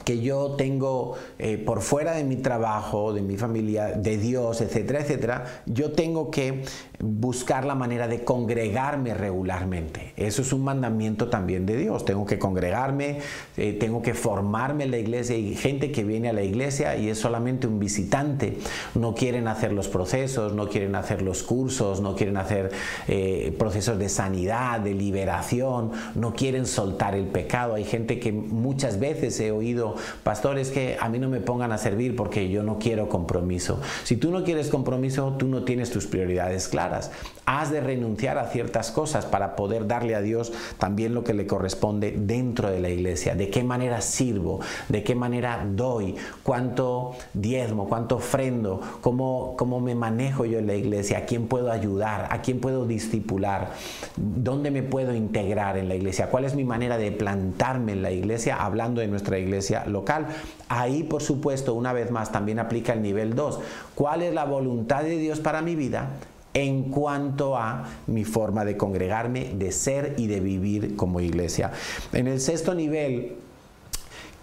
que 0.04 0.20
yo 0.20 0.50
tengo 0.56 1.14
eh, 1.38 1.56
por 1.56 1.80
fuera 1.80 2.14
de 2.14 2.24
mi 2.24 2.36
trabajo, 2.36 3.12
de 3.12 3.22
mi 3.22 3.36
familia, 3.36 3.92
de 3.92 4.18
Dios, 4.18 4.60
etcétera, 4.60 5.00
etcétera, 5.00 5.62
yo 5.66 5.92
tengo 5.92 6.30
que 6.30 6.64
buscar 7.00 7.64
la 7.64 7.74
manera 7.74 8.08
de 8.08 8.24
congregarme 8.24 9.14
regularmente. 9.14 10.12
Eso 10.16 10.42
es 10.42 10.52
un 10.52 10.64
mandamiento 10.64 11.28
también 11.28 11.66
de 11.66 11.76
Dios. 11.76 12.04
Tengo 12.04 12.24
que 12.26 12.38
congregarme, 12.38 13.18
eh, 13.56 13.72
tengo 13.78 14.02
que 14.02 14.14
formarme 14.14 14.84
en 14.84 14.90
la 14.90 14.98
iglesia. 14.98 15.36
Hay 15.36 15.54
gente 15.54 15.92
que 15.92 16.04
viene 16.04 16.28
a 16.28 16.32
la 16.32 16.42
iglesia 16.42 16.96
y 16.96 17.08
es 17.08 17.18
solamente 17.18 17.66
un 17.66 17.78
visitante. 17.78 18.58
No 18.94 19.14
quieren 19.14 19.48
hacer 19.48 19.72
los 19.72 19.88
procesos, 19.88 20.54
no 20.54 20.68
quieren 20.68 20.94
hacer 20.94 21.22
los 21.22 21.42
cursos, 21.42 22.00
no 22.00 22.14
quieren 22.14 22.36
hacer 22.36 22.72
eh, 23.08 23.54
procesos 23.58 23.98
de 23.98 24.08
sanidad, 24.08 24.80
de 24.80 24.94
liberación, 24.94 25.92
no 26.14 26.34
quieren 26.34 26.66
soltar 26.66 27.14
el 27.14 27.26
pecado. 27.26 27.74
Hay 27.74 27.84
gente 27.84 28.18
que 28.18 28.32
muchas 28.32 28.98
veces 28.98 29.38
he 29.40 29.50
oído, 29.50 29.83
pastores, 30.22 30.70
que 30.70 30.96
a 31.00 31.08
mí 31.08 31.18
no 31.18 31.28
me 31.28 31.40
pongan 31.40 31.72
a 31.72 31.78
servir 31.78 32.16
porque 32.16 32.48
yo 32.48 32.62
no 32.62 32.78
quiero 32.78 33.08
compromiso. 33.08 33.80
Si 34.04 34.16
tú 34.16 34.30
no 34.30 34.44
quieres 34.44 34.68
compromiso, 34.68 35.34
tú 35.38 35.46
no 35.46 35.64
tienes 35.64 35.90
tus 35.90 36.06
prioridades 36.06 36.68
claras. 36.68 37.10
Has 37.46 37.70
de 37.70 37.80
renunciar 37.80 38.38
a 38.38 38.48
ciertas 38.48 38.90
cosas 38.90 39.26
para 39.26 39.54
poder 39.56 39.86
darle 39.86 40.14
a 40.14 40.22
Dios 40.22 40.52
también 40.78 41.14
lo 41.14 41.24
que 41.24 41.34
le 41.34 41.46
corresponde 41.46 42.14
dentro 42.16 42.70
de 42.70 42.80
la 42.80 42.88
iglesia. 42.88 43.34
¿De 43.34 43.50
qué 43.50 43.62
manera 43.62 44.00
sirvo? 44.00 44.60
¿De 44.88 45.02
qué 45.02 45.14
manera 45.14 45.66
doy? 45.70 46.14
¿Cuánto 46.42 47.12
diezmo? 47.34 47.88
¿Cuánto 47.88 48.16
ofrendo? 48.16 48.80
¿Cómo, 49.00 49.54
cómo 49.56 49.80
me 49.80 49.94
manejo 49.94 50.44
yo 50.44 50.58
en 50.58 50.66
la 50.66 50.74
iglesia? 50.74 51.18
¿A 51.18 51.24
quién 51.26 51.46
puedo 51.46 51.70
ayudar? 51.70 52.28
¿A 52.30 52.40
quién 52.40 52.60
puedo 52.60 52.86
discipular? 52.86 53.72
¿Dónde 54.16 54.70
me 54.70 54.82
puedo 54.82 55.14
integrar 55.14 55.76
en 55.76 55.88
la 55.88 55.94
iglesia? 55.94 56.30
¿Cuál 56.30 56.44
es 56.44 56.54
mi 56.54 56.64
manera 56.64 56.96
de 56.96 57.12
plantarme 57.12 57.92
en 57.92 58.02
la 58.02 58.10
iglesia? 58.10 58.56
Hablando 58.56 59.00
de 59.00 59.08
nuestra 59.08 59.38
iglesia 59.38 59.73
local. 59.86 60.26
Ahí, 60.68 61.02
por 61.02 61.22
supuesto, 61.22 61.74
una 61.74 61.92
vez 61.92 62.10
más, 62.10 62.32
también 62.32 62.58
aplica 62.58 62.92
el 62.92 63.02
nivel 63.02 63.34
2. 63.34 63.60
¿Cuál 63.94 64.22
es 64.22 64.34
la 64.34 64.44
voluntad 64.44 65.02
de 65.02 65.18
Dios 65.18 65.40
para 65.40 65.62
mi 65.62 65.74
vida? 65.74 66.10
en 66.56 66.84
cuanto 66.84 67.56
a 67.56 67.84
mi 68.06 68.24
forma 68.24 68.64
de 68.64 68.76
congregarme, 68.76 69.54
de 69.56 69.72
ser 69.72 70.14
y 70.18 70.28
de 70.28 70.38
vivir 70.38 70.94
como 70.94 71.20
iglesia. 71.20 71.72
En 72.12 72.28
el 72.28 72.40
sexto 72.40 72.74
nivel, 72.74 73.38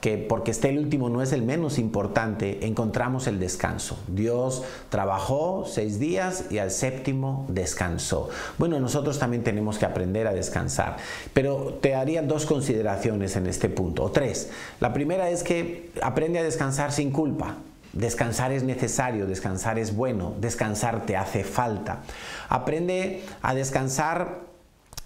que 0.02 0.18
porque 0.18 0.52
esté 0.52 0.70
el 0.70 0.80
último 0.80 1.10
no 1.10 1.22
es 1.22 1.32
el 1.32 1.43
menos 1.43 1.78
importante, 1.78 2.66
encontramos 2.66 3.28
el 3.28 3.39
descanso. 3.39 3.99
Dios 4.08 4.64
trabajó 4.89 5.66
seis 5.68 5.99
días 5.99 6.45
y 6.49 6.58
al 6.58 6.72
séptimo 6.72 7.45
descansó. 7.49 8.30
Bueno, 8.58 8.80
nosotros 8.80 9.20
también 9.20 9.43
tenemos 9.43 9.78
que 9.78 9.86
aprender 9.86 10.28
a 10.28 10.34
descansar, 10.34 10.97
pero 11.34 11.78
te 11.82 11.93
haría 11.93 12.24
dos 12.24 12.47
consideraciones 12.47 13.36
en 13.36 13.45
este 13.45 13.70
punto, 13.70 14.04
o 14.04 14.12
tres. 14.12 14.49
La 14.80 14.91
primera 14.91 15.30
es 15.30 15.43
que 15.43 15.91
aprende 16.02 16.39
a 16.39 16.43
descansar 16.43 16.91
sin 16.91 17.12
culpa. 17.12 17.58
Descansar 17.93 18.54
es 18.54 18.64
necesario, 18.64 19.28
descansar 19.28 19.78
es 19.78 19.95
bueno, 19.95 20.34
descansar 20.39 21.06
te 21.06 21.18
hace 21.18 21.43
falta. 21.43 22.04
Aprende 22.49 23.24
a 23.41 23.54
descansar 23.54 24.39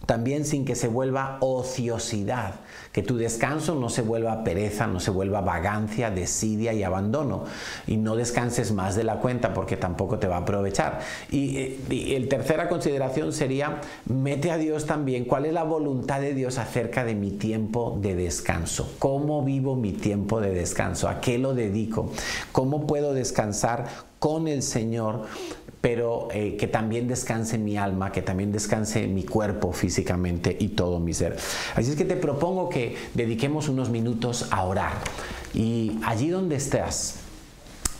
también 0.06 0.46
sin 0.46 0.66
que 0.66 0.76
se 0.76 0.88
vuelva 0.88 1.38
ociosidad, 1.42 2.56
que 2.92 3.02
tu 3.02 3.18
descanso 3.18 3.76
no 3.76 3.90
se 3.90 4.02
vuelva 4.02 4.44
pereza, 4.44 4.88
no 4.88 5.00
se 5.00 5.12
vuelva 5.12 5.42
vagancia, 5.42 6.12
desidia 6.12 6.74
y 6.74 6.84
abandono, 6.84 7.46
y 7.88 7.98
no 7.98 8.16
descanses 8.16 8.72
más 8.72 8.96
de 8.96 9.04
la 9.04 9.20
cuenta 9.20 9.54
porque 9.54 9.78
tampoco 9.78 10.20
te 10.20 10.28
va 10.28 10.38
a 10.38 10.40
aprovechar. 10.40 11.00
Y, 11.32 11.78
y, 11.90 12.26
tercera 12.26 12.68
consideración 12.68 13.34
sería, 13.34 13.82
mete 14.06 14.52
a 14.52 14.58
Dios 14.58 14.86
también, 14.86 15.26
¿cuál 15.26 15.46
es 15.46 15.54
la 15.54 15.64
voluntad 15.64 16.22
de 16.22 16.34
Dios 16.34 16.58
acerca 16.58 17.04
de 17.04 17.16
mi 17.16 17.32
tiempo 17.32 17.98
de 18.02 18.16
descanso? 18.16 18.96
¿Cómo 19.00 19.44
vivo 19.44 19.76
mi 19.76 19.92
tiempo 19.92 20.42
de 20.42 20.52
descanso? 20.52 21.08
¿A 21.08 21.22
qué 21.22 21.38
lo 21.38 21.54
dedico? 21.54 22.12
¿Cómo 22.52 22.88
puedo 22.88 23.14
descansar 23.14 23.86
con 24.20 24.48
el 24.48 24.64
Señor? 24.64 25.26
pero 25.86 26.30
eh, 26.32 26.58
que 26.58 26.66
también 26.66 27.08
descanse 27.08 27.60
mi 27.60 27.78
alma, 27.78 28.12
que 28.12 28.24
también 28.24 28.52
descanse 28.52 29.06
mi 29.06 29.24
cuerpo 29.24 29.72
físicamente 29.72 30.58
y 30.60 30.70
todo 30.70 31.00
mi 31.00 31.14
ser. 31.14 31.38
Así 31.76 31.92
es 31.92 31.96
que 31.96 32.06
te 32.06 32.16
propongo 32.16 32.65
que 32.70 32.98
dediquemos 33.14 33.70
unos 33.70 33.90
minutos 33.90 34.48
a 34.52 34.64
orar. 34.64 34.94
Y 35.54 36.00
allí 36.04 36.30
donde 36.30 36.56
estés, 36.58 37.20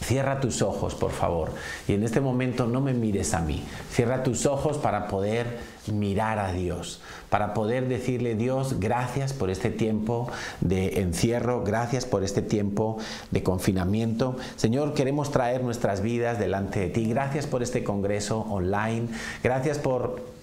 Cierra 0.06 0.40
tus 0.40 0.62
ojos, 0.62 0.94
por 0.94 1.12
favor. 1.12 1.52
Y 1.88 1.94
en 1.94 2.04
este 2.04 2.22
momento 2.22 2.68
no 2.68 2.80
me 2.80 2.94
mires 2.94 3.34
a 3.34 3.40
mí. 3.40 3.64
Cierra 3.90 4.22
tus 4.22 4.46
ojos 4.46 4.78
para 4.78 5.08
poder 5.08 5.58
mirar 5.92 6.38
a 6.38 6.52
Dios, 6.52 7.02
para 7.32 7.56
poder 7.56 7.88
decirle, 7.88 8.36
Dios, 8.36 8.80
gracias 8.80 9.34
por 9.34 9.50
este 9.50 9.72
tiempo 9.72 10.30
de 10.62 11.02
encierro, 11.02 11.64
gracias 11.64 12.06
por 12.06 12.24
este 12.24 12.44
tiempo 12.44 12.98
de 13.32 13.42
confinamiento. 13.42 14.38
Señor, 14.58 14.94
queremos 14.94 15.32
traer 15.32 15.64
nuestras 15.64 16.02
vidas 16.02 16.38
delante 16.38 16.82
de 16.82 16.90
ti. 16.90 17.10
Gracias 17.10 17.48
por 17.48 17.64
este 17.64 17.84
congreso 17.84 18.42
online. 18.42 19.08
Gracias 19.44 19.80
por 19.80 20.35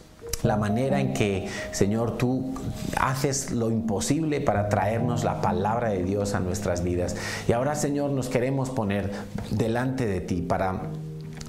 la 0.42 0.56
manera 0.56 1.00
en 1.00 1.14
que, 1.14 1.48
Señor, 1.70 2.18
tú 2.18 2.54
haces 2.98 3.50
lo 3.52 3.70
imposible 3.70 4.40
para 4.40 4.68
traernos 4.68 5.24
la 5.24 5.40
palabra 5.40 5.90
de 5.90 6.02
Dios 6.02 6.34
a 6.34 6.40
nuestras 6.40 6.82
vidas. 6.82 7.16
Y 7.48 7.52
ahora, 7.52 7.74
Señor, 7.74 8.10
nos 8.10 8.28
queremos 8.28 8.70
poner 8.70 9.12
delante 9.50 10.06
de 10.06 10.20
ti 10.20 10.42
para 10.42 10.82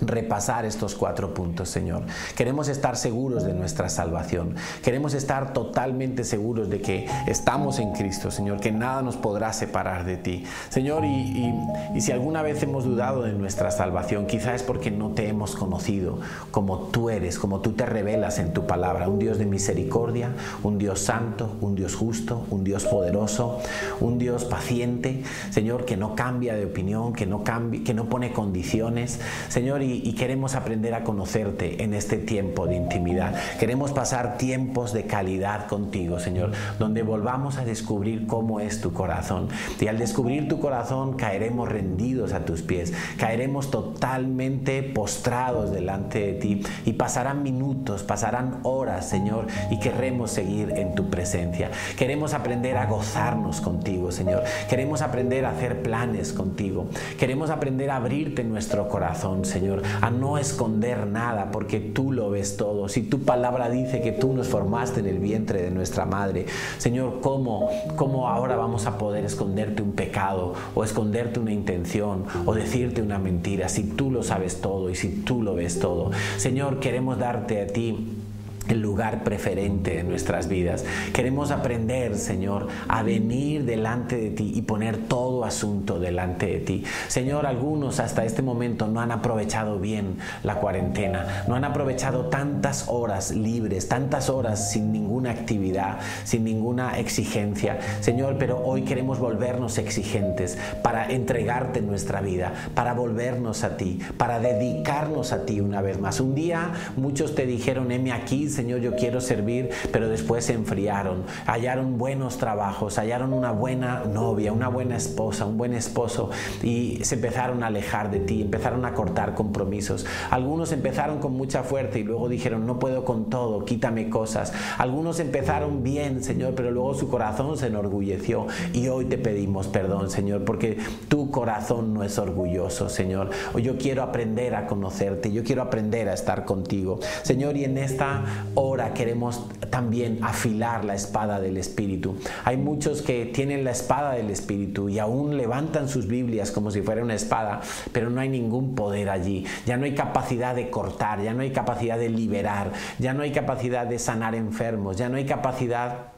repasar 0.02 0.66
estos 0.66 0.96
cuatro 0.96 1.34
puntos, 1.34 1.70
Señor. 1.70 2.04
Queremos 2.36 2.68
estar 2.68 2.98
seguros 2.98 3.44
de 3.44 3.54
nuestra 3.54 3.90
salvación. 3.90 4.56
Queremos 4.84 5.14
estar 5.14 5.54
totalmente 5.54 6.24
seguros 6.24 6.70
de 6.70 6.82
que 6.82 7.08
estamos 7.28 7.80
en 7.80 7.92
Cristo, 7.94 8.32
Señor, 8.32 8.60
que 8.60 8.72
nada 8.72 9.02
nos 9.02 9.18
podrá 9.18 9.54
separar 9.54 10.06
de 10.06 10.18
ti. 10.18 10.46
Señor, 10.70 11.06
y, 11.06 11.54
si 12.00 12.12
alguna 12.12 12.42
vez 12.42 12.62
hemos 12.64 12.84
dudado 12.84 13.24
de 13.24 13.34
nuestra 13.34 13.72
salvación, 13.72 14.26
quizás 14.26 14.56
es 14.56 14.64
porque 14.64 14.92
no 14.92 15.10
te 15.10 15.28
hemos 15.28 15.56
conocido 15.56 16.20
como 16.52 16.78
tú 16.78 17.10
eres, 17.10 17.40
como 17.40 17.62
tú 17.62 17.74
te 17.74 17.86
revelas 17.86 18.40
en 18.40 18.54
tu 18.54 18.66
palabra. 18.66 19.08
Un 19.08 19.20
Dios 19.20 19.38
de 19.38 19.46
misericordia, 19.46 20.30
un 20.64 20.78
Dios 20.78 21.00
santo, 21.00 21.56
un 21.62 21.76
Dios 21.76 21.96
justo, 21.96 22.46
un 22.50 22.64
Dios 22.64 22.86
poderoso, 22.86 23.60
un 24.00 24.18
Dios 24.18 24.46
paciente, 24.46 25.24
Señor, 25.52 25.86
que 25.86 25.98
no 25.98 26.16
cambia 26.16 26.56
de 26.56 26.66
opinión, 26.66 27.14
que 27.14 27.26
no, 27.26 27.44
cambia, 27.44 27.84
que 27.84 27.94
no 27.94 28.06
pone 28.06 28.34
condiciones. 28.34 29.20
Señor, 29.50 29.83
y 29.84 30.14
queremos 30.14 30.56
aprender 30.56 30.94
a 30.94 31.04
conocerte 31.04 31.84
en 31.84 31.94
este 31.94 32.18
tiempo 32.18 32.68
de 32.68 32.76
intimidad. 32.76 33.36
Queremos 33.60 33.92
pasar 33.92 34.38
tiempos 34.38 34.94
de 34.94 35.06
calidad 35.06 35.68
contigo, 35.68 36.20
Señor, 36.20 36.52
donde 36.80 37.04
volvamos 37.04 37.58
a 37.58 37.66
descubrir 37.66 38.26
cómo 38.28 38.60
es 38.60 38.82
tu 38.82 38.94
corazón. 38.94 39.50
Y 39.80 39.88
al 39.88 39.98
descubrir 39.98 40.48
tu 40.48 40.60
corazón 40.60 41.14
caeremos 41.18 41.70
rendidos 41.70 42.34
a 42.34 42.46
tus 42.46 42.62
pies, 42.62 42.94
caeremos 43.18 43.72
totalmente 43.72 44.84
postrados 44.84 45.72
delante 45.72 46.20
de 46.20 46.34
ti 46.34 46.64
y 46.86 46.94
pasarán 46.94 47.44
minutos, 47.44 48.04
pasarán 48.04 48.60
horas, 48.64 49.10
Señor, 49.10 49.48
y 49.70 49.80
queremos 49.80 50.32
seguir 50.32 50.72
en 50.78 50.96
tu 50.96 51.10
presencia. 51.10 51.72
Queremos 51.98 52.34
aprender 52.34 52.78
a 52.78 52.86
gozarnos 52.86 53.62
contigo, 53.62 54.12
Señor. 54.12 54.44
Queremos 54.70 55.02
aprender 55.02 55.46
a 55.46 55.52
hacer 55.52 55.82
planes 55.82 56.32
contigo. 56.32 56.88
Queremos 57.20 57.50
aprender 57.50 57.90
a 57.92 57.98
abrirte 57.98 58.44
nuestro 58.44 58.88
corazón, 58.88 59.46
Señor 59.46 59.73
a 60.02 60.10
no 60.10 60.38
esconder 60.38 61.08
nada, 61.08 61.52
porque 61.52 61.80
tú 61.80 62.12
lo 62.12 62.30
ves 62.30 62.58
todo. 62.58 62.90
Si 62.90 63.02
tu 63.04 63.20
palabra 63.20 63.70
dice 63.70 64.02
que 64.02 64.12
tú 64.12 64.34
nos 64.34 64.48
formaste 64.48 65.00
en 65.00 65.08
el 65.08 65.20
vientre 65.20 65.62
de 65.62 65.72
nuestra 65.72 66.06
madre, 66.06 66.46
Señor, 66.78 67.20
¿cómo, 67.22 67.70
cómo 67.96 68.28
ahora 68.30 68.56
vamos 68.56 68.86
a 68.86 68.98
poder 68.98 69.26
esconderte 69.26 69.82
un 69.82 69.94
pecado 69.94 70.54
o 70.76 70.84
esconderte 70.84 71.40
una 71.40 71.52
intención 71.52 72.26
o 72.46 72.54
decirte 72.54 73.02
una 73.02 73.20
mentira 73.20 73.70
si 73.70 73.84
tú 73.84 74.12
lo 74.12 74.24
sabes 74.24 74.62
todo 74.62 74.90
y 74.90 74.96
si 74.96 75.10
tú 75.10 75.42
lo 75.42 75.56
ves 75.56 75.80
todo? 75.80 76.12
Señor, 76.38 76.80
queremos 76.80 77.18
darte 77.18 77.62
a 77.62 77.68
ti 77.68 78.23
el 78.70 78.82
lugar 78.82 79.24
preferente 79.24 79.96
de 79.96 80.04
nuestras 80.04 80.48
vidas. 80.48 80.86
Queremos 81.14 81.52
aprender, 81.52 82.16
Señor, 82.16 82.68
a 82.88 83.04
venir 83.04 83.66
delante 83.66 84.18
de 84.18 84.30
ti 84.30 84.52
y 84.56 84.62
poner 84.62 84.98
todo 84.98 85.44
asunto 85.46 86.00
delante 86.00 86.46
de 86.48 86.60
ti. 86.60 86.84
Señor, 87.08 87.46
algunos 87.46 88.00
hasta 88.00 88.26
este 88.26 88.42
momento 88.42 88.88
no 88.88 89.02
han 89.02 89.12
aprovechado 89.12 89.80
bien 89.80 90.18
la 90.44 90.56
cuarentena, 90.56 91.44
no 91.48 91.56
han 91.56 91.66
aprovechado 91.66 92.26
tantas 92.26 92.86
horas 92.88 93.32
libres, 93.32 93.88
tantas 93.88 94.30
horas 94.30 94.72
sin 94.72 94.92
ninguna 94.92 95.32
actividad, 95.32 96.00
sin 96.24 96.44
ninguna 96.44 97.00
exigencia. 97.00 97.80
Señor, 98.00 98.38
pero 98.38 98.64
hoy 98.64 98.84
queremos 98.84 99.20
volvernos 99.20 99.78
exigentes 99.78 100.58
para 100.82 101.12
entregarte 101.12 101.82
nuestra 101.82 102.22
vida, 102.22 102.54
para 102.74 102.94
volvernos 102.94 103.64
a 103.64 103.78
ti, 103.78 104.00
para 104.18 104.40
dedicarnos 104.40 105.34
a 105.34 105.46
ti 105.46 105.60
una 105.60 105.82
vez 105.82 106.00
más. 106.00 106.20
Un 106.20 106.36
día 106.36 106.72
muchos 106.96 107.36
te 107.36 107.46
dijeron, 107.46 107.92
heme 107.92 108.12
aquí, 108.12 108.50
Señor, 108.54 108.80
yo 108.80 108.96
quiero 108.96 109.22
servir, 109.22 109.70
pero 109.92 110.08
después 110.08 110.46
se 110.46 110.54
enfriaron, 110.54 111.24
hallaron 111.46 111.98
buenos 111.98 112.38
trabajos, 112.38 112.98
hallaron 112.98 113.34
una 113.34 113.52
buena 113.52 114.04
novia, 114.06 114.54
una 114.54 114.68
buena 114.68 114.96
esposa, 114.96 115.46
un 115.46 115.58
buen 115.58 115.74
esposo 115.74 116.30
y 116.62 117.00
se 117.04 117.16
empezaron 117.16 117.64
a 117.64 117.68
alejar 117.68 118.12
de 118.12 118.20
ti, 118.20 118.42
empezaron 118.42 118.86
a 118.86 118.94
cortar 118.94 119.34
compromisos. 119.34 120.06
Algunos 120.30 120.72
empezaron 120.72 121.20
con 121.20 121.34
mucha 121.34 121.64
fuerza 121.64 122.00
y 122.00 122.04
luego 122.04 122.30
dijeron, 122.30 122.66
no 122.66 122.80
puedo 122.80 123.04
con 123.06 123.30
todo, 123.30 123.66
quítame 123.66 124.10
cosas. 124.10 124.54
Algunos 124.78 125.20
empezaron 125.20 125.84
bien, 125.84 126.24
Señor, 126.24 126.56
pero 126.56 126.72
luego 126.72 126.94
su 126.94 127.10
corazón 127.10 127.58
se 127.58 127.68
enorgulleció 127.68 128.48
y 128.74 128.88
hoy 128.88 129.06
te 129.06 129.18
pedimos 129.18 129.68
perdón, 129.68 130.10
Señor, 130.10 130.46
porque 130.46 130.78
tu 131.08 131.32
corazón 131.32 131.94
no 131.94 132.04
es 132.04 132.18
orgulloso, 132.18 132.90
Señor. 132.90 133.30
Yo 133.62 133.78
quiero 133.78 134.04
aprender 134.04 134.56
a 134.56 134.68
conocerte, 134.68 135.32
yo 135.32 135.44
quiero 135.44 135.62
aprender 135.62 136.10
a 136.10 136.14
estar 136.14 136.46
contigo. 136.46 137.00
Señor, 137.24 137.58
y 137.58 137.66
en 137.66 137.78
esta 137.78 138.43
Ahora 138.56 138.94
queremos 138.94 139.48
también 139.70 140.20
afilar 140.22 140.86
la 140.86 140.94
espada 140.94 141.40
del 141.40 141.58
Espíritu. 141.58 142.16
Hay 142.46 142.58
muchos 142.58 143.02
que 143.02 143.26
tienen 143.26 143.64
la 143.64 143.72
espada 143.72 144.14
del 144.14 144.30
Espíritu 144.30 144.90
y 144.90 145.00
aún 145.00 145.38
levantan 145.38 145.90
sus 145.90 146.08
Biblias 146.08 146.52
como 146.52 146.72
si 146.72 146.82
fuera 146.82 147.04
una 147.04 147.16
espada, 147.16 147.62
pero 147.92 148.10
no 148.10 148.22
hay 148.22 148.30
ningún 148.30 148.76
poder 148.76 149.10
allí. 149.10 149.46
Ya 149.66 149.78
no 149.78 149.86
hay 149.86 149.96
capacidad 149.96 150.56
de 150.56 150.70
cortar, 150.70 151.22
ya 151.22 151.34
no 151.34 151.42
hay 151.42 151.52
capacidad 151.52 151.98
de 151.98 152.10
liberar, 152.10 152.72
ya 153.00 153.14
no 153.14 153.24
hay 153.24 153.32
capacidad 153.32 153.88
de 153.88 154.00
sanar 154.00 154.36
enfermos, 154.36 154.98
ya 154.98 155.10
no 155.10 155.18
hay 155.18 155.26
capacidad 155.26 156.13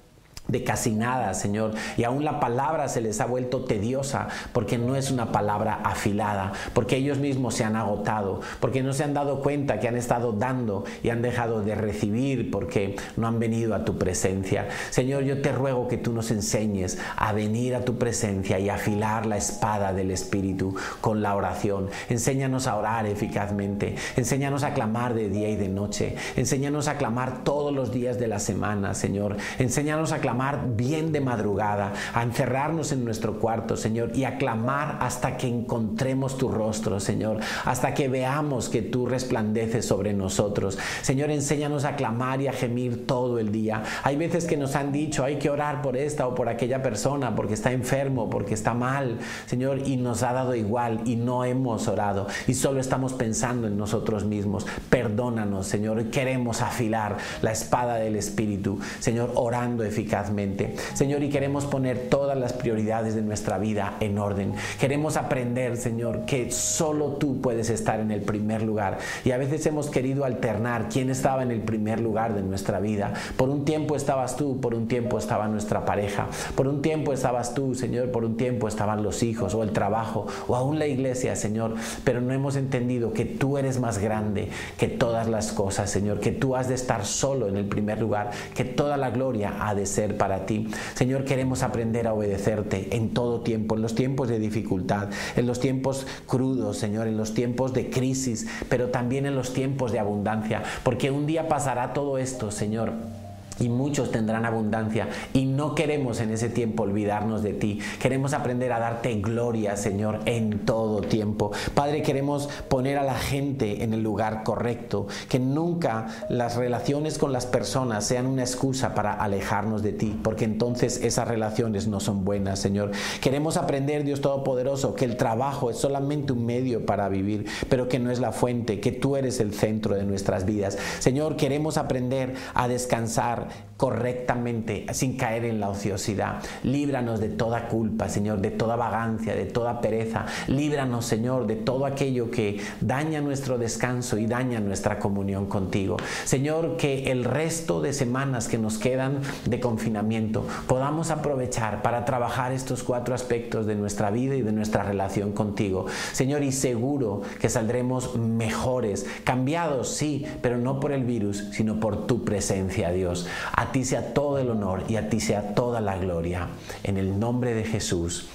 de 0.48 0.64
casi 0.64 0.92
nada, 0.92 1.34
Señor. 1.34 1.74
Y 1.98 2.04
aún 2.04 2.24
la 2.24 2.40
palabra 2.40 2.88
se 2.88 3.02
les 3.02 3.20
ha 3.22 3.26
vuelto 3.26 3.64
tediosa 3.64 4.28
porque 4.54 4.78
no 4.78 4.96
es 4.96 5.12
una 5.12 5.32
palabra 5.32 5.80
afilada, 5.84 6.54
porque 6.74 6.98
ellos 6.98 7.18
mismos 7.18 7.56
se 7.56 7.64
han 7.64 7.76
agotado, 7.76 8.42
porque 8.60 8.84
no 8.84 8.94
se 8.94 9.04
han 9.04 9.14
dado 9.14 9.42
cuenta 9.42 9.80
que 9.80 9.88
han 9.88 9.98
estado 9.98 10.34
dando 10.34 10.86
y 11.04 11.10
han 11.10 11.22
dejado 11.22 11.62
de 11.62 11.76
recibir 11.76 12.52
porque 12.52 12.96
no 13.18 13.28
han 13.28 13.40
venido 13.40 13.74
a 13.76 13.86
tu 13.86 13.98
presencia. 13.98 14.68
Señor, 14.92 15.24
yo 15.24 15.42
te 15.42 15.52
ruego 15.52 15.88
que 15.88 15.98
tú 15.98 16.14
nos 16.14 16.32
enseñes 16.32 17.00
a 17.16 17.34
venir 17.34 17.76
a 17.76 17.84
tu 17.84 17.98
presencia 17.98 18.60
y 18.60 18.70
afilar 18.70 19.26
la 19.26 19.38
espada 19.38 19.94
del 19.94 20.12
Espíritu 20.12 20.76
con 21.02 21.22
la 21.22 21.36
oración. 21.36 21.90
Enséñanos 22.10 22.68
a 22.68 22.76
orar 22.76 23.06
eficazmente, 23.06 23.96
enséñanos 24.16 24.64
a 24.64 24.74
clamar 24.74 25.14
de 25.14 25.30
día 25.30 25.50
y 25.50 25.56
de 25.56 25.70
noche, 25.70 26.16
enséñanos 26.36 26.88
a 26.88 26.98
clamar 26.98 27.44
todos 27.44 27.74
los 27.74 27.92
días 27.92 28.20
de 28.20 28.28
la 28.28 28.40
semana, 28.40 28.94
Señor. 28.94 29.38
Enséñanos 29.58 30.12
a 30.12 30.20
clamar 30.20 30.35
clamar 30.36 30.76
bien 30.76 31.14
de 31.14 31.22
madrugada, 31.22 31.94
a 32.14 32.22
encerrarnos 32.22 32.92
en 32.92 33.06
nuestro 33.06 33.40
cuarto, 33.40 33.78
Señor, 33.78 34.12
y 34.14 34.26
a 34.26 34.38
clamar 34.38 34.98
hasta 35.00 35.38
que 35.38 35.48
encontremos 35.48 36.38
tu 36.38 36.50
rostro, 36.50 37.00
Señor, 37.00 37.40
hasta 37.64 37.94
que 37.94 38.10
veamos 38.10 38.68
que 38.68 38.82
tú 38.82 39.06
resplandeces 39.06 39.86
sobre 39.86 40.12
nosotros. 40.12 40.78
Señor, 41.02 41.32
enséñanos 41.32 41.86
a 41.86 41.96
clamar 41.96 42.42
y 42.42 42.48
a 42.48 42.52
gemir 42.52 43.08
todo 43.08 43.40
el 43.40 43.54
día. 43.54 43.84
Hay 44.04 44.18
veces 44.18 44.44
que 44.44 44.58
nos 44.58 44.76
han 44.76 44.92
dicho, 44.92 45.24
hay 45.24 45.38
que 45.38 45.50
orar 45.50 45.82
por 45.82 45.96
esta 45.96 46.28
o 46.28 46.36
por 46.36 46.50
aquella 46.50 46.84
persona 46.84 47.34
porque 47.34 47.54
está 47.54 47.72
enfermo, 47.72 48.30
porque 48.30 48.56
está 48.56 48.74
mal, 48.74 49.20
Señor, 49.46 49.88
y 49.88 49.96
nos 49.96 50.22
ha 50.22 50.34
dado 50.34 50.54
igual 50.54 51.00
y 51.06 51.16
no 51.16 51.46
hemos 51.46 51.88
orado 51.88 52.28
y 52.46 52.56
solo 52.56 52.82
estamos 52.82 53.14
pensando 53.14 53.68
en 53.68 53.78
nosotros 53.78 54.26
mismos. 54.26 54.68
Perdónanos, 54.90 55.66
Señor, 55.66 56.10
queremos 56.10 56.62
afilar 56.62 57.16
la 57.42 57.54
espada 57.54 57.96
del 57.96 58.18
Espíritu, 58.18 58.82
Señor, 59.00 59.32
orando 59.36 59.86
eficazmente. 60.26 60.76
Señor, 60.94 61.24
y 61.24 61.30
queremos 61.30 61.66
poner 61.66 62.10
todas 62.10 62.38
las 62.38 62.54
prioridades 62.54 63.16
de 63.16 63.22
nuestra 63.22 63.58
vida 63.58 63.96
en 64.00 64.18
orden. 64.18 64.54
Queremos 64.80 65.18
aprender, 65.18 65.78
Señor, 65.78 66.26
que 66.26 66.52
solo 66.52 67.14
tú 67.14 67.42
puedes 67.42 67.70
estar 67.70 68.00
en 68.00 68.12
el 68.12 68.22
primer 68.22 68.62
lugar. 68.62 68.98
Y 69.24 69.32
a 69.32 69.38
veces 69.38 69.66
hemos 69.66 69.90
querido 69.90 70.26
alternar 70.26 70.88
quién 70.90 71.10
estaba 71.10 71.44
en 71.44 71.52
el 71.52 71.62
primer 71.62 72.00
lugar 72.00 72.34
de 72.34 72.42
nuestra 72.42 72.80
vida. 72.80 73.14
Por 73.38 73.50
un 73.50 73.66
tiempo 73.66 73.96
estabas 73.96 74.36
tú, 74.36 74.60
por 74.60 74.74
un 74.74 74.88
tiempo 74.88 75.18
estaba 75.18 75.48
nuestra 75.48 75.86
pareja, 75.86 76.28
por 76.56 76.68
un 76.68 76.82
tiempo 76.82 77.14
estabas 77.14 77.54
tú, 77.54 77.76
Señor, 77.76 78.12
por 78.12 78.26
un 78.26 78.38
tiempo 78.38 78.68
estaban 78.68 79.04
los 79.04 79.24
hijos 79.24 79.54
o 79.54 79.64
el 79.64 79.72
trabajo 79.72 80.28
o 80.48 80.56
aún 80.56 80.80
la 80.80 80.88
iglesia, 80.88 81.36
Señor. 81.36 81.76
Pero 82.04 82.22
no 82.22 82.34
hemos 82.34 82.56
entendido 82.56 83.14
que 83.14 83.26
tú 83.26 83.58
eres 83.58 83.80
más 83.80 84.00
grande 84.00 84.50
que 84.78 84.88
todas 84.88 85.28
las 85.28 85.52
cosas, 85.52 85.90
Señor, 85.90 86.20
que 86.20 86.32
tú 86.32 86.56
has 86.56 86.68
de 86.68 86.76
estar 86.76 87.06
solo 87.06 87.48
en 87.48 87.58
el 87.58 87.66
primer 87.66 88.00
lugar, 88.00 88.32
que 88.54 88.64
toda 88.64 88.98
la 88.98 89.10
gloria 89.10 89.56
ha 89.60 89.76
de 89.76 89.86
ser 89.86 90.15
para 90.16 90.46
ti. 90.46 90.68
Señor, 90.94 91.26
queremos 91.26 91.64
aprender 91.64 92.08
a 92.08 92.14
obedecerte 92.14 92.96
en 92.96 93.14
todo 93.14 93.42
tiempo, 93.42 93.76
en 93.76 93.82
los 93.82 93.96
tiempos 93.96 94.28
de 94.28 94.40
dificultad, 94.40 95.10
en 95.36 95.46
los 95.46 95.60
tiempos 95.60 96.08
crudos, 96.28 96.78
Señor, 96.78 97.08
en 97.08 97.18
los 97.18 97.34
tiempos 97.34 97.74
de 97.74 97.90
crisis, 97.90 98.48
pero 98.70 98.90
también 98.90 99.26
en 99.26 99.36
los 99.36 99.54
tiempos 99.54 99.92
de 99.92 100.00
abundancia, 100.00 100.64
porque 100.84 101.12
un 101.12 101.26
día 101.26 101.48
pasará 101.48 101.94
todo 101.94 102.18
esto, 102.18 102.52
Señor 102.52 103.25
y 103.60 103.70
muchos 103.70 104.12
tendrán 104.12 104.46
abundancia 104.46 105.10
y 105.34 105.46
no 105.46 105.76
queremos 105.76 106.20
en 106.20 106.32
ese 106.32 106.50
tiempo 106.50 106.84
olvidarnos 106.84 107.44
de 107.44 107.54
ti. 107.54 107.80
Queremos 108.00 108.34
aprender 108.34 108.72
a 108.74 108.80
darte 108.80 109.14
gloria, 109.16 109.78
Señor, 109.78 110.20
en 110.26 110.66
todo 110.66 111.02
tiempo. 111.02 111.52
Padre, 111.74 112.02
queremos 112.02 112.48
poner 112.68 112.98
a 112.98 113.04
la 113.04 113.16
gente 113.16 113.84
en 113.84 113.94
el 113.94 114.02
lugar 114.04 114.44
correcto, 114.44 115.08
que 115.30 115.40
nunca 115.40 116.08
las 116.30 116.56
relaciones 116.56 117.18
con 117.18 117.32
las 117.32 117.46
personas 117.46 118.06
sean 118.06 118.26
una 118.26 118.44
excusa 118.44 118.94
para 118.94 119.14
alejarnos 119.14 119.82
de 119.82 119.94
ti, 119.94 120.20
porque 120.24 120.46
entonces 120.46 121.00
esas 121.04 121.28
relaciones 121.28 121.88
no 121.88 122.00
son 122.00 122.26
buenas, 122.26 122.60
Señor. 122.60 122.92
Queremos 123.22 123.58
aprender, 123.58 124.04
Dios 124.04 124.22
Todopoderoso, 124.22 124.96
que 124.96 125.06
el 125.06 125.18
trabajo 125.18 125.70
es 125.70 125.78
solamente 125.78 126.34
un 126.34 126.46
medio 126.46 126.86
para 126.86 127.10
vivir, 127.10 127.46
pero 127.70 127.88
que 127.88 128.00
no 128.00 128.12
es 128.12 128.20
la 128.20 128.32
fuente, 128.32 128.80
que 128.80 128.92
tú 128.92 129.16
eres 129.16 129.40
el 129.40 129.54
centro 129.54 129.96
de 129.96 130.04
nuestras 130.04 130.46
vidas. 130.46 130.78
Señor, 131.00 131.36
queremos 131.36 131.78
aprender 131.78 132.34
a 132.54 132.68
descansar 132.68 133.45
correctamente, 133.78 134.86
sin 134.94 135.18
caer 135.18 135.46
en 135.46 135.60
la 135.60 135.70
ociosidad. 135.70 136.42
Líbranos 136.64 137.20
de 137.20 137.30
toda 137.30 137.68
culpa, 137.68 138.08
Señor, 138.08 138.40
de 138.40 138.52
toda 138.52 138.76
vagancia, 138.76 139.36
de 139.36 139.46
toda 139.46 139.82
pereza. 139.82 140.26
Líbranos, 140.48 141.06
Señor, 141.06 141.46
de 141.46 141.58
todo 141.58 141.86
aquello 141.86 142.32
que 142.32 142.62
daña 142.80 143.20
nuestro 143.20 143.58
descanso 143.58 144.18
y 144.18 144.28
daña 144.28 144.62
nuestra 144.62 144.98
comunión 144.98 145.48
contigo. 145.48 145.98
Señor, 146.24 146.78
que 146.78 147.12
el 147.12 147.26
resto 147.26 147.82
de 147.82 147.92
semanas 147.92 148.48
que 148.48 148.58
nos 148.58 148.78
quedan 148.78 149.20
de 149.46 149.60
confinamiento 149.60 150.46
podamos 150.68 151.12
aprovechar 151.12 151.82
para 151.82 152.06
trabajar 152.06 152.54
estos 152.54 152.82
cuatro 152.84 153.14
aspectos 153.14 153.66
de 153.66 153.76
nuestra 153.76 154.10
vida 154.10 154.36
y 154.36 154.42
de 154.42 154.54
nuestra 154.54 154.84
relación 154.84 155.34
contigo. 155.34 155.86
Señor, 156.14 156.44
y 156.44 156.52
seguro 156.54 157.22
que 157.42 157.50
saldremos 157.50 158.18
mejores, 158.18 159.06
cambiados, 159.24 159.90
sí, 159.90 160.26
pero 160.42 160.58
no 160.58 160.80
por 160.80 160.94
el 160.94 161.04
virus, 161.04 161.50
sino 161.52 161.80
por 161.80 162.08
tu 162.08 162.24
presencia, 162.24 162.92
Dios. 162.92 163.28
A 163.54 163.72
ti 163.72 163.86
sea 163.86 164.14
todo 164.14 164.38
el 164.38 164.50
honor 164.50 164.84
y 164.88 164.96
a 164.98 165.10
ti 165.10 165.20
sea 165.20 165.54
toda 165.54 165.82
la 165.82 165.98
gloria. 165.98 166.48
En 166.84 166.98
el 166.98 167.20
nombre 167.20 167.54
de 167.54 167.64
Jesús. 167.64 168.30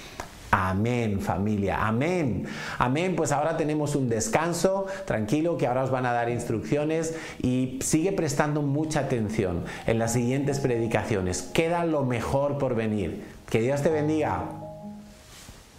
Amén, 0.51 1.21
familia. 1.21 1.87
Amén. 1.87 2.45
Amén. 2.77 3.15
Pues 3.15 3.31
ahora 3.31 3.55
tenemos 3.55 3.95
un 3.95 4.09
descanso. 4.09 4.85
Tranquilo, 5.05 5.57
que 5.57 5.65
ahora 5.65 5.83
os 5.83 5.91
van 5.91 6.05
a 6.05 6.11
dar 6.11 6.29
instrucciones 6.29 7.15
y 7.41 7.79
sigue 7.81 8.11
prestando 8.11 8.61
mucha 8.61 8.99
atención 8.99 9.63
en 9.87 9.97
las 9.97 10.11
siguientes 10.13 10.59
predicaciones. 10.59 11.41
Queda 11.41 11.85
lo 11.85 12.03
mejor 12.03 12.57
por 12.57 12.75
venir. 12.75 13.23
Que 13.49 13.61
Dios 13.61 13.81
te 13.81 13.89
bendiga. 13.89 14.60